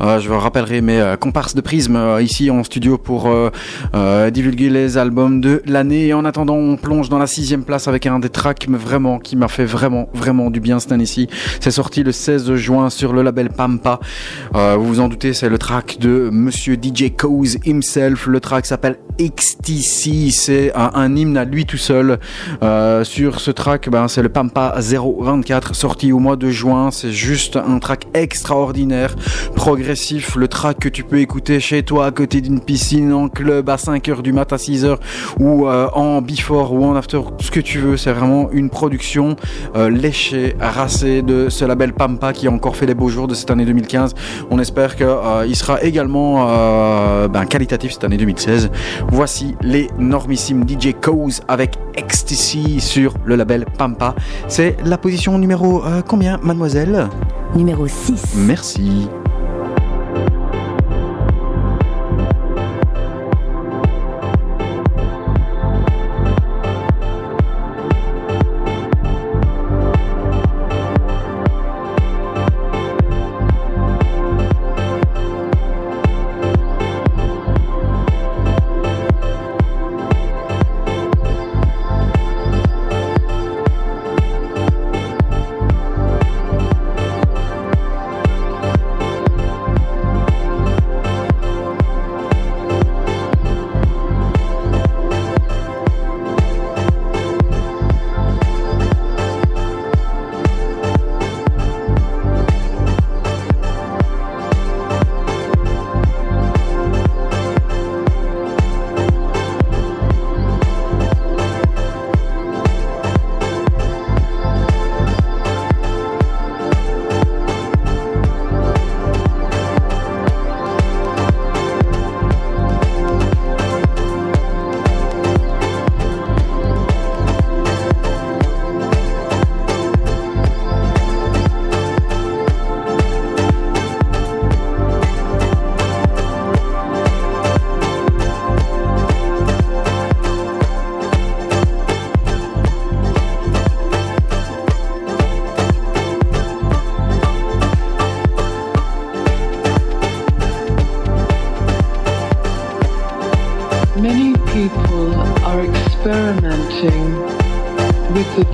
Je 0.01 0.27
vous 0.27 0.39
rappellerai 0.39 0.81
mes 0.81 1.13
comparses 1.19 1.53
de 1.53 1.61
Prisme 1.61 2.17
ici 2.19 2.49
en 2.49 2.63
studio 2.63 2.97
pour 2.97 3.29
divulguer 4.31 4.69
les 4.69 4.97
albums 4.97 5.41
de 5.41 5.61
l'année. 5.65 6.07
Et 6.07 6.13
en 6.13 6.25
attendant, 6.25 6.55
on 6.55 6.75
plonge 6.75 7.09
dans 7.09 7.19
la 7.19 7.27
sixième 7.27 7.63
place 7.63 7.87
avec 7.87 8.07
un 8.07 8.19
des 8.19 8.29
tracks 8.29 8.67
vraiment 8.69 9.19
qui 9.19 9.35
m'a 9.35 9.47
fait 9.47 9.65
vraiment 9.65 9.83
vraiment 9.83 10.07
du 10.23 10.59
bien 10.61 10.79
cette 10.79 10.91
année-ci. 10.91 11.27
C'est 11.59 11.71
sorti 11.71 12.01
le 12.01 12.13
16 12.13 12.55
juin 12.55 12.89
sur 12.89 13.11
le 13.11 13.21
label 13.21 13.49
Pampa. 13.49 13.99
Euh, 14.55 14.75
vous 14.77 14.85
vous 14.85 14.99
en 15.01 15.09
doutez, 15.09 15.33
c'est 15.33 15.49
le 15.49 15.57
track 15.57 15.97
de 15.99 16.29
Monsieur 16.31 16.75
DJ 16.75 17.11
Cause 17.15 17.57
himself. 17.65 18.27
Le 18.27 18.39
track 18.39 18.65
s'appelle 18.65 18.97
XTC. 19.19 20.29
C'est 20.31 20.73
un, 20.75 20.91
un 20.93 21.15
hymne 21.15 21.37
à 21.37 21.43
lui 21.43 21.65
tout 21.65 21.77
seul. 21.77 22.19
Euh, 22.61 23.03
sur 23.03 23.41
ce 23.41 23.51
track, 23.51 23.89
ben, 23.89 24.07
c'est 24.07 24.21
le 24.21 24.29
Pampa 24.29 24.75
024 24.77 25.75
sorti 25.75 26.11
au 26.13 26.19
mois 26.19 26.35
de 26.35 26.49
juin. 26.49 26.89
C'est 26.91 27.11
juste 27.11 27.57
un 27.57 27.79
track 27.79 28.07
extraordinaire, 28.13 29.15
progressif. 29.55 30.35
Le 30.35 30.47
track 30.47 30.79
que 30.79 30.89
tu 30.89 31.03
peux 31.03 31.19
écouter 31.19 31.59
chez 31.59 31.83
toi 31.83 32.05
à 32.05 32.11
côté 32.11 32.39
d'une 32.39 32.61
piscine, 32.61 33.11
en 33.11 33.27
club 33.27 33.69
à 33.69 33.75
5h 33.75 34.21
du 34.21 34.31
mat 34.31 34.51
à 34.53 34.57
6h 34.57 34.97
ou 35.39 35.67
euh, 35.67 35.87
en 35.93 36.21
before 36.21 36.73
ou 36.73 36.85
en 36.85 36.95
after, 36.95 37.21
ce 37.39 37.51
que 37.51 37.59
tu 37.59 37.79
veux. 37.79 37.97
C'est 37.97 38.13
vraiment 38.13 38.49
une 38.51 38.69
production 38.69 39.35
euh, 39.75 39.89
léchée, 40.13 40.55
racée 40.59 41.23
de 41.23 41.49
ce 41.49 41.65
label 41.65 41.91
Pampa 41.91 42.33
qui 42.33 42.45
a 42.47 42.51
encore 42.51 42.75
fait 42.75 42.85
les 42.85 42.93
beaux 42.93 43.09
jours 43.09 43.27
de 43.27 43.33
cette 43.33 43.49
année 43.49 43.65
2015. 43.65 44.13
On 44.51 44.59
espère 44.59 44.95
qu'il 44.95 45.07
il 45.47 45.55
sera 45.55 45.81
également 45.81 46.45
euh, 46.49 47.27
ben, 47.27 47.45
qualitatif 47.45 47.93
cette 47.93 48.03
année 48.03 48.17
2016. 48.17 48.69
Voici 49.07 49.55
les 49.63 49.87
normissimes 49.97 50.69
DJ 50.69 50.93
Cause 51.01 51.41
avec 51.47 51.79
Ecstasy 51.95 52.79
sur 52.79 53.15
le 53.25 53.35
label 53.35 53.65
Pampa. 53.75 54.13
C'est 54.47 54.77
la 54.85 54.99
position 54.99 55.39
numéro 55.39 55.83
euh, 55.83 56.03
combien, 56.07 56.37
mademoiselle? 56.43 57.09
Numéro 57.55 57.87
6. 57.87 58.35
Merci. 58.35 59.09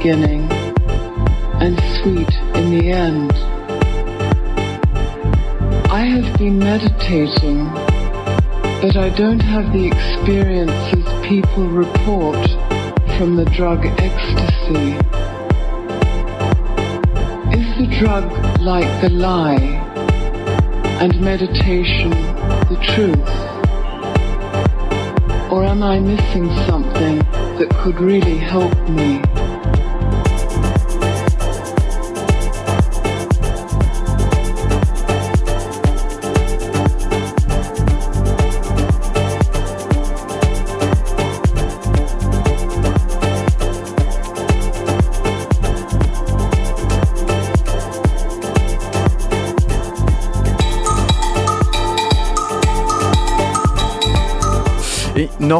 Beginning 0.00 0.50
and 1.60 1.78
sweet 2.00 2.32
in 2.54 2.78
the 2.78 2.90
end. 2.90 3.32
I 5.90 6.00
have 6.00 6.38
been 6.38 6.58
meditating, 6.58 7.66
but 8.80 8.96
I 8.96 9.10
don't 9.10 9.40
have 9.40 9.70
the 9.74 9.86
experiences 9.86 11.04
people 11.28 11.66
report 11.66 12.42
from 13.18 13.36
the 13.36 13.44
drug 13.44 13.84
ecstasy. 13.84 14.96
Is 17.54 17.68
the 17.76 17.94
drug 17.98 18.24
like 18.60 19.02
the 19.02 19.10
lie, 19.10 19.60
and 21.02 21.20
meditation 21.20 22.08
the 22.70 22.78
truth? 22.94 23.36
Or 25.52 25.62
am 25.66 25.82
I 25.82 25.98
missing 25.98 26.48
something 26.66 27.18
that 27.58 27.68
could 27.82 28.00
really 28.00 28.38
help 28.38 28.72
me? 28.88 29.20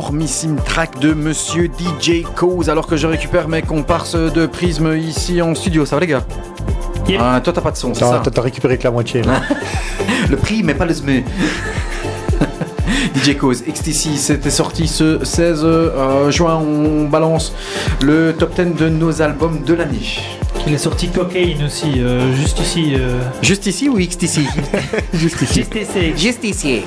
Énormissime 0.00 0.56
track 0.64 0.98
de 0.98 1.12
Monsieur 1.12 1.66
DJ 1.78 2.22
Cause 2.34 2.70
alors 2.70 2.86
que 2.86 2.96
je 2.96 3.06
récupère 3.06 3.48
mes 3.48 3.60
comparses 3.60 4.14
de 4.16 4.46
Prisme 4.46 4.96
ici 4.96 5.42
en 5.42 5.54
studio. 5.54 5.84
Ça 5.84 5.96
va 5.96 6.00
les 6.00 6.06
gars? 6.06 6.24
Ah, 7.18 7.38
Toi 7.44 7.52
t'as 7.52 7.60
pas 7.60 7.70
de 7.70 7.76
son, 7.76 7.92
c'est 7.92 8.00
ça? 8.00 8.22
t'as 8.24 8.40
récupéré 8.40 8.78
que 8.78 8.84
la 8.84 8.92
moitié. 8.92 9.20
là. 9.22 9.42
Le 10.30 10.38
prix 10.38 10.62
mais 10.62 10.72
pas 10.72 10.86
le 10.86 10.94
SME. 10.94 11.22
DJ 13.14 13.36
Cause, 13.36 13.62
XTC, 13.62 14.16
c'était 14.16 14.48
sorti 14.48 14.88
ce 14.88 15.22
16 15.22 15.60
euh, 15.64 16.30
juin. 16.30 16.54
On 16.56 17.04
balance 17.04 17.52
le 18.00 18.32
top 18.32 18.54
10 18.58 18.76
de 18.82 18.88
nos 18.88 19.20
albums 19.20 19.60
de 19.66 19.74
l'année. 19.74 20.18
Il 20.66 20.72
est 20.72 20.78
sorti 20.78 21.08
Cocaine 21.08 21.64
aussi, 21.66 21.92
euh, 21.98 22.34
juste 22.36 22.58
ici. 22.60 22.94
euh. 22.94 23.18
Juste 23.42 23.66
ici 23.66 23.90
ou 23.90 23.98
XTC 23.98 24.40
Juste 25.12 25.42
ici. 25.42 25.60
Juste 25.62 25.74
ici. 25.76 26.12
Juste 26.16 26.44
ici. 26.44 26.80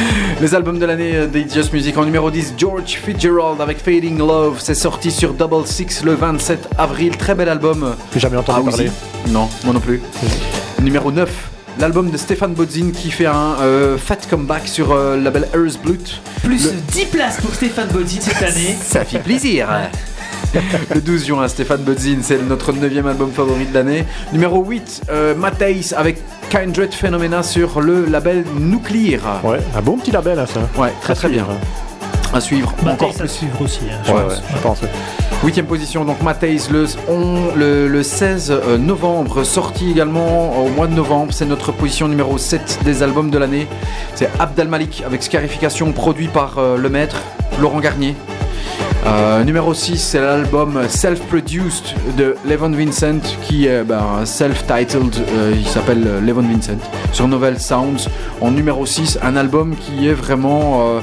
Les 0.40 0.54
albums 0.54 0.78
de 0.78 0.84
l'année 0.86 1.12
euh, 1.14 1.26
des 1.26 1.46
Just 1.48 1.72
Music 1.72 1.96
en 1.96 2.04
numéro 2.04 2.30
10, 2.30 2.54
George 2.58 2.98
Fitzgerald 3.04 3.60
avec 3.60 3.78
Fading 3.78 4.18
Love. 4.18 4.58
C'est 4.60 4.74
sorti 4.74 5.10
sur 5.10 5.32
Double 5.34 5.66
Six 5.66 6.02
le 6.04 6.14
27 6.14 6.68
avril. 6.78 7.16
Très 7.16 7.34
bel 7.34 7.48
album. 7.48 7.94
J'ai 8.12 8.20
jamais 8.20 8.36
entendu 8.36 8.60
Ah, 8.66 8.70
parler. 8.70 8.88
aussi 8.88 9.32
Non, 9.32 9.48
moi 9.64 9.72
non 9.74 9.80
plus. 9.80 10.00
Numéro 10.82 11.10
9, 11.10 11.30
l'album 11.80 12.10
de 12.10 12.16
Stéphane 12.16 12.52
Bodzin 12.54 12.90
qui 12.92 13.10
fait 13.10 13.26
un 13.26 13.56
euh, 13.60 13.96
fat 13.98 14.16
comeback 14.28 14.68
sur 14.68 14.92
euh, 14.92 15.16
le 15.16 15.22
label 15.22 15.48
Earth 15.54 15.80
Blut. 15.82 16.20
Plus 16.42 16.66
Le- 16.66 16.72
10 16.92 17.04
places 17.06 17.40
pour 17.40 17.54
Stéphane 17.54 17.88
Bodzin 17.88 18.20
cette 18.20 18.42
année. 18.42 18.76
Ça 18.82 19.04
fait 19.04 19.18
plaisir. 19.20 19.68
Le 20.94 21.00
12 21.00 21.26
juin, 21.26 21.48
Stéphane 21.48 21.82
Bodzin, 21.82 22.18
c'est 22.22 22.40
notre 22.46 22.72
9 22.72 23.06
album 23.06 23.30
favori 23.32 23.66
de 23.66 23.74
l'année. 23.74 24.04
Numéro 24.32 24.64
8, 24.64 25.02
euh, 25.10 25.34
Matthijs 25.34 25.92
avec 25.94 26.18
Kindred 26.50 26.92
Phenomena 26.94 27.42
sur 27.42 27.80
le 27.80 28.06
label 28.06 28.44
Nuclear. 28.58 29.44
Ouais, 29.44 29.58
un 29.76 29.82
bon 29.82 29.96
petit 29.98 30.10
label, 30.12 30.38
hein, 30.38 30.46
ça. 30.46 30.60
Ouais, 30.80 30.92
très 31.02 31.14
très 31.14 31.28
bien. 31.28 31.46
À 32.32 32.40
suivre. 32.40 32.74
Bah, 32.82 32.92
Encore 32.92 33.12
plus. 33.14 33.28
suivre 33.28 33.62
aussi. 33.62 33.80
hein, 33.90 33.98
je 34.04 34.12
Ouais, 34.12 34.22
pense. 34.22 34.32
ouais, 34.32 34.38
je 34.54 34.58
pense. 34.62 34.82
ouais. 34.82 34.88
Huitième 35.44 35.66
position, 35.66 36.04
donc 36.04 36.22
Matthijs 36.22 36.70
le, 36.70 36.86
on- 37.08 37.54
le, 37.56 37.88
le 37.88 38.02
16 38.02 38.50
euh, 38.50 38.78
novembre, 38.78 39.44
sorti 39.44 39.90
également 39.90 40.56
au 40.64 40.68
mois 40.68 40.86
de 40.86 40.94
novembre. 40.94 41.32
C'est 41.32 41.44
notre 41.46 41.72
position 41.72 42.08
numéro 42.08 42.38
7 42.38 42.80
des 42.84 43.02
albums 43.02 43.30
de 43.30 43.38
l'année. 43.38 43.66
C'est 44.14 44.28
Abdel 44.38 44.68
Malik 44.68 45.02
avec 45.06 45.22
Scarification, 45.22 45.92
produit 45.92 46.28
par 46.28 46.58
euh, 46.58 46.76
le 46.76 46.88
maître 46.88 47.16
Laurent 47.60 47.80
Garnier. 47.80 48.14
Euh, 49.06 49.44
numéro 49.44 49.72
6, 49.72 49.98
c'est 49.98 50.20
l'album 50.20 50.80
Self-Produced 50.88 51.94
de 52.16 52.34
Levon 52.44 52.70
Vincent, 52.70 53.20
qui 53.42 53.66
est 53.66 53.84
ben, 53.84 54.24
self-titled, 54.24 55.14
euh, 55.32 55.52
il 55.56 55.64
s'appelle 55.66 56.02
euh, 56.04 56.20
Levon 56.20 56.42
Vincent, 56.42 56.78
sur 57.12 57.28
Novel 57.28 57.60
Sounds. 57.60 58.08
En 58.40 58.50
numéro 58.50 58.84
6, 58.84 59.20
un 59.22 59.36
album 59.36 59.76
qui 59.76 60.08
est 60.08 60.12
vraiment 60.12 60.80
euh, 60.96 61.00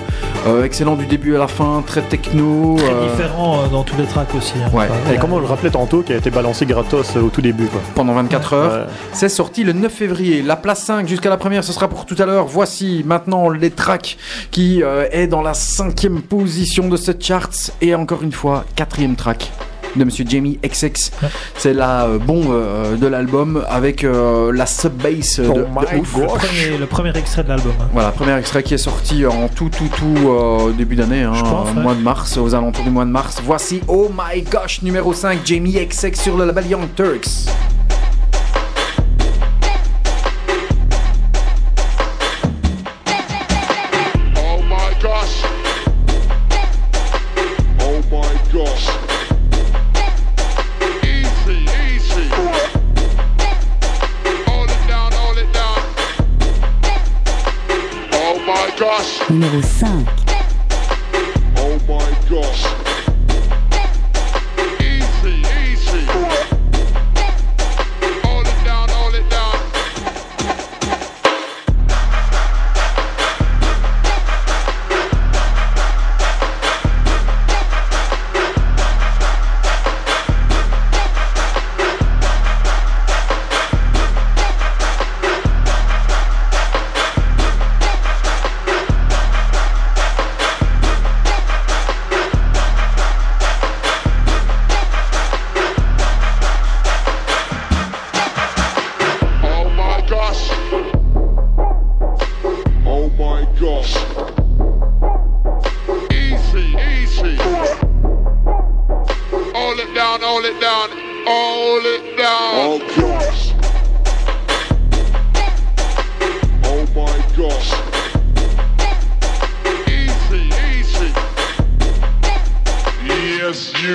euh, 0.47 0.65
excellent 0.65 0.95
du 0.97 1.05
début 1.05 1.35
à 1.37 1.39
la 1.39 1.47
fin, 1.47 1.81
très 1.87 2.01
techno. 2.01 2.75
Très 2.77 2.93
euh, 2.93 3.09
différent 3.09 3.61
euh, 3.63 3.67
dans 3.69 3.83
tous 3.83 3.95
les 3.97 4.03
tracks 4.05 4.35
aussi. 4.35 4.53
hein. 4.61 4.69
Ouais. 4.77 4.87
Et 5.13 5.17
comme 5.17 5.31
on 5.31 5.39
le 5.39 5.45
rappelait 5.45 5.71
tantôt, 5.71 6.01
qui 6.01 6.11
a 6.11 6.17
été 6.17 6.29
balancé 6.29 6.65
gratos 6.65 7.15
euh, 7.15 7.21
au 7.21 7.29
tout 7.29 7.41
début. 7.41 7.67
Quoi. 7.67 7.79
pendant 7.95 8.13
24 8.15 8.53
heures. 8.53 8.71
Ouais. 8.85 8.93
C'est 9.13 9.29
sorti 9.29 9.63
le 9.63 9.71
9 9.71 9.89
février. 9.91 10.41
La 10.41 10.57
place 10.57 10.83
5 10.83 11.07
jusqu'à 11.07 11.29
la 11.29 11.37
première, 11.37 11.63
ce 11.63 11.71
sera 11.71 11.87
pour 11.87 12.05
tout 12.05 12.15
à 12.19 12.25
l'heure. 12.25 12.47
Voici 12.47 13.01
maintenant 13.05 13.49
les 13.49 13.71
tracks 13.71 14.17
qui 14.51 14.83
euh, 14.83 15.05
est 15.11 15.27
dans 15.27 15.41
la 15.41 15.53
cinquième 15.53 16.21
position 16.21 16.89
de 16.89 16.97
cette 16.97 17.23
charts. 17.23 17.71
Et 17.81 17.92
encore 17.95 18.23
une 18.23 18.31
fois, 18.31 18.65
quatrième 18.75 19.15
track 19.15 19.51
de 19.95 20.03
Monsieur 20.05 20.25
Jamie 20.27 20.57
XX. 20.63 21.11
C'est 21.55 21.73
la 21.73 22.05
euh, 22.05 22.17
bombe 22.17 22.49
euh, 22.51 22.95
de 22.95 23.05
l'album 23.05 23.63
avec 23.69 24.03
euh, 24.03 24.51
la 24.51 24.65
sub-bass 24.65 25.39
de, 25.39 25.47
Oh 25.47 25.53
de 25.53 25.65
my 25.69 25.99
ouf. 26.01 26.17
le, 26.17 26.25
premier, 26.25 26.77
le 26.79 26.85
premier 26.87 27.15
extrait 27.15 27.43
de 27.43 27.49
l'album. 27.49 27.73
hein. 27.79 27.89
Voilà, 27.93 28.09
premier 28.11 28.35
extrait 28.35 28.63
qui 28.63 28.73
est 28.73 28.79
sorti 28.79 29.23
en 29.27 29.47
tout, 29.49 29.69
tout, 29.69 29.89
tout 29.95 30.29
euh, 30.31 30.71
début 30.71 30.95
d'année, 30.95 31.21
hein, 31.21 31.33
Je 31.35 31.41
pense, 31.41 31.69
euh, 31.69 31.73
ouais. 31.75 31.81
mois 31.83 31.93
de 31.93 32.01
mars, 32.01 32.37
aux 32.37 32.55
alentours 32.55 32.83
du 32.83 32.89
mois 32.89 33.05
de 33.05 33.11
mars. 33.11 33.37
Voici 33.45 33.81
Oh 33.87 34.09
My 34.17 34.41
Gosh, 34.41 34.81
numéro 34.81 35.13
5, 35.13 35.39
Jamie 35.45 35.73
XX 35.85 36.19
sur 36.19 36.37
le 36.37 36.45
label 36.45 36.65
Young 36.65 36.87
Turks. 36.95 37.29
Numéro 59.33 59.59
5. 59.63 60.32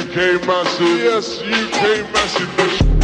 UK 0.09 0.47
massive. 0.47 1.01
Yes, 1.01 1.43
UK 1.43 2.11
massive. 2.15 2.98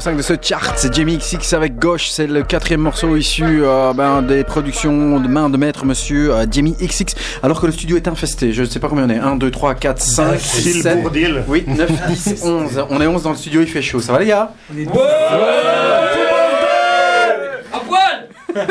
Numéro 0.00 0.16
5 0.16 0.16
de 0.16 0.22
ce 0.22 0.32
chart, 0.40 0.72
c'est 0.78 0.94
Jamie 0.94 1.18
XX 1.18 1.52
avec 1.52 1.78
Gauche. 1.78 2.08
C'est 2.08 2.26
le 2.26 2.42
quatrième 2.42 2.80
morceau 2.80 3.16
issu 3.16 3.44
euh, 3.44 3.92
ben, 3.92 4.22
des 4.22 4.44
productions 4.44 5.20
de 5.20 5.28
main 5.28 5.50
de 5.50 5.58
maître, 5.58 5.84
monsieur 5.84 6.32
euh, 6.32 6.46
Jamie 6.50 6.74
XX. 6.80 7.14
Alors 7.42 7.60
que 7.60 7.66
le 7.66 7.72
studio 7.72 7.98
est 7.98 8.08
infesté. 8.08 8.54
Je 8.54 8.62
ne 8.62 8.66
sais 8.66 8.80
pas 8.80 8.88
combien 8.88 9.04
on 9.04 9.10
est. 9.10 9.18
1, 9.18 9.36
2, 9.36 9.50
3, 9.50 9.74
4, 9.74 10.00
5, 10.00 10.40
C'est 10.40 10.60
6, 10.62 10.76
le 10.76 10.82
7, 10.82 11.02
bourdil. 11.02 11.42
8, 11.46 11.68
9, 11.68 11.90
10, 12.08 12.42
11. 12.44 12.84
On 12.88 12.98
est 13.02 13.06
11 13.06 13.22
dans 13.24 13.30
le 13.32 13.36
studio, 13.36 13.60
il 13.60 13.66
fait 13.66 13.82
chaud. 13.82 14.00
Ça 14.00 14.14
va 14.14 14.20
les 14.20 14.26
gars? 14.26 14.54
À 17.70 17.78
poil 17.86 18.54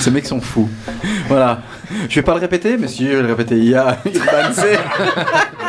Ces 0.00 0.10
mecs 0.10 0.26
sont 0.26 0.40
fous. 0.40 0.68
Voilà. 1.28 1.60
Je 2.08 2.16
vais 2.16 2.22
pas 2.22 2.34
le 2.34 2.40
répéter, 2.40 2.76
mais 2.76 2.88
si 2.88 3.06
je 3.06 3.12
vais 3.12 3.22
le 3.22 3.28
répéter. 3.28 3.58
Il 3.58 3.68
y 3.68 3.76
a 3.76 3.96
Urban 4.04 4.52
C. 4.56 4.76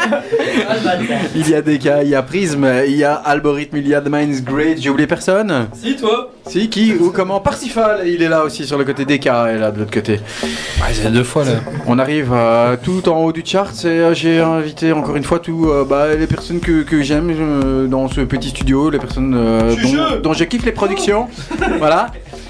il 1.36 1.50
y 1.50 1.56
a 1.56 1.62
DK, 1.62 1.90
il 2.04 2.10
y 2.10 2.16
a 2.16 2.22
Prism, 2.24 2.66
il 2.88 2.96
y 2.96 3.04
a 3.04 3.14
Algorithme, 3.14 3.78
il 3.78 3.88
y 3.88 3.96
a 3.96 4.02
The 4.02 4.10
Mind's 4.10 4.44
Great. 4.44 4.80
J'ai 4.80 4.90
oublié 4.90 5.08
personne 5.08 5.68
Si, 5.74 5.96
toi 5.96 6.32
Si, 6.48 6.70
qui 6.70 6.94
Ou 6.94 7.12
comment? 7.12 7.40
Parsifal, 7.40 8.08
il 8.08 8.22
est 8.22 8.30
là 8.30 8.44
aussi 8.44 8.66
sur 8.66 8.78
le 8.78 8.84
côté 8.84 9.06
DK 9.06 9.26
et 9.26 9.30
là 9.58 9.72
de 9.72 9.80
l'autre 9.80 9.92
côté. 9.94 10.14
Ouais, 10.44 10.94
c'est 10.94 11.12
deux 11.12 11.24
fois 11.24 11.44
là. 11.46 11.52
On 11.86 12.00
arrive 12.00 12.32
euh, 12.34 12.76
tout 12.82 13.08
en 13.10 13.18
haut 13.24 13.32
du 13.32 13.44
chart 13.46 13.74
et 13.84 13.88
euh, 13.88 14.14
j'ai 14.14 14.40
invité 14.40 14.92
encore 14.92 15.16
une 15.16 15.24
fois 15.24 15.40
tout, 15.40 15.68
euh, 15.70 15.86
bah, 15.88 16.16
les 16.16 16.28
personnes 16.28 16.60
que, 16.60 16.84
que 16.84 17.02
j'aime 17.04 17.32
euh, 17.32 17.88
dans 17.88 18.08
ce 18.08 18.22
petit 18.22 18.50
studio, 18.50 18.90
les 18.90 19.00
personnes 19.00 19.36
euh, 19.36 19.76
dont, 19.82 20.22
dont 20.22 20.34
je 20.34 20.44
kiffe 20.44 20.66
les 20.66 20.72
productions. 20.72 21.28
voilà. 21.80 22.08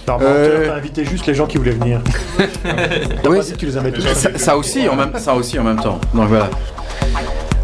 Euh, 0.10 0.68
t'as 0.68 0.76
invité 0.76 1.04
juste 1.04 1.26
les 1.26 1.34
gens 1.34 1.46
qui 1.48 1.58
voulaient 1.58 1.72
venir. 1.72 2.00
T'as 2.64 3.30
Oui, 3.30 3.38
pas 3.40 3.44
dit 3.44 3.52
que 3.52 3.58
tu 3.58 3.66
les 3.66 3.78
as 3.78 4.16
ça, 4.16 4.30
ça 4.38 4.58
aussi 4.58 4.88
en 4.88 4.96
même, 4.96 5.12
ça 5.18 5.36
aussi 5.36 5.60
en 5.60 5.64
même 5.64 5.82
temps. 5.82 6.00
Donc 6.14 6.30
voilà. 6.30 6.50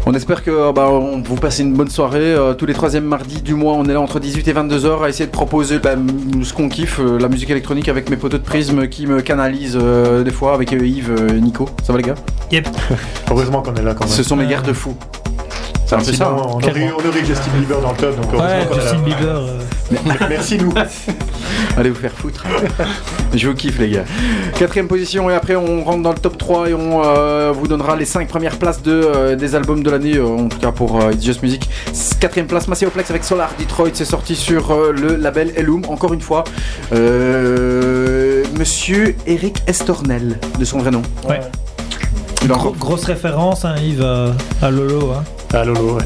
On 0.06 0.12
espère 0.12 0.42
que 0.42 0.50
euh, 0.50 0.72
bah, 0.72 0.88
on, 0.90 1.22
vous 1.22 1.36
passez 1.36 1.62
une 1.62 1.72
bonne 1.72 1.88
soirée. 1.88 2.34
Euh, 2.34 2.52
tous 2.52 2.66
les 2.66 2.74
troisièmes 2.74 3.04
mardis 3.04 3.40
du 3.40 3.54
mois, 3.54 3.72
on 3.74 3.84
est 3.86 3.92
là 3.94 4.00
entre 4.00 4.20
18 4.20 4.46
et 4.48 4.52
22 4.52 4.84
heures 4.84 5.02
à 5.02 5.08
essayer 5.08 5.26
de 5.26 5.30
proposer 5.30 5.78
bah, 5.78 5.94
ce 6.42 6.52
qu'on 6.52 6.68
kiffe, 6.68 7.00
euh, 7.00 7.18
la 7.18 7.28
musique 7.28 7.48
électronique 7.50 7.88
avec 7.88 8.10
mes 8.10 8.16
poteaux 8.16 8.38
de 8.38 8.42
prisme 8.42 8.88
qui 8.88 9.06
me 9.06 9.22
canalisent 9.22 9.78
euh, 9.80 10.22
des 10.22 10.30
fois 10.30 10.54
avec 10.54 10.72
euh, 10.74 10.86
Yves, 10.86 11.10
euh, 11.10 11.38
Nico. 11.38 11.68
Ça 11.82 11.92
va 11.92 11.98
les 11.98 12.04
gars? 12.04 12.16
Yep. 12.50 12.68
Heureusement 13.30 13.62
qu'on 13.62 13.74
est 13.74 13.82
là 13.82 13.94
quand 13.94 14.04
même. 14.04 14.14
Ce 14.14 14.22
sont 14.22 14.36
mes 14.36 14.46
garde-fous. 14.46 14.96
C'est 15.86 15.94
un 15.96 15.98
peu 15.98 16.12
ça. 16.12 16.28
hein. 16.28 16.36
on 16.38 16.56
aurait, 16.56 17.24
Justin 17.26 17.50
Bieber 17.58 17.80
dans 17.80 17.90
le 17.92 17.96
top, 17.96 18.16
donc 18.20 18.32
Ouais. 18.32 18.66
Justin 18.74 18.98
Bieber. 19.00 19.36
euh, 19.36 19.58
Merci 20.30 20.56
nous. 20.58 20.72
Allez 21.76 21.90
vous 21.90 22.00
faire 22.00 22.12
foutre. 22.12 22.42
Je 23.34 23.48
vous 23.48 23.54
kiffe 23.54 23.78
les 23.78 23.90
gars. 23.90 24.04
Quatrième 24.58 24.88
position 24.88 25.28
et 25.28 25.34
après 25.34 25.56
on 25.56 25.84
rentre 25.84 26.02
dans 26.02 26.12
le 26.12 26.18
top 26.18 26.38
3 26.38 26.70
et 26.70 26.74
on 26.74 27.02
euh, 27.04 27.52
vous 27.54 27.66
donnera 27.68 27.96
les 27.96 28.04
5 28.06 28.28
premières 28.28 28.56
places 28.56 28.80
de, 28.80 28.92
euh, 28.92 29.36
des 29.36 29.54
albums 29.54 29.82
de 29.82 29.90
l'année, 29.90 30.16
euh, 30.16 30.26
en 30.26 30.48
tout 30.48 30.58
cas 30.58 30.72
pour 30.72 31.00
euh, 31.02 31.12
It's 31.12 31.24
Just 31.24 31.42
Music. 31.42 31.68
Quatrième 32.20 32.46
place, 32.46 32.66
Macéoplex 32.68 33.10
avec 33.10 33.24
Solar 33.24 33.50
Detroit, 33.58 33.88
c'est 33.92 34.04
sorti 34.06 34.36
sur 34.36 34.70
euh, 34.70 34.92
le 34.92 35.16
label 35.16 35.52
Elum, 35.56 35.82
encore 35.88 36.14
une 36.14 36.20
fois. 36.22 36.44
Euh, 36.94 38.42
Monsieur 38.58 39.16
Eric 39.26 39.58
Estornel, 39.66 40.38
de 40.58 40.64
son 40.64 40.78
vrai 40.78 40.90
nom. 40.90 41.02
Ouais. 41.28 41.40
Grosse 42.78 43.04
référence, 43.04 43.64
hein, 43.64 43.74
Yves, 43.82 44.02
euh, 44.02 44.32
à 44.62 44.70
Lolo. 44.70 45.12
Hein. 45.16 45.24
Ah 45.54 45.64
Lolo, 45.64 45.96
ouais. 45.98 46.02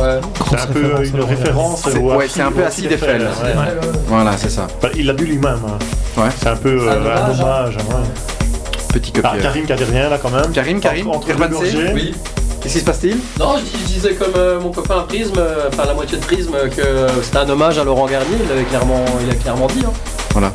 Ouais. 0.00 0.20
C'est 0.48 0.60
un 0.60 0.66
peu 0.66 0.80
référence, 0.94 1.06
une 1.08 1.16
Lolo. 1.16 1.26
référence 1.26 1.80
C'est- 1.82 1.98
ouais, 1.98 1.98
un 2.40 2.52
peu 2.52 2.62
au 2.62 2.64
Acid 2.64 2.86
Acid 2.86 2.92
Eiffel. 2.92 3.20
ouais. 3.22 3.26
Ouais. 3.28 3.90
Voilà, 4.06 4.36
c'est 4.36 4.48
ça. 4.50 4.66
Bah, 4.80 4.88
il 4.96 5.06
l'a 5.06 5.12
dit 5.14 5.24
lui-même. 5.24 5.58
hein. 5.66 6.20
Ouais. 6.20 6.28
C'est 6.40 6.48
un 6.48 6.56
peu 6.56 6.88
euh, 6.88 6.90
Un 6.90 7.26
un 7.26 7.30
hommage, 7.30 7.76
hein, 7.78 7.94
ouais. 7.94 8.50
Petit 8.94 9.12
Ah, 9.16 9.20
copieur. 9.22 9.42
Karim 9.42 9.66
qui 9.66 9.72
a 9.72 9.76
dit 9.76 9.84
rien 9.84 10.08
là 10.08 10.18
quand 10.22 10.30
même. 10.30 10.50
Karim, 10.52 10.78
Karim, 10.80 11.08
Entre, 11.08 11.30
entre. 11.30 11.94
Oui. 11.94 12.14
Qu'est-ce 12.60 12.74
qui 12.74 12.80
se 12.80 12.84
passe-t-il? 12.84 13.16
Non, 13.40 13.54
je, 13.58 13.62
dis- 13.64 13.82
je 13.82 13.92
disais 13.94 14.14
comme 14.14 14.34
euh, 14.36 14.60
mon 14.60 14.70
copain 14.70 15.04
Prisme, 15.08 15.34
euh, 15.38 15.68
enfin 15.68 15.84
la 15.86 15.94
moitié 15.94 16.16
de 16.18 16.22
Prisme, 16.24 16.52
que 16.76 16.82
c'était 17.22 17.38
un 17.38 17.48
hommage 17.50 17.76
à 17.78 17.84
Laurent 17.84 18.06
Garnier, 18.06 18.36
il 18.44 18.52
avait 18.52 18.62
clairement, 18.64 19.04
il 19.24 19.30
a 19.30 19.34
clairement 19.34 19.66
dit. 19.66 19.82
Hein. 19.84 19.92
Voilà. 20.32 20.52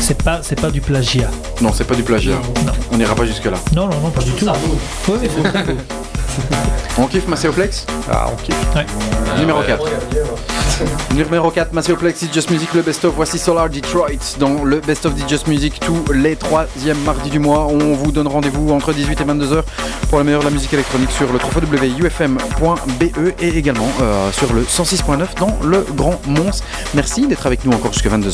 C'est 0.00 0.20
pas, 0.22 0.38
c'est 0.42 0.58
pas 0.60 0.70
du 0.70 0.80
plagiat. 0.80 1.28
Non, 1.60 1.70
c'est 1.74 1.84
pas 1.84 1.94
du 1.94 2.02
plagiat. 2.02 2.36
Non. 2.66 2.72
On 2.92 2.96
n'ira 2.96 3.14
pas 3.14 3.26
jusque 3.26 3.44
là. 3.44 3.58
Non, 3.76 3.86
non, 3.86 4.00
non, 4.02 4.08
pas 4.10 4.22
du 4.22 4.30
tout. 4.32 4.46
Ça, 4.46 4.52
Ouais, 4.52 5.14
ouais, 5.14 5.28
c'est- 5.28 5.76
On 6.98 7.06
kiffe 7.06 7.26
Macéoplex 7.28 7.86
Ah, 8.10 8.28
on 8.32 8.36
kiffe. 8.36 8.56
Numéro 9.38 9.60
ouais, 9.60 9.66
4. 9.66 9.82
ouais, 9.84 9.90
ouais, 9.90 9.96
ouais. 10.20 11.14
Numéro 11.14 11.50
4, 11.50 11.72
Macéoplex, 11.72 12.22
It's 12.22 12.34
Just 12.34 12.50
Music, 12.50 12.72
le 12.74 12.82
best-of. 12.82 13.14
Voici 13.14 13.38
Solar 13.38 13.68
Detroit 13.70 14.36
dans 14.38 14.64
le 14.64 14.80
best-of 14.80 15.12
It's 15.18 15.28
Just 15.28 15.46
Music 15.46 15.80
tous 15.80 16.02
les 16.12 16.36
troisièmes 16.36 16.98
mardis 17.04 17.30
du 17.30 17.38
mois. 17.38 17.66
On 17.66 17.94
vous 17.94 18.12
donne 18.12 18.26
rendez-vous 18.28 18.70
entre 18.72 18.92
18 18.92 19.20
et 19.20 19.24
22 19.24 19.52
heures 19.52 19.64
pour 20.08 20.18
la 20.18 20.24
meilleure 20.24 20.40
de 20.40 20.46
la 20.46 20.50
musique 20.52 20.72
électronique 20.74 21.10
sur 21.10 21.26
le 21.32 21.38
www.ufm.be 21.38 23.02
et 23.40 23.48
également 23.56 23.88
euh, 24.00 24.30
sur 24.32 24.52
le 24.52 24.62
106.9 24.62 25.38
dans 25.38 25.56
le 25.62 25.86
Grand 25.94 26.20
Mons. 26.26 26.62
Merci 26.94 27.26
d'être 27.26 27.46
avec 27.46 27.64
nous 27.64 27.72
encore 27.72 27.92
jusqu'à 27.92 28.10
22 28.10 28.30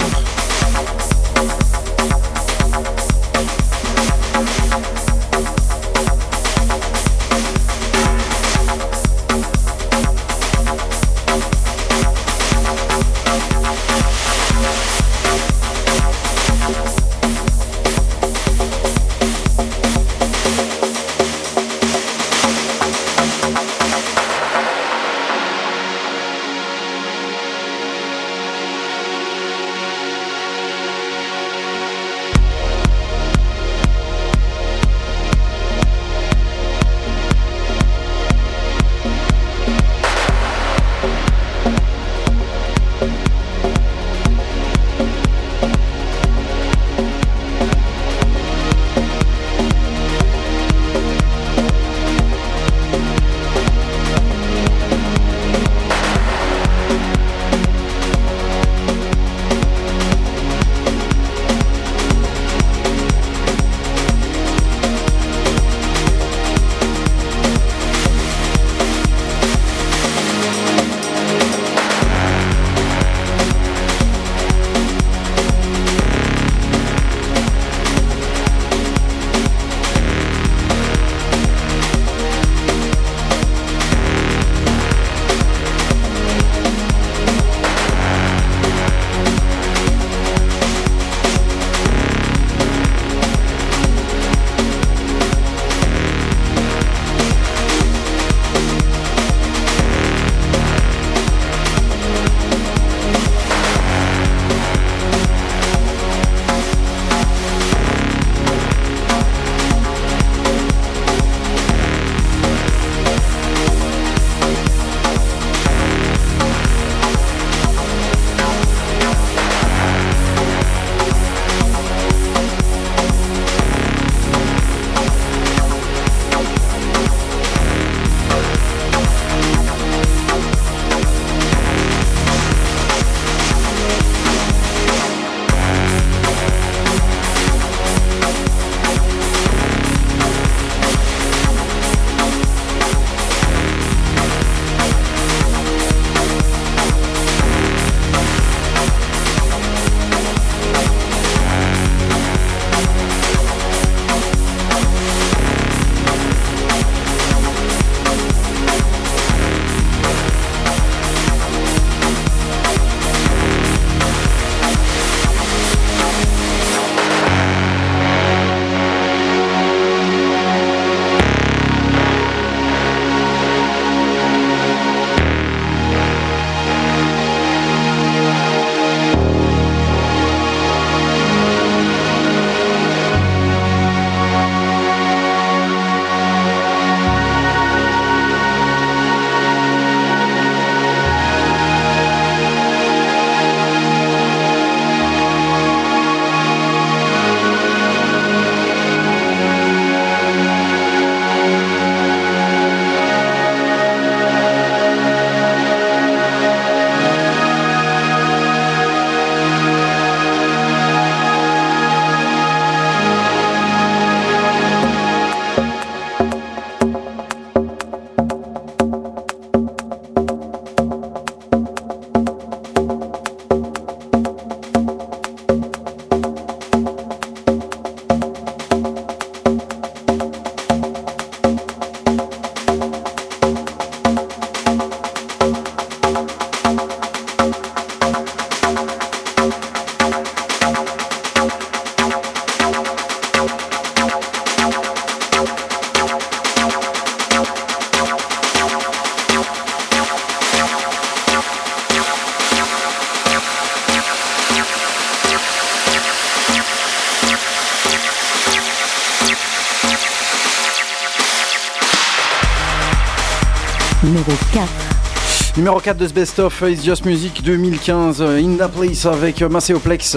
Numéro 265.69 265.83
4 265.83 265.99
de 265.99 266.09
ce 266.09 266.15
Best 266.15 266.39
of 266.39 266.65
It's 266.67 266.83
Just 266.83 267.05
Music 267.05 267.43
2015, 267.43 268.23
euh, 268.23 268.39
In 268.39 268.57
the 268.57 268.71
Place 268.71 269.05
avec 269.05 269.43
euh, 269.43 269.51
Macéoplex 269.51 270.17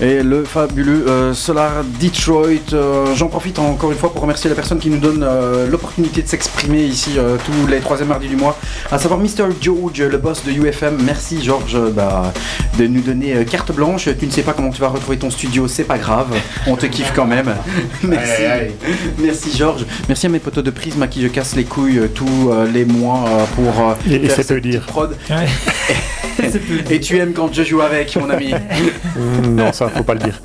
et 0.00 0.22
le 0.22 0.44
fabuleux 0.44 1.08
euh, 1.08 1.34
Solar 1.34 1.82
Detroit. 2.00 2.70
J'en 3.16 3.26
profite 3.26 3.58
encore 3.58 3.90
une 3.90 3.98
fois 3.98 4.12
pour 4.12 4.22
remercier 4.22 4.48
la 4.48 4.54
personne 4.54 4.78
qui 4.78 4.90
nous 4.90 4.98
donne 4.98 5.24
euh, 5.24 5.66
l'opportunité 5.66 5.81
de 5.98 6.22
s'exprimer 6.26 6.82
ici 6.84 7.12
euh, 7.18 7.36
tous 7.44 7.66
les 7.66 7.80
troisième 7.80 8.08
mardis 8.08 8.28
du 8.28 8.36
mois, 8.36 8.58
à 8.90 8.98
savoir 8.98 9.20
Mr. 9.20 9.48
George, 9.60 10.00
le 10.00 10.18
boss 10.18 10.44
de 10.44 10.50
UFM. 10.52 10.98
Merci 11.04 11.42
George 11.42 11.74
euh, 11.74 11.90
bah, 11.90 12.32
de 12.78 12.86
nous 12.86 13.00
donner 13.02 13.34
euh, 13.34 13.44
carte 13.44 13.72
blanche. 13.72 14.08
Tu 14.18 14.26
ne 14.26 14.30
sais 14.30 14.42
pas 14.42 14.52
comment 14.52 14.70
tu 14.70 14.80
vas 14.80 14.88
retrouver 14.88 15.18
ton 15.18 15.30
studio, 15.30 15.68
c'est 15.68 15.84
pas 15.84 15.98
grave, 15.98 16.28
on 16.66 16.76
te 16.76 16.86
kiffe 16.86 17.12
quand 17.14 17.26
même. 17.26 17.54
Merci. 18.02 18.42
Aïe. 18.44 18.72
Merci 19.18 19.56
Georges. 19.56 19.84
Merci 20.08 20.26
à 20.26 20.28
mes 20.30 20.38
potos 20.38 20.64
de 20.64 20.70
Prisme 20.70 21.02
à 21.02 21.08
qui 21.08 21.22
je 21.22 21.28
casse 21.28 21.54
les 21.56 21.64
couilles 21.64 22.00
tous 22.14 22.50
euh, 22.50 22.66
les 22.72 22.84
mois 22.84 23.24
pour 23.54 23.88
euh, 23.90 23.94
Et- 24.10 24.28
faire 24.28 24.44
cette 24.44 24.62
dire. 24.62 24.86
prod. 24.86 25.16
Et 26.90 27.00
tu 27.00 27.18
aimes 27.18 27.32
quand 27.34 27.52
je 27.52 27.62
joue 27.62 27.80
avec, 27.82 28.16
mon 28.16 28.28
ami. 28.30 28.52
Non, 29.44 29.72
ça, 29.72 29.88
faut 29.88 30.02
pas 30.02 30.14
le 30.14 30.20
dire. 30.20 30.40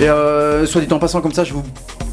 Et 0.00 0.08
euh, 0.08 0.66
soit 0.66 0.80
dit 0.80 0.92
en 0.92 0.98
passant 0.98 1.20
comme 1.20 1.32
ça, 1.32 1.44
je 1.44 1.52
vous 1.52 1.62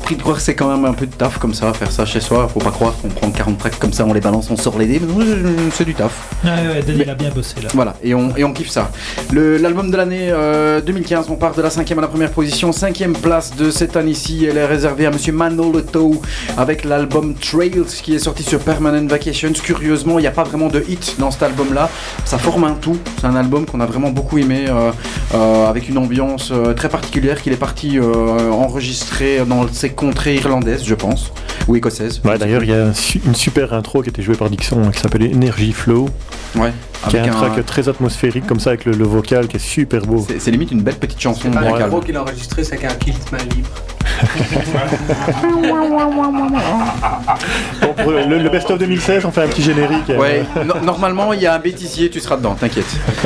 prie 0.08 0.16
de 0.16 0.22
croire 0.22 0.38
que 0.38 0.42
c'est 0.42 0.56
quand 0.56 0.74
même 0.74 0.86
un 0.86 0.94
peu 0.94 1.06
de 1.06 1.14
taf 1.14 1.38
comme 1.38 1.54
ça, 1.54 1.74
faire 1.74 1.92
ça 1.92 2.06
chez 2.06 2.22
soi. 2.22 2.48
Faut 2.48 2.62
pas 2.62 2.72
croire 2.72 2.94
qu'on 3.02 3.10
prend 3.10 3.30
40 3.30 3.58
tracks 3.58 3.78
comme 3.78 3.92
ça, 3.92 4.06
on 4.06 4.14
les 4.14 4.22
balance, 4.22 4.50
on 4.50 4.56
sort 4.56 4.80
les 4.80 4.86
dés. 4.86 5.02
C'est 5.74 5.84
du 5.84 5.94
taf. 5.94 6.34
Ouais, 6.46 6.52
ouais, 6.52 6.82
Denis, 6.82 7.02
il 7.02 7.10
a 7.10 7.14
bien 7.14 7.30
bossé 7.30 7.56
là. 7.62 7.68
Voilà, 7.74 7.94
et 8.02 8.14
on, 8.14 8.34
et 8.38 8.46
on 8.46 8.54
kiffe 8.54 8.70
ça. 8.70 8.90
L'album 9.34 9.92
de 9.92 9.98
l'année 9.98 10.30
euh, 10.32 10.80
2015, 10.80 11.26
on 11.30 11.36
part 11.36 11.56
de 11.56 11.62
la 11.62 11.70
cinquième 11.70 12.00
à 12.00 12.04
la 12.04 12.08
première 12.08 12.32
position. 12.32 12.72
Cinquième 12.72 13.12
place 13.12 13.54
de 13.58 13.70
cette 13.70 13.98
année-ci, 13.98 14.46
elle 14.50 14.56
est 14.56 14.66
réservée 14.66 15.08
à 15.08 15.12
Monsieur 15.12 15.34
Manolo 15.34 15.82
avec 16.58 16.86
l'album 16.86 17.34
Trails 17.34 17.84
qui 18.02 18.16
est 18.16 18.20
sorti 18.20 18.44
sur 18.44 18.60
Permanent 18.60 19.06
Vacations. 19.08 19.52
Curieusement, 19.62 20.20
il 20.20 20.22
n'y 20.22 20.28
a 20.28 20.32
pas 20.32 20.46
vraiment 20.46 20.70
de 20.70 20.86
hit 20.88 21.18
dans 21.20 21.32
cet 21.32 21.44
album-là. 21.44 21.90
Ça 22.24 22.38
forme 22.38 22.64
un 22.64 22.76
tout. 22.76 22.98
C'est 23.20 23.28
un 23.28 23.36
album 23.36 23.66
qu'on 23.66 23.82
a 23.82 23.86
vraiment 23.86 24.12
beaucoup 24.12 24.38
aimé, 24.38 24.68
euh, 24.70 24.92
euh, 25.34 25.68
avec 25.70 25.90
une 25.90 25.98
ambiance 25.98 26.50
euh, 26.52 26.74
très 26.74 26.90
particulière 26.90 27.42
qu'il 27.42 27.52
est 27.54 27.58
parti 27.58 27.98
euh, 28.00 28.50
enregistrer 28.52 29.42
dans 29.46 29.68
ses 29.72 29.90
contrées 29.90 30.36
irlandaises, 30.36 30.84
je 30.86 30.96
pense, 30.96 31.32
ou 31.68 31.76
écossaises. 31.76 32.22
Ouais, 32.24 32.38
D'ailleurs, 32.38 32.64
il 32.64 32.70
y 32.70 32.74
a 32.74 32.92
une 33.26 33.36
super 33.36 33.74
intro 33.74 34.02
qui 34.02 34.10
était 34.10 34.22
jouée 34.22 34.36
par 34.36 34.50
Dixon 34.50 34.82
hein, 34.86 34.92
qui 34.92 35.00
s'appelait 35.02 35.32
Energy 35.34 35.74
Flow. 35.74 36.08
Ouais. 36.56 36.72
Qui 37.10 37.18
est 37.18 37.20
un 37.20 37.26
un- 37.26 37.30
track 37.30 37.66
très 37.66 37.90
atmosphérique 37.90 38.48
comme 38.48 38.60
ça 38.60 38.72
avec 38.72 38.86
le, 38.86 38.94
le 38.94 39.06
vocal 39.06 39.48
qui 39.48 39.58
est 39.58 39.60
super 39.60 40.06
beau. 40.06 40.26
C'est- 40.28 40.40
C'est 40.40 40.52
limite 40.52 40.72
une 40.72 40.82
belle 40.82 40.96
petite 40.96 41.20
chanson. 41.22 41.42
C'est 41.44 41.52
pas 41.52 42.00
qu'il 42.02 42.16
a 42.18 42.22
enregistré, 42.22 42.64
c'est 42.64 42.78
qu'un 42.78 42.94
kilt 42.96 43.32
main 43.32 43.38
libre. 43.56 43.70
Le, 48.08 48.40
le 48.40 48.50
best-of 48.50 48.78
2016, 48.80 49.26
on 49.26 49.32
fait 49.32 49.42
un 49.44 49.48
petit 49.48 49.62
générique. 49.62 50.10
euh, 50.10 50.18
Ouais, 50.18 50.46
no- 50.66 50.80
normalement 50.84 51.34
il 51.34 51.42
y 51.42 51.46
a 51.46 51.54
un 51.54 51.60
bêtisier, 51.60 52.10
tu 52.10 52.20
seras 52.20 52.38
dedans, 52.38 52.56
t'inquiète. 52.56 52.86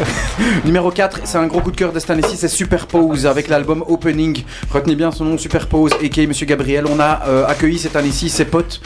Numéro 0.66 0.92
4, 0.92 1.22
c'est 1.24 1.38
un 1.38 1.48
gros 1.48 1.62
coup 1.62 1.72
de 1.72 1.76
cœur 1.76 1.92
de 1.94 2.00
cette 2.00 2.10
année-ci, 2.10 2.36
c'est 2.38 2.48
Superpose 2.48 3.26
avec 3.26 3.48
l'album 3.48 3.84
Opening. 3.88 4.44
Retenez 4.72 4.96
bien 4.96 5.12
son 5.12 5.26
nom, 5.26 5.38
Superpose, 5.38 5.92
et 6.02 6.28
Monsieur 6.28 6.46
Gabriel. 6.46 6.86
On 6.90 7.00
a 7.00 7.22
euh, 7.28 7.46
accueilli 7.48 7.78
cette 7.80 7.96
année-ci 7.96 8.30
ses 8.30 8.46
potes, 8.46 8.82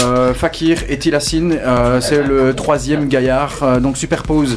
euh, 0.00 0.32
Fakir 0.34 0.78
et 0.88 0.98
Tilassine. 0.98 1.58
Euh, 1.60 2.00
c'est 2.00 2.22
le 2.22 2.54
troisième 2.54 3.08
gaillard. 3.08 3.80
Donc 3.80 3.96
Superpose 3.96 4.56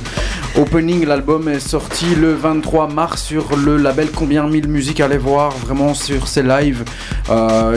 Opening, 0.58 1.06
l'album 1.06 1.48
est 1.50 1.60
sorti 1.60 2.06
le 2.16 2.34
23 2.34 2.88
mars 2.88 3.24
sur 3.24 3.56
le 3.58 3.78
label 3.78 4.10
Combien 4.14 4.48
Mille 4.48 4.68
Musiques. 4.68 5.00
Allez 5.02 5.18
voir 5.18 5.52
vraiment 5.52 5.94
sur 5.94 6.28
ses 6.28 6.44
lives, 6.44 6.84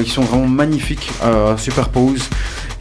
qui 0.05 0.11
sont 0.11 0.23
vraiment 0.23 0.47
magnifiques. 0.47 1.11
Superpose 1.57 2.29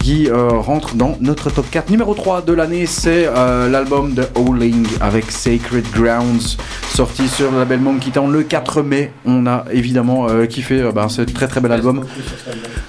qui 0.05 0.29
euh, 0.29 0.49
rentre 0.49 0.93
dans 0.93 1.17
notre 1.19 1.49
top 1.49 1.65
4. 1.71 1.89
Numéro 1.89 2.13
3 2.13 2.43
de 2.43 2.53
l'année, 2.53 2.85
c'est 2.85 3.25
euh, 3.25 3.67
l'album 3.67 4.13
de 4.13 4.23
Howling 4.35 4.85
avec 5.01 5.31
Sacred 5.31 5.83
Grounds, 5.91 6.57
sorti 6.93 7.27
sur 7.27 7.51
le 7.51 7.57
label 7.57 7.79
Monkey 7.79 8.11
Town 8.11 8.31
le 8.31 8.43
4 8.43 8.83
mai. 8.83 9.11
On 9.25 9.47
a 9.47 9.65
évidemment 9.71 10.29
euh, 10.29 10.45
kiffé 10.45 10.79
euh, 10.79 10.91
ben, 10.91 11.09
ce 11.09 11.23
très 11.23 11.47
très 11.47 11.59
bel 11.59 11.71
album. 11.71 12.05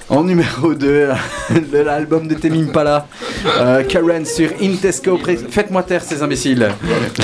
En 0.09 0.23
numéro 0.23 0.75
2, 0.75 1.09
de 1.73 1.77
l'album 1.79 2.27
de 2.27 2.35
Tame 2.35 2.53
Impala, 2.53 3.07
euh, 3.59 3.83
Karen 3.83 4.23
sur 4.23 4.51
Intesco. 4.61 5.17
Faites-moi 5.49 5.81
taire 5.81 6.03
ces 6.03 6.21
imbéciles. 6.21 6.69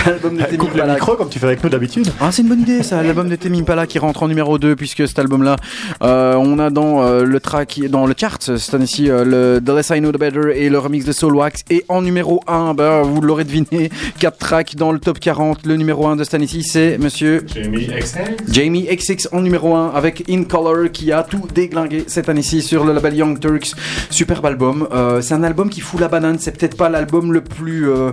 L'album 0.08 0.36
de 0.36 0.40
le 0.40 0.62
Impala. 0.62 0.94
micro 0.96 1.16
comme 1.16 1.30
tu 1.30 1.38
fais 1.38 1.46
avec 1.46 1.64
nous 1.64 1.70
d'habitude. 1.70 2.12
Ah, 2.20 2.32
c'est 2.32 2.42
une 2.42 2.50
bonne 2.50 2.62
idée 2.62 2.82
ça, 2.82 3.04
l'album 3.04 3.30
de 3.30 3.36
Tame 3.36 3.54
Impala 3.54 3.86
qui 3.86 4.00
rentre 4.00 4.24
en 4.24 4.28
numéro 4.28 4.58
2 4.58 4.76
puisque 4.76 5.08
cet 5.08 5.20
album-là, 5.20 5.56
euh, 6.02 6.34
on 6.34 6.58
a 6.58 6.72
dans 6.72 7.04
le 7.22 7.40
track, 7.40 7.80
dans 7.90 8.08
le 8.08 8.16
chart 8.18 8.42
cette 8.42 8.74
année-ci, 8.74 9.06
le 9.06 9.60
The 9.64 9.83
Less 9.84 9.98
I 9.98 10.00
Know 10.00 10.14
The 10.14 10.18
Better 10.18 10.54
et 10.56 10.70
le 10.70 10.80
remix 10.80 11.04
de 11.04 11.12
Soul 11.12 11.36
Wax. 11.36 11.64
Et 11.70 11.84
en 11.90 12.02
numéro 12.02 12.40
1, 12.48 12.74
bah, 12.74 13.02
vous 13.04 13.20
l'aurez 13.20 13.44
deviné, 13.44 13.90
4 14.20 14.38
tracks 14.38 14.76
dans 14.78 14.94
le 14.94 15.00
top 15.00 15.20
40. 15.20 15.66
Le 15.66 15.76
numéro 15.76 16.08
1 16.08 16.16
de 16.16 16.24
cette 16.24 16.36
année-ci, 16.36 16.64
c'est 16.64 16.98
monsieur 16.98 17.46
Jamie 17.54 17.88
XX. 17.88 18.16
Jamie 18.50 18.88
XX 18.90 19.28
en 19.34 19.42
numéro 19.42 19.76
1 19.76 19.90
avec 19.90 20.24
In 20.30 20.46
Color 20.46 20.90
qui 20.94 21.12
a 21.12 21.24
tout 21.24 21.42
déglingué 21.54 22.06
cette 22.08 22.30
année-ci 22.30 22.62
sur 22.62 22.86
le 22.86 22.94
label 22.94 23.14
Young 23.16 23.40
Turks. 23.42 23.74
Superbe 24.10 24.46
album. 24.46 24.88
Euh, 24.94 25.20
c'est 25.22 25.34
un 25.34 25.44
album 25.44 25.70
qui 25.70 25.82
fout 25.82 26.00
la 26.00 26.08
banane. 26.08 26.38
C'est 26.40 26.58
peut-être 26.58 26.78
pas 26.78 26.88
l'album 26.88 27.34
le 27.34 27.42
plus. 27.42 27.90
euh, 27.90 28.12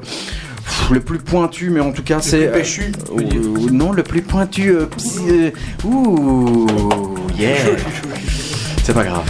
le 0.90 1.00
plus 1.00 1.18
pointu, 1.18 1.70
mais 1.70 1.80
en 1.80 1.92
tout 1.92 2.02
cas, 2.02 2.20
c'est. 2.20 2.48
plus 2.50 2.60
péchu, 2.60 2.92
euh, 3.16 3.20
euh, 3.20 3.70
non, 3.70 3.92
le 3.92 4.02
plus 4.02 4.22
pointu. 4.22 4.70
euh, 4.70 4.86
ouh, 5.84 6.66
yeah. 7.38 7.56
C'est 8.82 8.94
pas 8.94 9.04
grave. 9.04 9.24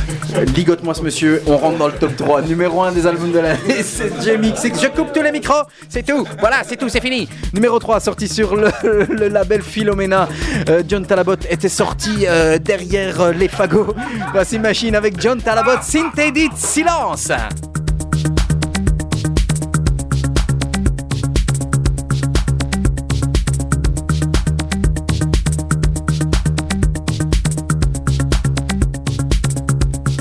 Ligote-moi 0.55 0.95
ce 0.95 1.03
monsieur, 1.03 1.43
on 1.47 1.57
rentre 1.57 1.79
dans 1.79 1.89
le 1.89 1.93
top 1.93 2.17
3. 2.17 2.43
Numéro 2.43 2.83
1 2.83 2.93
des 2.93 3.07
albums 3.07 3.33
de 3.33 3.41
l'année, 3.41 3.83
c'est 3.83 4.11
XX. 4.11 4.81
Je 4.81 4.89
coupe 4.89 5.13
tous 5.13 5.23
les 5.23 5.33
micros, 5.33 5.65
c'est 5.89 6.07
tout. 6.07 6.27
Voilà, 6.39 6.59
c'est 6.65 6.77
tout, 6.77 6.89
c'est 6.89 7.01
fini. 7.01 7.29
Numéro 7.53 7.79
3, 7.79 8.01
sorti 8.01 8.29
sur 8.29 8.57
le, 8.57 8.71
le 9.09 9.29
label 9.29 9.63
Philomena. 9.63 10.29
Euh, 10.69 10.83
John 10.87 11.05
Talabot 11.05 11.37
était 11.49 11.69
sorti 11.69 12.27
euh, 12.27 12.59
derrière 12.59 13.21
euh, 13.21 13.33
les 13.33 13.49
fagots. 13.49 13.95
Voici 14.33 14.59
Machine 14.59 14.95
avec 14.95 15.21
John 15.21 15.41
Talabot. 15.43 15.83
Synthedit, 15.83 16.51
silence. 16.55 17.31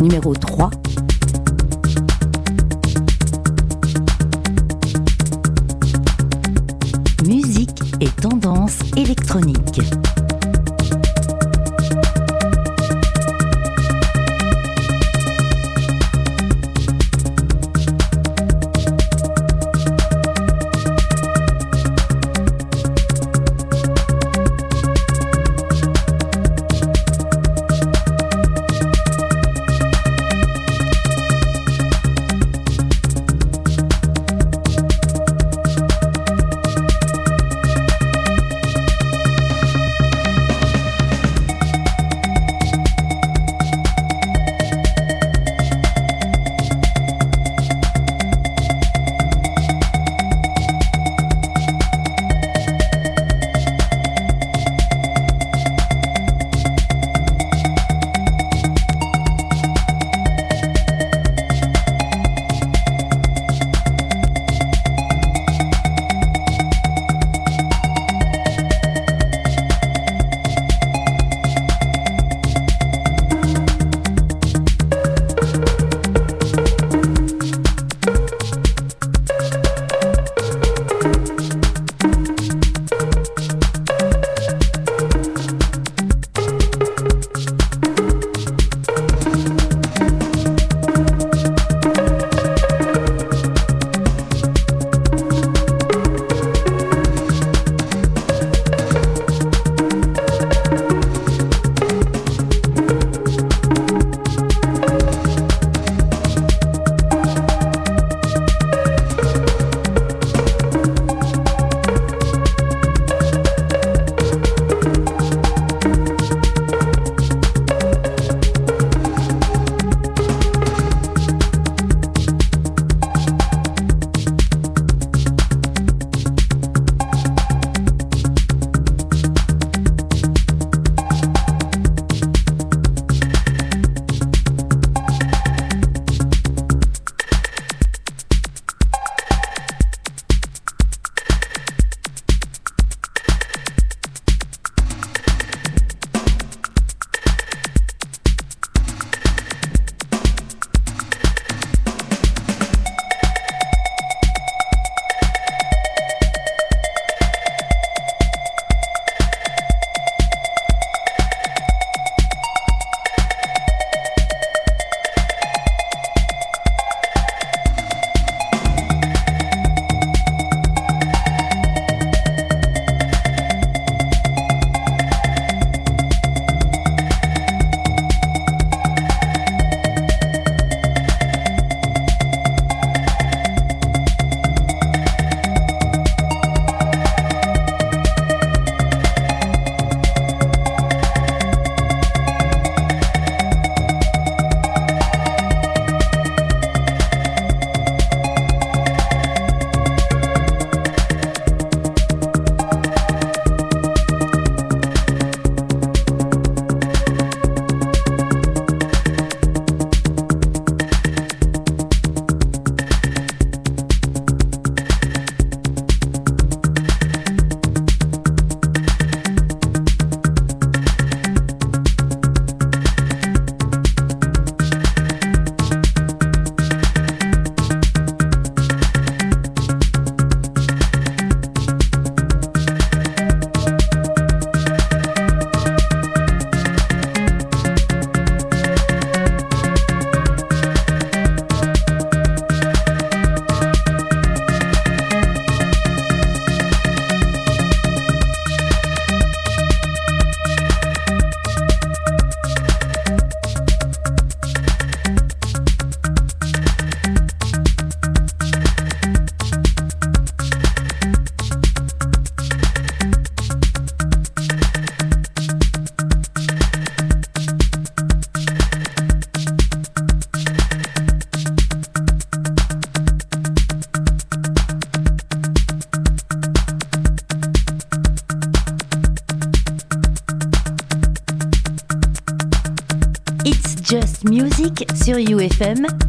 Numéro 0.01 0.33
3. 0.33 0.69
Musique 7.25 7.81
et 7.99 8.07
tendance 8.07 8.79
électronique. 8.95 9.81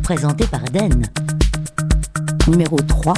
Présenté 0.02 0.46
par 0.46 0.60
Den. 0.72 1.02
Numéro 2.46 2.76
3. 2.76 3.14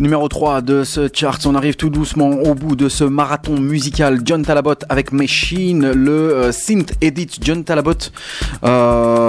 Numéro 0.00 0.28
3 0.28 0.60
de 0.60 0.84
ce 0.84 1.08
chart, 1.10 1.40
on 1.46 1.54
arrive 1.54 1.76
tout 1.76 1.88
doucement 1.88 2.28
au 2.28 2.54
bout 2.54 2.76
de 2.76 2.90
ce 2.90 3.04
marathon 3.04 3.58
musical 3.58 4.20
John 4.22 4.42
Talabot 4.44 4.74
avec 4.90 5.12
Machine, 5.12 5.92
le 5.92 6.10
euh, 6.10 6.52
synth 6.52 6.92
edit 7.00 7.38
John 7.40 7.64
Talabot. 7.64 7.92
Euh, 8.64 9.25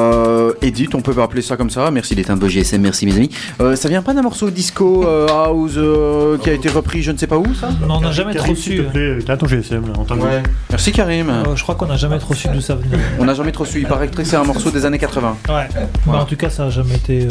edit, 0.67 0.89
on 0.93 1.01
peut 1.01 1.13
pas 1.13 1.23
appeler 1.23 1.41
ça 1.41 1.57
comme 1.57 1.69
ça. 1.69 1.89
Merci 1.91 2.15
d'éteindre 2.15 2.41
vos 2.41 2.49
GSM, 2.49 2.81
merci 2.81 3.05
mes 3.05 3.15
amis. 3.15 3.29
Euh, 3.61 3.75
ça 3.75 3.89
vient 3.89 4.01
pas 4.01 4.13
d'un 4.13 4.21
morceau 4.21 4.49
disco 4.49 5.05
euh, 5.05 5.27
house 5.27 5.73
euh, 5.77 6.37
qui 6.37 6.49
a 6.49 6.53
été 6.53 6.69
repris 6.69 7.01
je 7.01 7.11
ne 7.11 7.17
sais 7.17 7.27
pas 7.27 7.37
où 7.37 7.53
ça? 7.53 7.69
Non, 7.87 7.95
on 7.95 8.01
n'a 8.01 8.11
jamais 8.11 8.33
trop 8.33 8.55
su. 8.55 8.81
T'as 9.25 9.37
ton 9.37 9.47
GSM 9.47 9.85
là, 9.87 10.15
Ouais. 10.15 10.43
Merci 10.69 10.91
Karim. 10.91 11.29
Euh, 11.29 11.55
je 11.55 11.63
crois 11.63 11.75
qu'on 11.75 11.85
n'a 11.85 11.97
jamais 11.97 12.19
trop 12.19 12.33
su 12.33 12.47
d'où 12.49 12.61
ça 12.61 12.75
venait. 12.75 12.97
On 13.19 13.25
n'a 13.25 13.33
jamais 13.33 13.51
trop 13.51 13.65
su, 13.65 13.79
il 13.79 13.87
paraît 13.87 14.07
que 14.07 14.23
c'est 14.23 14.35
un 14.35 14.43
morceau 14.43 14.71
des 14.71 14.85
années 14.85 14.99
80 14.99 15.37
Ouais. 15.49 15.67
Mais 16.05 16.13
en 16.13 16.25
tout 16.25 16.35
cas, 16.35 16.49
ça 16.49 16.65
n'a 16.65 16.69
jamais 16.69 16.95
été 16.95 17.23
euh, 17.23 17.27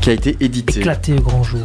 qui 0.00 0.10
a 0.10 0.12
été 0.12 0.36
édité. 0.40 0.80
éclaté 0.80 1.14
au 1.14 1.20
grand 1.20 1.42
jour. 1.42 1.60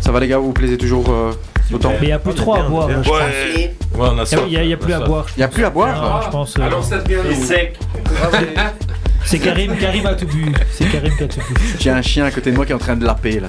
Ça 0.00 0.12
va 0.12 0.20
les 0.20 0.28
gars, 0.28 0.38
vous 0.38 0.46
vous 0.46 0.52
plaisez 0.52 0.76
toujours 0.76 1.08
euh, 1.08 1.32
autant 1.72 1.90
Mais 1.90 1.98
il 2.02 2.06
n'y 2.06 2.12
a 2.12 2.18
plus 2.18 2.34
trop 2.34 2.54
à 2.54 2.62
boire, 2.62 2.88
je 2.90 3.08
pense. 3.08 3.08
Ouais, 3.08 3.74
on 3.98 4.18
a. 4.18 4.24
Il 4.48 4.66
n'y 4.66 4.72
a, 4.72 4.76
plus 4.76 4.92
à 4.92 5.00
boire. 5.00 5.26
Il 5.36 5.40
n'y 5.40 5.44
a 5.44 5.48
plus 5.48 5.64
à 5.64 5.70
boire 5.70 6.00
Ah, 6.00 6.20
je 6.24 6.30
pense. 6.30 6.58
Alors 6.58 6.84
ça 6.84 6.98
devient 6.98 7.34
sec. 7.34 7.78
C'est 9.30 9.38
Karim, 9.40 9.76
Karim 9.76 10.06
a 10.06 10.14
tout 10.14 10.26
bu. 10.26 10.50
C'est 10.72 10.86
Karim 10.90 11.14
qui 11.14 11.22
a 11.24 11.28
tout 11.28 11.40
bu. 11.40 11.54
J'ai 11.78 11.90
un 11.90 12.00
chien 12.00 12.24
à 12.24 12.30
côté 12.30 12.50
de 12.50 12.56
moi 12.56 12.64
qui 12.64 12.72
est 12.72 12.74
en 12.74 12.78
train 12.78 12.96
de 12.96 13.04
laper 13.04 13.40
là. 13.40 13.48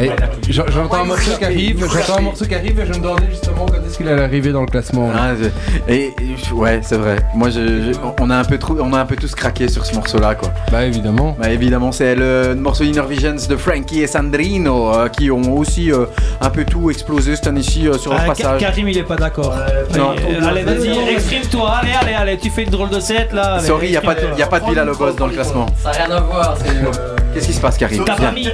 Et 0.00 0.10
j'en- 0.52 0.64
J'entends 0.66 1.02
un 1.02 1.04
morceau 1.04 1.30
qui 1.38 1.44
arrive, 1.44 1.86
j'entends 1.92 2.18
un 2.18 2.22
morceau 2.22 2.44
qui 2.44 2.54
arrive 2.56 2.80
et 2.80 2.86
je 2.86 2.92
me 2.98 3.02
demandais 3.04 3.26
justement 3.30 3.66
quand 3.66 3.74
est-ce 3.86 3.96
qu'il 3.98 4.08
allait 4.08 4.22
arriver 4.22 4.50
dans 4.50 4.62
le 4.62 4.66
classement. 4.66 5.12
là. 5.12 5.18
Ah, 5.20 5.30
je- 5.40 5.92
et, 5.92 6.06
et- 6.06 6.52
ouais, 6.52 6.80
c'est 6.82 6.96
vrai. 6.96 7.16
Moi, 7.36 7.50
je, 7.50 7.92
je- 7.92 7.98
on 8.20 8.30
a 8.30 8.36
un 8.36 8.44
peu 8.44 8.58
trop, 8.58 8.76
on 8.80 8.92
a 8.92 8.98
un 9.00 9.06
peu 9.06 9.14
tous 9.16 9.32
craqué 9.34 9.68
sur 9.68 9.86
ce 9.86 9.94
morceau-là, 9.94 10.34
quoi. 10.34 10.52
Bah 10.72 10.84
évidemment. 10.84 11.36
Bah 11.38 11.50
évidemment, 11.50 11.92
c'est 11.92 12.16
le 12.16 12.54
morceau 12.56 12.82
Inner 12.84 13.02
Visions 13.08 13.36
de 13.48 13.56
Frankie 13.56 14.00
et 14.02 14.06
Sandrino 14.08 14.92
euh, 14.94 15.08
qui 15.08 15.30
ont 15.30 15.56
aussi 15.56 15.92
euh, 15.92 16.06
un 16.40 16.50
peu 16.50 16.64
tout 16.64 16.90
explosé 16.90 17.36
cette 17.36 17.46
année-ci 17.46 17.86
euh, 17.86 17.94
sur 17.98 18.10
leur 18.10 18.20
Ah, 18.22 18.26
Ka- 18.26 18.34
passage. 18.34 18.60
Karim, 18.60 18.88
il 18.88 18.98
est 18.98 19.02
pas 19.04 19.16
d'accord. 19.16 19.54
Non. 19.96 20.14
Euh, 20.18 20.48
allez, 20.48 20.62
vas-y, 20.62 21.12
exprime-toi. 21.14 21.70
Allez, 21.82 21.92
allez, 22.00 22.12
allez, 22.14 22.38
tu 22.38 22.50
fais 22.50 22.64
une 22.64 22.70
drôle 22.70 22.90
de 22.90 22.98
set 23.00 23.32
là. 23.32 23.54
allez, 23.54 23.66
Sorry, 23.66 23.86
il 23.88 23.90
n'y 23.92 23.96
a 23.96 24.00
pas 24.00 24.14
de, 24.14 24.18
exprime-toi. 24.20 24.38
y 24.38 24.42
a 24.42 24.46
pas 24.46 24.60
de 24.60 24.64
Villa 24.80 24.92
Lobos 24.92 25.12
dans 25.12 25.26
le 25.26 25.32
classement. 25.34 25.66
Ça 25.82 25.90
n'a 25.92 26.04
rien 26.06 26.16
à 26.16 26.20
voir. 26.20 26.56
c'est, 26.58 26.68
euh, 26.70 27.16
Qu'est-ce 27.34 27.46
qui 27.46 27.52
se 27.52 27.60
passe, 27.60 27.76
Karim 27.78 28.04
T'as 28.04 28.16
pas 28.16 28.30
Viens. 28.30 28.32
mis. 28.32 28.48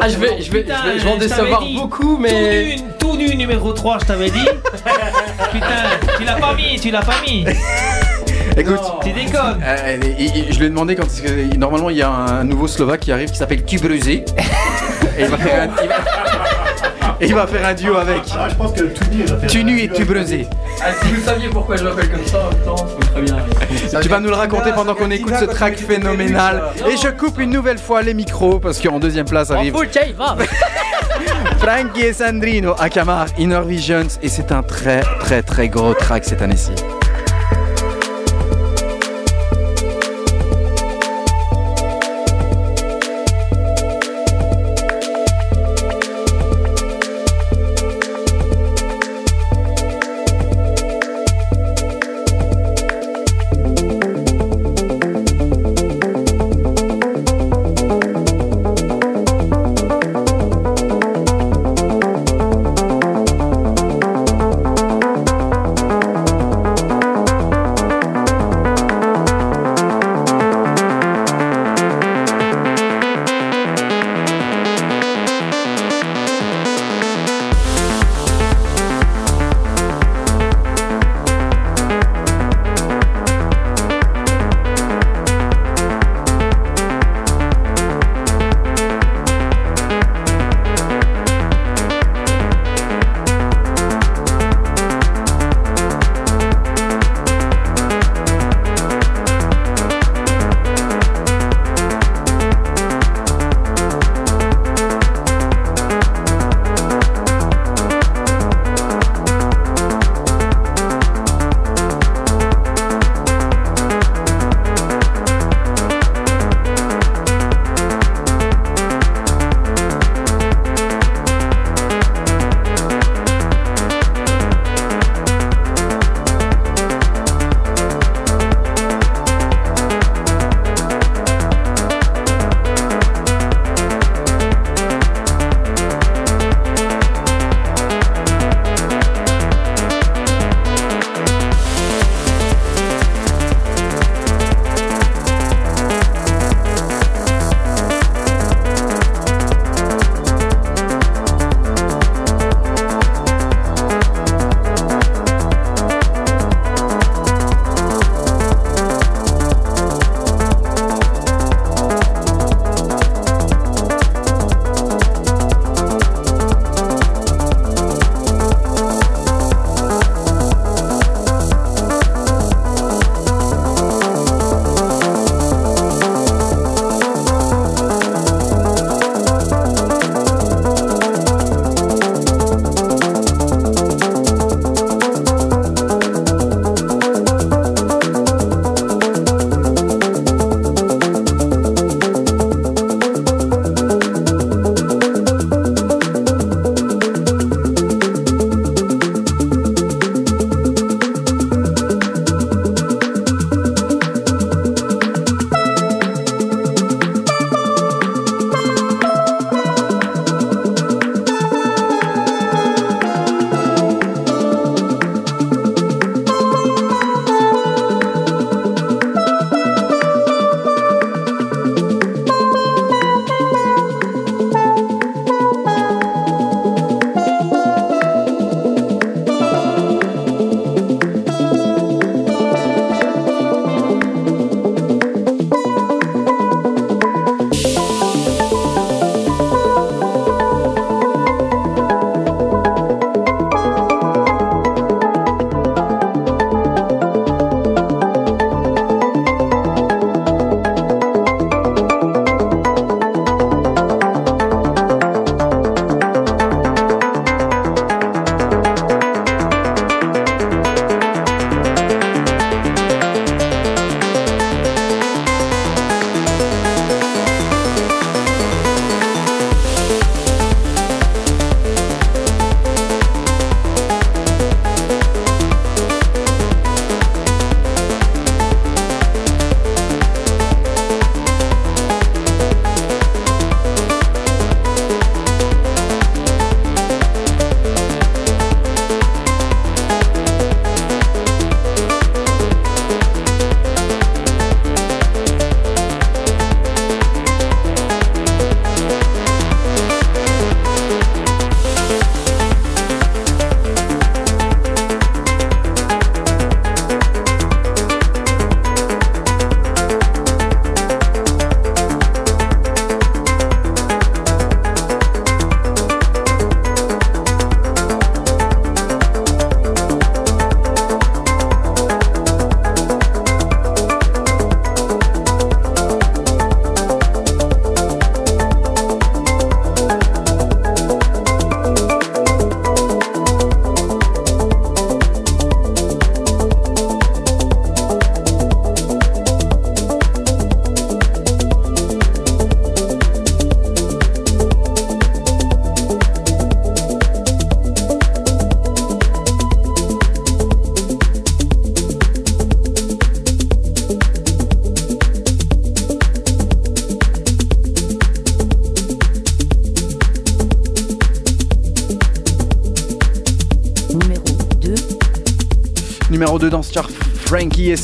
Ah, 0.00 0.08
je 0.08 0.16
vais, 0.18 0.40
je 0.40 0.50
vais, 0.50 0.62
Putain, 0.62 0.74
je 0.84 0.90
vais, 0.92 0.98
je 0.98 1.04
vais 1.04 1.10
en 1.10 1.16
décevoir 1.16 1.62
dit. 1.62 1.74
beaucoup, 1.76 2.16
mais. 2.16 2.76
Tout 2.98 3.16
nu, 3.16 3.26
tout 3.26 3.32
nu 3.32 3.36
numéro 3.36 3.72
3, 3.72 3.98
je 4.00 4.04
t'avais 4.06 4.30
dit. 4.30 4.44
Putain, 5.52 5.66
tu 6.18 6.24
l'as 6.24 6.34
pas 6.36 6.54
mis, 6.54 6.78
tu 6.80 6.90
l'as 6.90 7.02
pas 7.02 7.14
mis. 7.26 7.44
Écoute. 8.56 8.80
Tu 9.02 9.10
déconnes. 9.12 9.60
euh, 9.64 9.96
il- 10.18 10.52
je 10.52 10.58
lui 10.60 10.66
ai 10.66 10.68
demandé 10.68 10.94
quand 10.94 11.06
normalement 11.58 11.90
il 11.90 11.96
y 11.96 12.02
a 12.02 12.08
un 12.08 12.44
nouveau 12.44 12.68
Slovaque 12.68 13.00
qui 13.00 13.10
arrive 13.10 13.30
qui 13.30 13.36
s'appelle 13.38 13.64
Tubrusé 13.64 14.24
et 15.18 15.22
il 15.22 15.26
va 15.26 15.36
faire 15.38 15.62
un, 15.68 15.82
il 15.82 15.88
va- 15.88 15.94
et 17.20 17.26
il 17.26 17.34
va 17.34 17.46
faire 17.46 17.66
un 17.66 17.74
duo 17.74 17.96
avec 17.96 18.22
Ah, 18.38 18.48
je 18.48 18.54
pense 18.54 18.72
que 18.72 18.82
tout 18.84 19.04
nu 19.10 19.24
va 19.24 19.36
faire. 19.36 19.50
Tunu 19.50 19.80
et 19.80 19.88
Tubrusé. 19.88 20.46
Ah, 20.82 20.86
si 21.02 21.12
vous 21.12 21.22
saviez 21.22 21.48
pourquoi 21.48 21.76
je 21.76 21.84
l'appelle 21.84 22.10
comme 22.10 22.26
ça, 22.26 22.38
en 22.46 22.50
même 22.50 22.64
temps, 22.64 22.86
c'est 23.00 23.10
très 23.12 23.22
bien. 23.22 23.36
Tu 24.00 24.08
vas 24.08 24.20
nous 24.20 24.28
le 24.28 24.34
raconter 24.34 24.72
pendant 24.74 24.94
qu'on 24.94 25.10
écoute 25.10 25.34
ce 25.38 25.44
track 25.44 25.76
phénoménal. 25.76 26.62
Et 26.90 26.96
je 26.96 27.08
coupe 27.08 27.38
une 27.38 27.50
nouvelle 27.50 27.78
fois 27.78 28.02
les 28.02 28.14
micros 28.14 28.58
parce 28.58 28.80
qu'en 28.80 28.98
deuxième 28.98 29.26
place 29.26 29.50
arrive 29.50 29.74
Frankie 31.58 32.02
et 32.02 32.12
Sandrino 32.12 32.74
à 32.78 32.88
Camar 32.88 33.26
Inner 33.38 33.62
Visions 33.66 34.08
et 34.22 34.28
c'est 34.28 34.52
un 34.52 34.62
très 34.62 35.00
très 35.20 35.42
très 35.42 35.68
gros 35.68 35.94
track 35.94 36.24
cette 36.24 36.42
année-ci. 36.42 36.72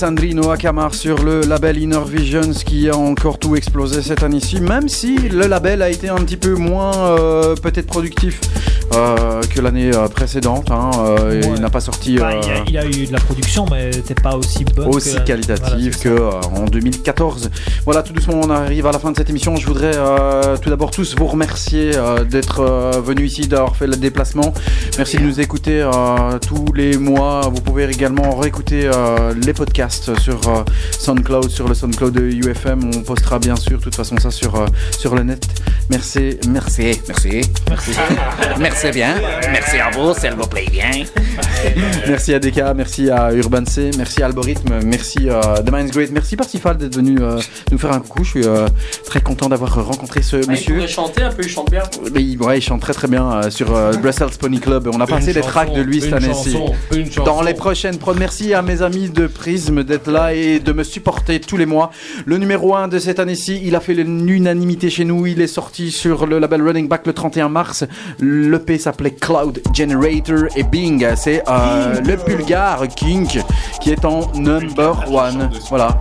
Frankie 0.00 0.26
et 0.26 0.36
Sandrino 0.40 0.50
Akamar 0.50 0.94
sur 0.94 1.22
le 1.22 1.42
label 1.42 1.76
Inner 1.78 2.00
Visions 2.06 2.52
qui 2.64 2.88
a 2.88 2.96
encore 2.96 3.38
tout 3.38 3.54
explosé 3.56 4.00
cette 4.02 4.22
année-ci, 4.22 4.60
même 4.60 4.88
si 4.88 5.16
le 5.16 5.46
label 5.46 5.82
a 5.82 5.90
été 5.90 6.08
un 6.08 6.16
petit 6.16 6.36
peu 6.38 6.54
moins 6.54 6.94
euh, 6.96 7.54
peut-être 7.54 7.86
productif 7.86 8.40
euh, 8.94 9.40
que 9.54 9.60
l'année 9.60 9.90
euh, 9.94 10.08
précédente. 10.08 10.70
hein. 10.70 10.90
Euh, 10.98 11.40
Il 11.44 11.60
n'a 11.60 11.70
pas 11.70 11.80
sorti 11.80 12.16
Bah, 12.16 12.30
il, 12.42 12.50
a, 12.50 12.64
il 12.66 12.72
y 12.72 12.78
a 12.78 12.86
eu 12.86 13.06
de 13.06 13.12
la 13.12 13.18
production, 13.20 13.66
mais 13.70 13.92
c'était 13.92 14.14
pas 14.14 14.36
aussi 14.36 14.64
bonne. 14.64 14.88
aussi 14.88 15.14
que- 15.16 15.20
qualitative 15.26 15.98
que 16.00 16.08
euh, 16.08 16.30
en 16.56 16.64
2014. 16.64 17.50
Voilà, 17.84 18.02
tout 18.02 18.12
doucement, 18.12 18.40
on 18.44 18.50
arrive 18.50 18.86
à 18.86 18.92
la 18.92 18.98
fin 18.98 19.10
de 19.10 19.16
cette 19.16 19.30
émission. 19.30 19.56
Je 19.56 19.66
voudrais 19.66 19.96
euh, 19.96 20.56
tout 20.58 20.68
d'abord 20.68 20.90
tous 20.90 21.16
vous 21.16 21.26
remercier 21.26 21.92
euh, 21.96 22.24
d'être 22.24 22.60
euh, 22.60 23.00
venus 23.00 23.32
ici, 23.32 23.48
d'avoir 23.48 23.74
fait 23.74 23.86
le 23.86 23.96
déplacement. 23.96 24.52
Merci 24.98 25.16
de 25.16 25.22
nous 25.22 25.40
écouter 25.40 25.88
tous 26.46 26.72
les 26.74 26.98
mois. 26.98 27.40
Vous 27.52 27.62
pouvez 27.62 27.84
également 27.84 28.36
réécouter 28.36 28.90
les 29.44 29.52
podcasts 29.52 30.18
sur 30.18 30.40
SoundCloud, 30.98 31.48
sur 31.50 31.68
le 31.68 31.74
SoundCloud 31.74 32.12
de 32.12 32.22
UFM. 32.22 32.90
On 32.94 33.02
postera 33.02 33.38
bien 33.38 33.56
sûr, 33.56 33.78
de 33.78 33.82
toute 33.82 33.94
façon, 33.94 34.18
ça 34.18 34.30
sur 34.30 35.14
le 35.14 35.22
net. 35.22 35.46
Merci, 35.90 36.38
merci, 36.48 37.00
merci. 37.08 37.40
Merci. 37.68 37.90
Merci 38.60 38.90
bien. 38.92 39.16
Merci 39.50 39.78
à 39.78 39.90
vous, 39.90 40.14
s'il 40.14 40.32
vous 40.34 40.46
plaît 40.46 40.68
bien. 40.70 40.90
Merci 42.06 42.32
à 42.32 42.38
DK, 42.38 42.62
merci 42.76 43.10
à 43.10 43.32
Urban 43.32 43.64
C, 43.66 43.90
merci 43.96 44.22
à 44.22 44.26
Algorithme, 44.26 44.80
merci 44.84 45.28
à 45.28 45.62
The 45.62 45.72
Mind's 45.72 45.90
Great, 45.90 46.10
merci 46.12 46.36
Parsifal 46.36 46.76
d'être 46.76 46.94
venu 46.94 47.18
euh, 47.20 47.38
nous 47.72 47.78
faire 47.78 47.92
un 47.92 48.00
coucou. 48.00 48.24
Je 48.24 48.30
suis 48.30 48.46
euh, 48.46 48.68
très 49.10 49.20
content 49.20 49.48
d'avoir 49.48 49.84
rencontré 49.84 50.22
ce 50.22 50.36
Ah, 50.36 50.40
Il 50.44 50.50
monsieur. 50.50 50.74
pourrait 50.76 50.86
chanter 50.86 51.22
un 51.22 51.30
peu, 51.32 51.42
il 51.42 51.48
chante 51.48 51.68
bien. 51.68 51.82
Mais 52.14 52.22
il, 52.22 52.40
ouais, 52.40 52.58
il 52.58 52.60
chante 52.62 52.80
très 52.80 52.92
très 52.92 53.08
bien 53.08 53.28
euh, 53.32 53.50
sur 53.50 53.74
euh, 53.74 53.90
Brussels 53.94 54.30
Pony 54.38 54.60
Club. 54.60 54.88
On 54.94 55.00
a 55.00 55.06
passé 55.06 55.32
des 55.32 55.40
chanson, 55.40 55.48
tracks 55.50 55.74
de 55.74 55.82
lui 55.82 56.00
cette 56.00 56.12
année-ci. 56.12 56.56
Dans 57.24 57.42
les 57.42 57.54
prochaines 57.54 57.98
prods, 57.98 58.14
merci 58.14 58.54
à 58.54 58.62
mes 58.62 58.82
amis 58.82 59.10
de 59.10 59.26
Prism 59.26 59.82
d'être 59.82 60.08
là 60.08 60.32
et 60.32 60.60
de 60.60 60.72
me 60.72 60.84
supporter 60.84 61.40
tous 61.40 61.56
les 61.56 61.66
mois. 61.66 61.90
Le 62.24 62.38
numéro 62.38 62.76
1 62.76 62.86
de 62.86 63.00
cette 63.00 63.18
année-ci, 63.18 63.60
il 63.64 63.74
a 63.74 63.80
fait 63.80 63.94
l'unanimité 63.94 64.90
chez 64.90 65.04
nous. 65.04 65.26
Il 65.26 65.40
est 65.40 65.48
sorti 65.48 65.90
sur 65.90 66.26
le 66.26 66.38
label 66.38 66.62
Running 66.62 66.86
Back 66.86 67.04
le 67.08 67.12
31 67.12 67.48
mars. 67.48 67.84
L'EP 68.20 68.78
s'appelait 68.78 69.10
Cloud 69.14 69.60
Generator 69.74 70.44
et 70.54 70.62
Bing. 70.62 71.04
C'est 71.16 71.42
euh, 71.48 72.00
le 72.00 72.14
Bulgare 72.14 72.86
King 72.86 73.26
qui 73.80 73.90
est 73.90 74.04
en 74.04 74.30
number 74.36 75.04
one. 75.12 75.50
Voilà. 75.68 75.98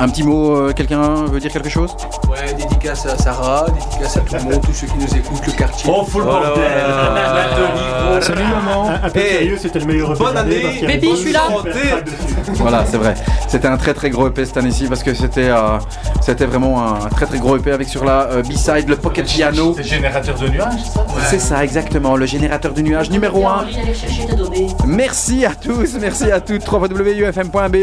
Un 0.00 0.08
petit 0.08 0.22
mot, 0.22 0.54
euh, 0.56 0.72
quelqu'un 0.72 1.24
veut 1.24 1.40
dire 1.40 1.50
quelque 1.50 1.68
chose? 1.68 1.96
Ouais, 2.30 2.52
dédicace 2.54 3.04
à 3.06 3.16
Sarah, 3.18 3.66
dédicace 3.66 4.16
à 4.16 4.20
tout 4.20 4.34
le 4.36 4.42
monde, 4.44 4.60
tous 4.64 4.72
ceux 4.72 4.86
qui 4.86 4.94
nous 4.96 5.16
écoutent, 5.16 5.44
le 5.44 5.52
quartier. 5.52 5.90
Oh, 5.92 6.04
full 6.04 6.22
Voilà. 6.22 6.46
bordel. 6.50 6.64
Nathalie, 7.14 8.24
Salut 8.24 8.42
maman. 8.42 8.90
Un, 9.02 9.10
peu 9.10 9.18
Hey. 9.18 9.28
sérieux, 9.38 9.58
c'était 9.60 9.78
le 9.80 9.86
meilleur 9.86 10.14
Bonne 10.16 10.36
année. 10.36 10.80
Baby, 10.86 11.10
je 11.10 11.16
suis 11.16 11.32
là. 11.32 11.42
Voilà, 12.54 12.84
c'est 12.88 12.96
vrai. 12.96 13.14
C'était 13.48 13.66
un 13.66 13.76
très 13.76 13.92
très 13.92 14.10
gros 14.10 14.28
EP 14.28 14.44
cette 14.44 14.56
année-ci 14.56 14.86
parce 14.86 15.02
que 15.02 15.14
c'était 15.14 15.48
euh, 15.48 15.78
c'était 16.20 16.46
vraiment 16.46 16.80
un 17.04 17.08
très 17.08 17.26
très 17.26 17.38
gros 17.38 17.56
EP 17.56 17.72
avec 17.72 17.88
sur 17.88 18.04
la 18.04 18.28
euh, 18.30 18.42
B-side 18.42 18.88
le 18.88 18.96
Pocket 18.96 19.26
Piano. 19.26 19.74
C'est 19.76 19.82
générateur 19.84 20.38
de 20.38 20.48
nuages, 20.48 20.84
ça? 20.94 21.04
C'est 21.28 21.40
ça 21.40 21.64
exactement, 21.64 22.14
le 22.16 22.26
générateur 22.26 22.72
de 22.72 22.82
nuages 22.82 23.10
numéro 23.10 23.46
1. 23.46 23.66
Merci 24.86 25.44
à 25.44 25.54
tous, 25.54 25.96
merci 26.00 26.30
à 26.30 26.40
toutes. 26.40 26.70
www.ufm.be 26.70 27.76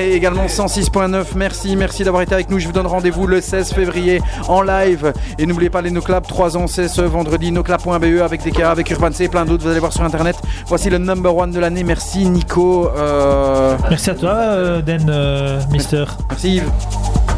et 0.00 0.12
également 0.14 0.46
106.9. 0.46 1.24
Merci, 1.36 1.59
merci 1.76 2.04
d'avoir 2.04 2.22
été 2.22 2.34
avec 2.34 2.50
nous. 2.50 2.58
Je 2.58 2.66
vous 2.66 2.72
donne 2.72 2.86
rendez-vous 2.86 3.26
le 3.26 3.40
16 3.40 3.72
février 3.72 4.20
en 4.48 4.62
live. 4.62 5.12
Et 5.38 5.46
n'oubliez 5.46 5.70
pas 5.70 5.82
les 5.82 5.90
NoClap 5.90 6.26
3 6.26 6.56
ans, 6.56 6.66
c'est 6.66 6.88
ce 6.88 7.00
vendredi. 7.02 7.52
NoClap.be 7.52 8.20
avec 8.22 8.42
DK, 8.44 8.60
avec 8.60 8.90
Urban 8.90 9.12
C 9.12 9.24
et 9.24 9.28
plein 9.28 9.44
d'autres. 9.44 9.64
Vous 9.64 9.70
allez 9.70 9.80
voir 9.80 9.92
sur 9.92 10.02
internet. 10.02 10.36
Voici 10.66 10.90
le 10.90 10.98
number 10.98 11.34
one 11.36 11.50
de 11.52 11.60
l'année. 11.60 11.84
Merci 11.84 12.28
Nico. 12.28 12.88
euh, 12.96 13.76
Merci 13.88 14.10
à 14.10 14.14
toi, 14.14 14.30
euh, 14.34 14.82
Den, 14.82 15.06
euh, 15.08 15.60
Mister. 15.70 16.04
Merci 16.28 16.56
Yves. 16.56 17.29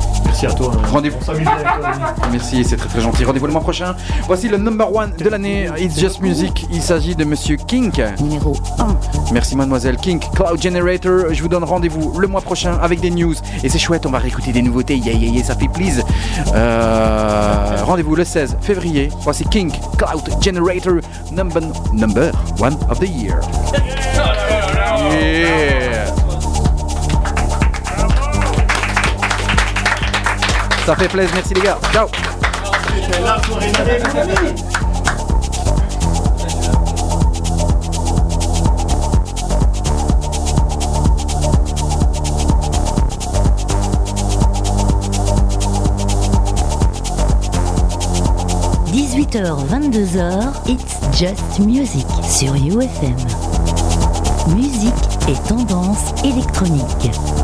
Merci 0.42 0.56
à 0.56 0.58
toi. 0.58 0.72
Rendez-vous. 0.90 1.18
Merci, 2.32 2.64
c'est 2.64 2.76
très 2.76 2.88
très 2.88 3.00
gentil. 3.00 3.24
Rendez-vous 3.24 3.46
le 3.46 3.52
mois 3.52 3.60
prochain. 3.60 3.94
Voici 4.26 4.48
le 4.48 4.56
number 4.56 4.92
one 4.92 5.12
de 5.16 5.28
l'année. 5.28 5.68
It's 5.78 5.96
Just 5.98 6.20
Music. 6.20 6.66
Il 6.72 6.82
s'agit 6.82 7.14
de 7.14 7.24
Monsieur 7.24 7.56
Kink. 7.56 8.02
Numéro 8.20 8.56
1. 8.80 8.96
Merci 9.32 9.54
Mademoiselle 9.54 9.96
Kink. 9.98 10.24
Cloud 10.34 10.60
Generator. 10.60 11.32
Je 11.32 11.40
vous 11.42 11.48
donne 11.48 11.62
rendez-vous 11.62 12.18
le 12.18 12.26
mois 12.26 12.40
prochain 12.40 12.76
avec 12.82 13.00
des 13.00 13.10
news. 13.10 13.34
Et 13.62 13.68
c'est 13.68 13.78
chouette, 13.78 14.04
on 14.04 14.10
va 14.10 14.18
réécouter 14.18 14.50
des 14.50 14.62
nouveautés. 14.62 14.96
Yeah, 14.96 15.12
yeah, 15.12 15.30
yeah, 15.30 15.44
ça 15.44 15.54
fait 15.54 15.68
plaisir. 15.68 16.04
Euh, 16.54 17.76
rendez-vous 17.84 18.16
le 18.16 18.24
16 18.24 18.56
février. 18.60 19.10
Voici 19.20 19.44
Kink. 19.44 19.74
Cloud 19.96 20.42
Generator. 20.42 20.94
Number, 21.30 21.62
number 21.92 22.32
one 22.58 22.76
of 22.90 22.98
the 22.98 23.08
year. 23.08 23.38
Yeah. 25.12 25.81
Ça 30.86 30.96
fait 30.96 31.08
plaisir, 31.08 31.30
merci 31.34 31.54
les 31.54 31.60
gars. 31.60 31.78
Ciao. 31.92 32.08
h 49.34 49.66
22h, 49.66 50.52
It's 50.68 51.00
Just 51.18 51.58
Music 51.58 52.06
sur 52.22 52.54
UFM. 52.54 53.16
Musique 54.54 54.92
et 55.28 55.48
tendance 55.48 56.12
électronique. 56.22 57.41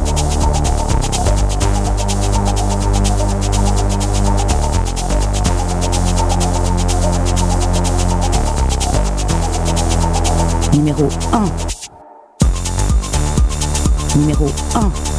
Numéro 10.78 11.08
1. 11.32 11.44
Numéro 14.16 14.46
1. 14.76 15.17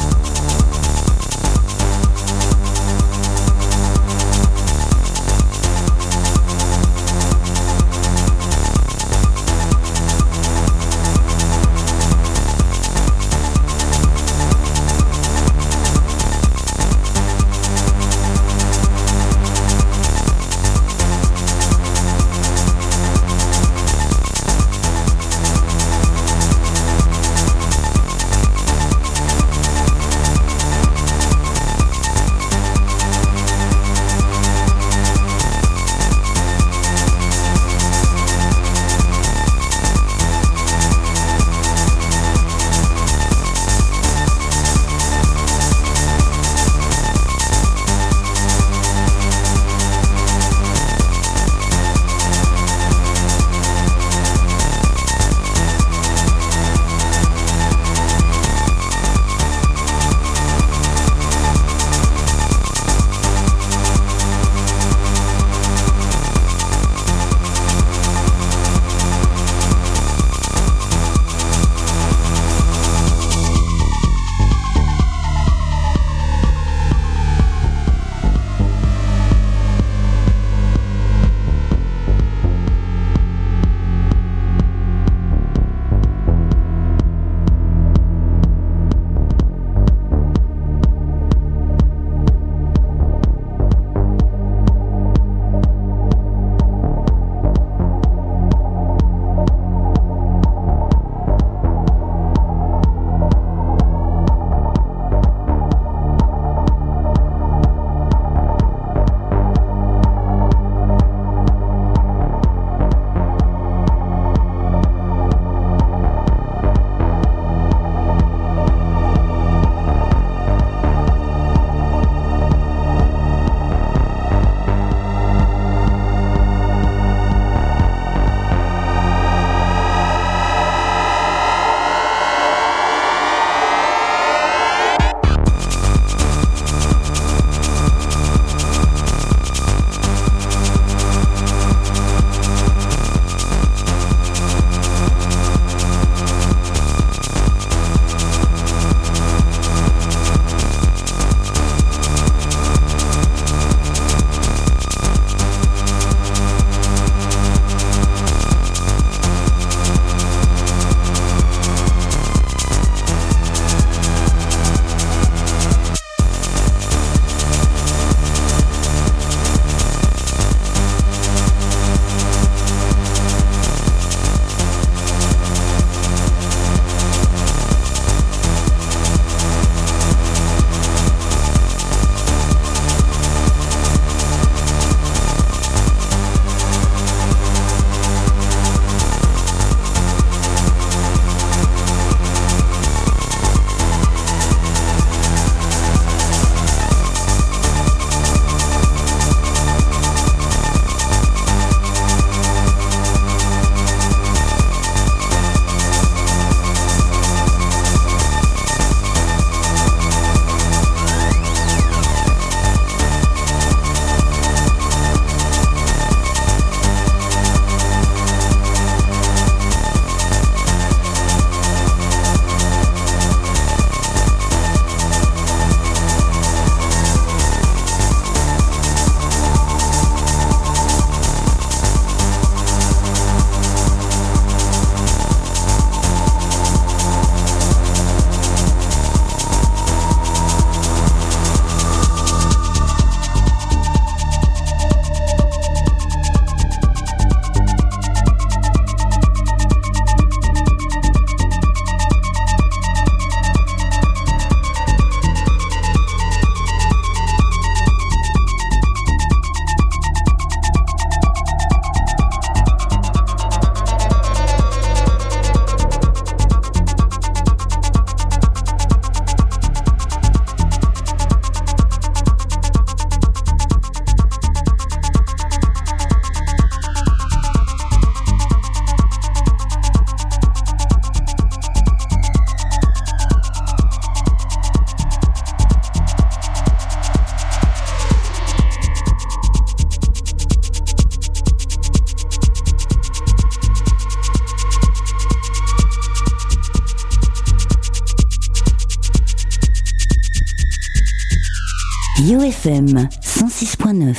UFM 302.60 303.08
106.9 303.08 303.19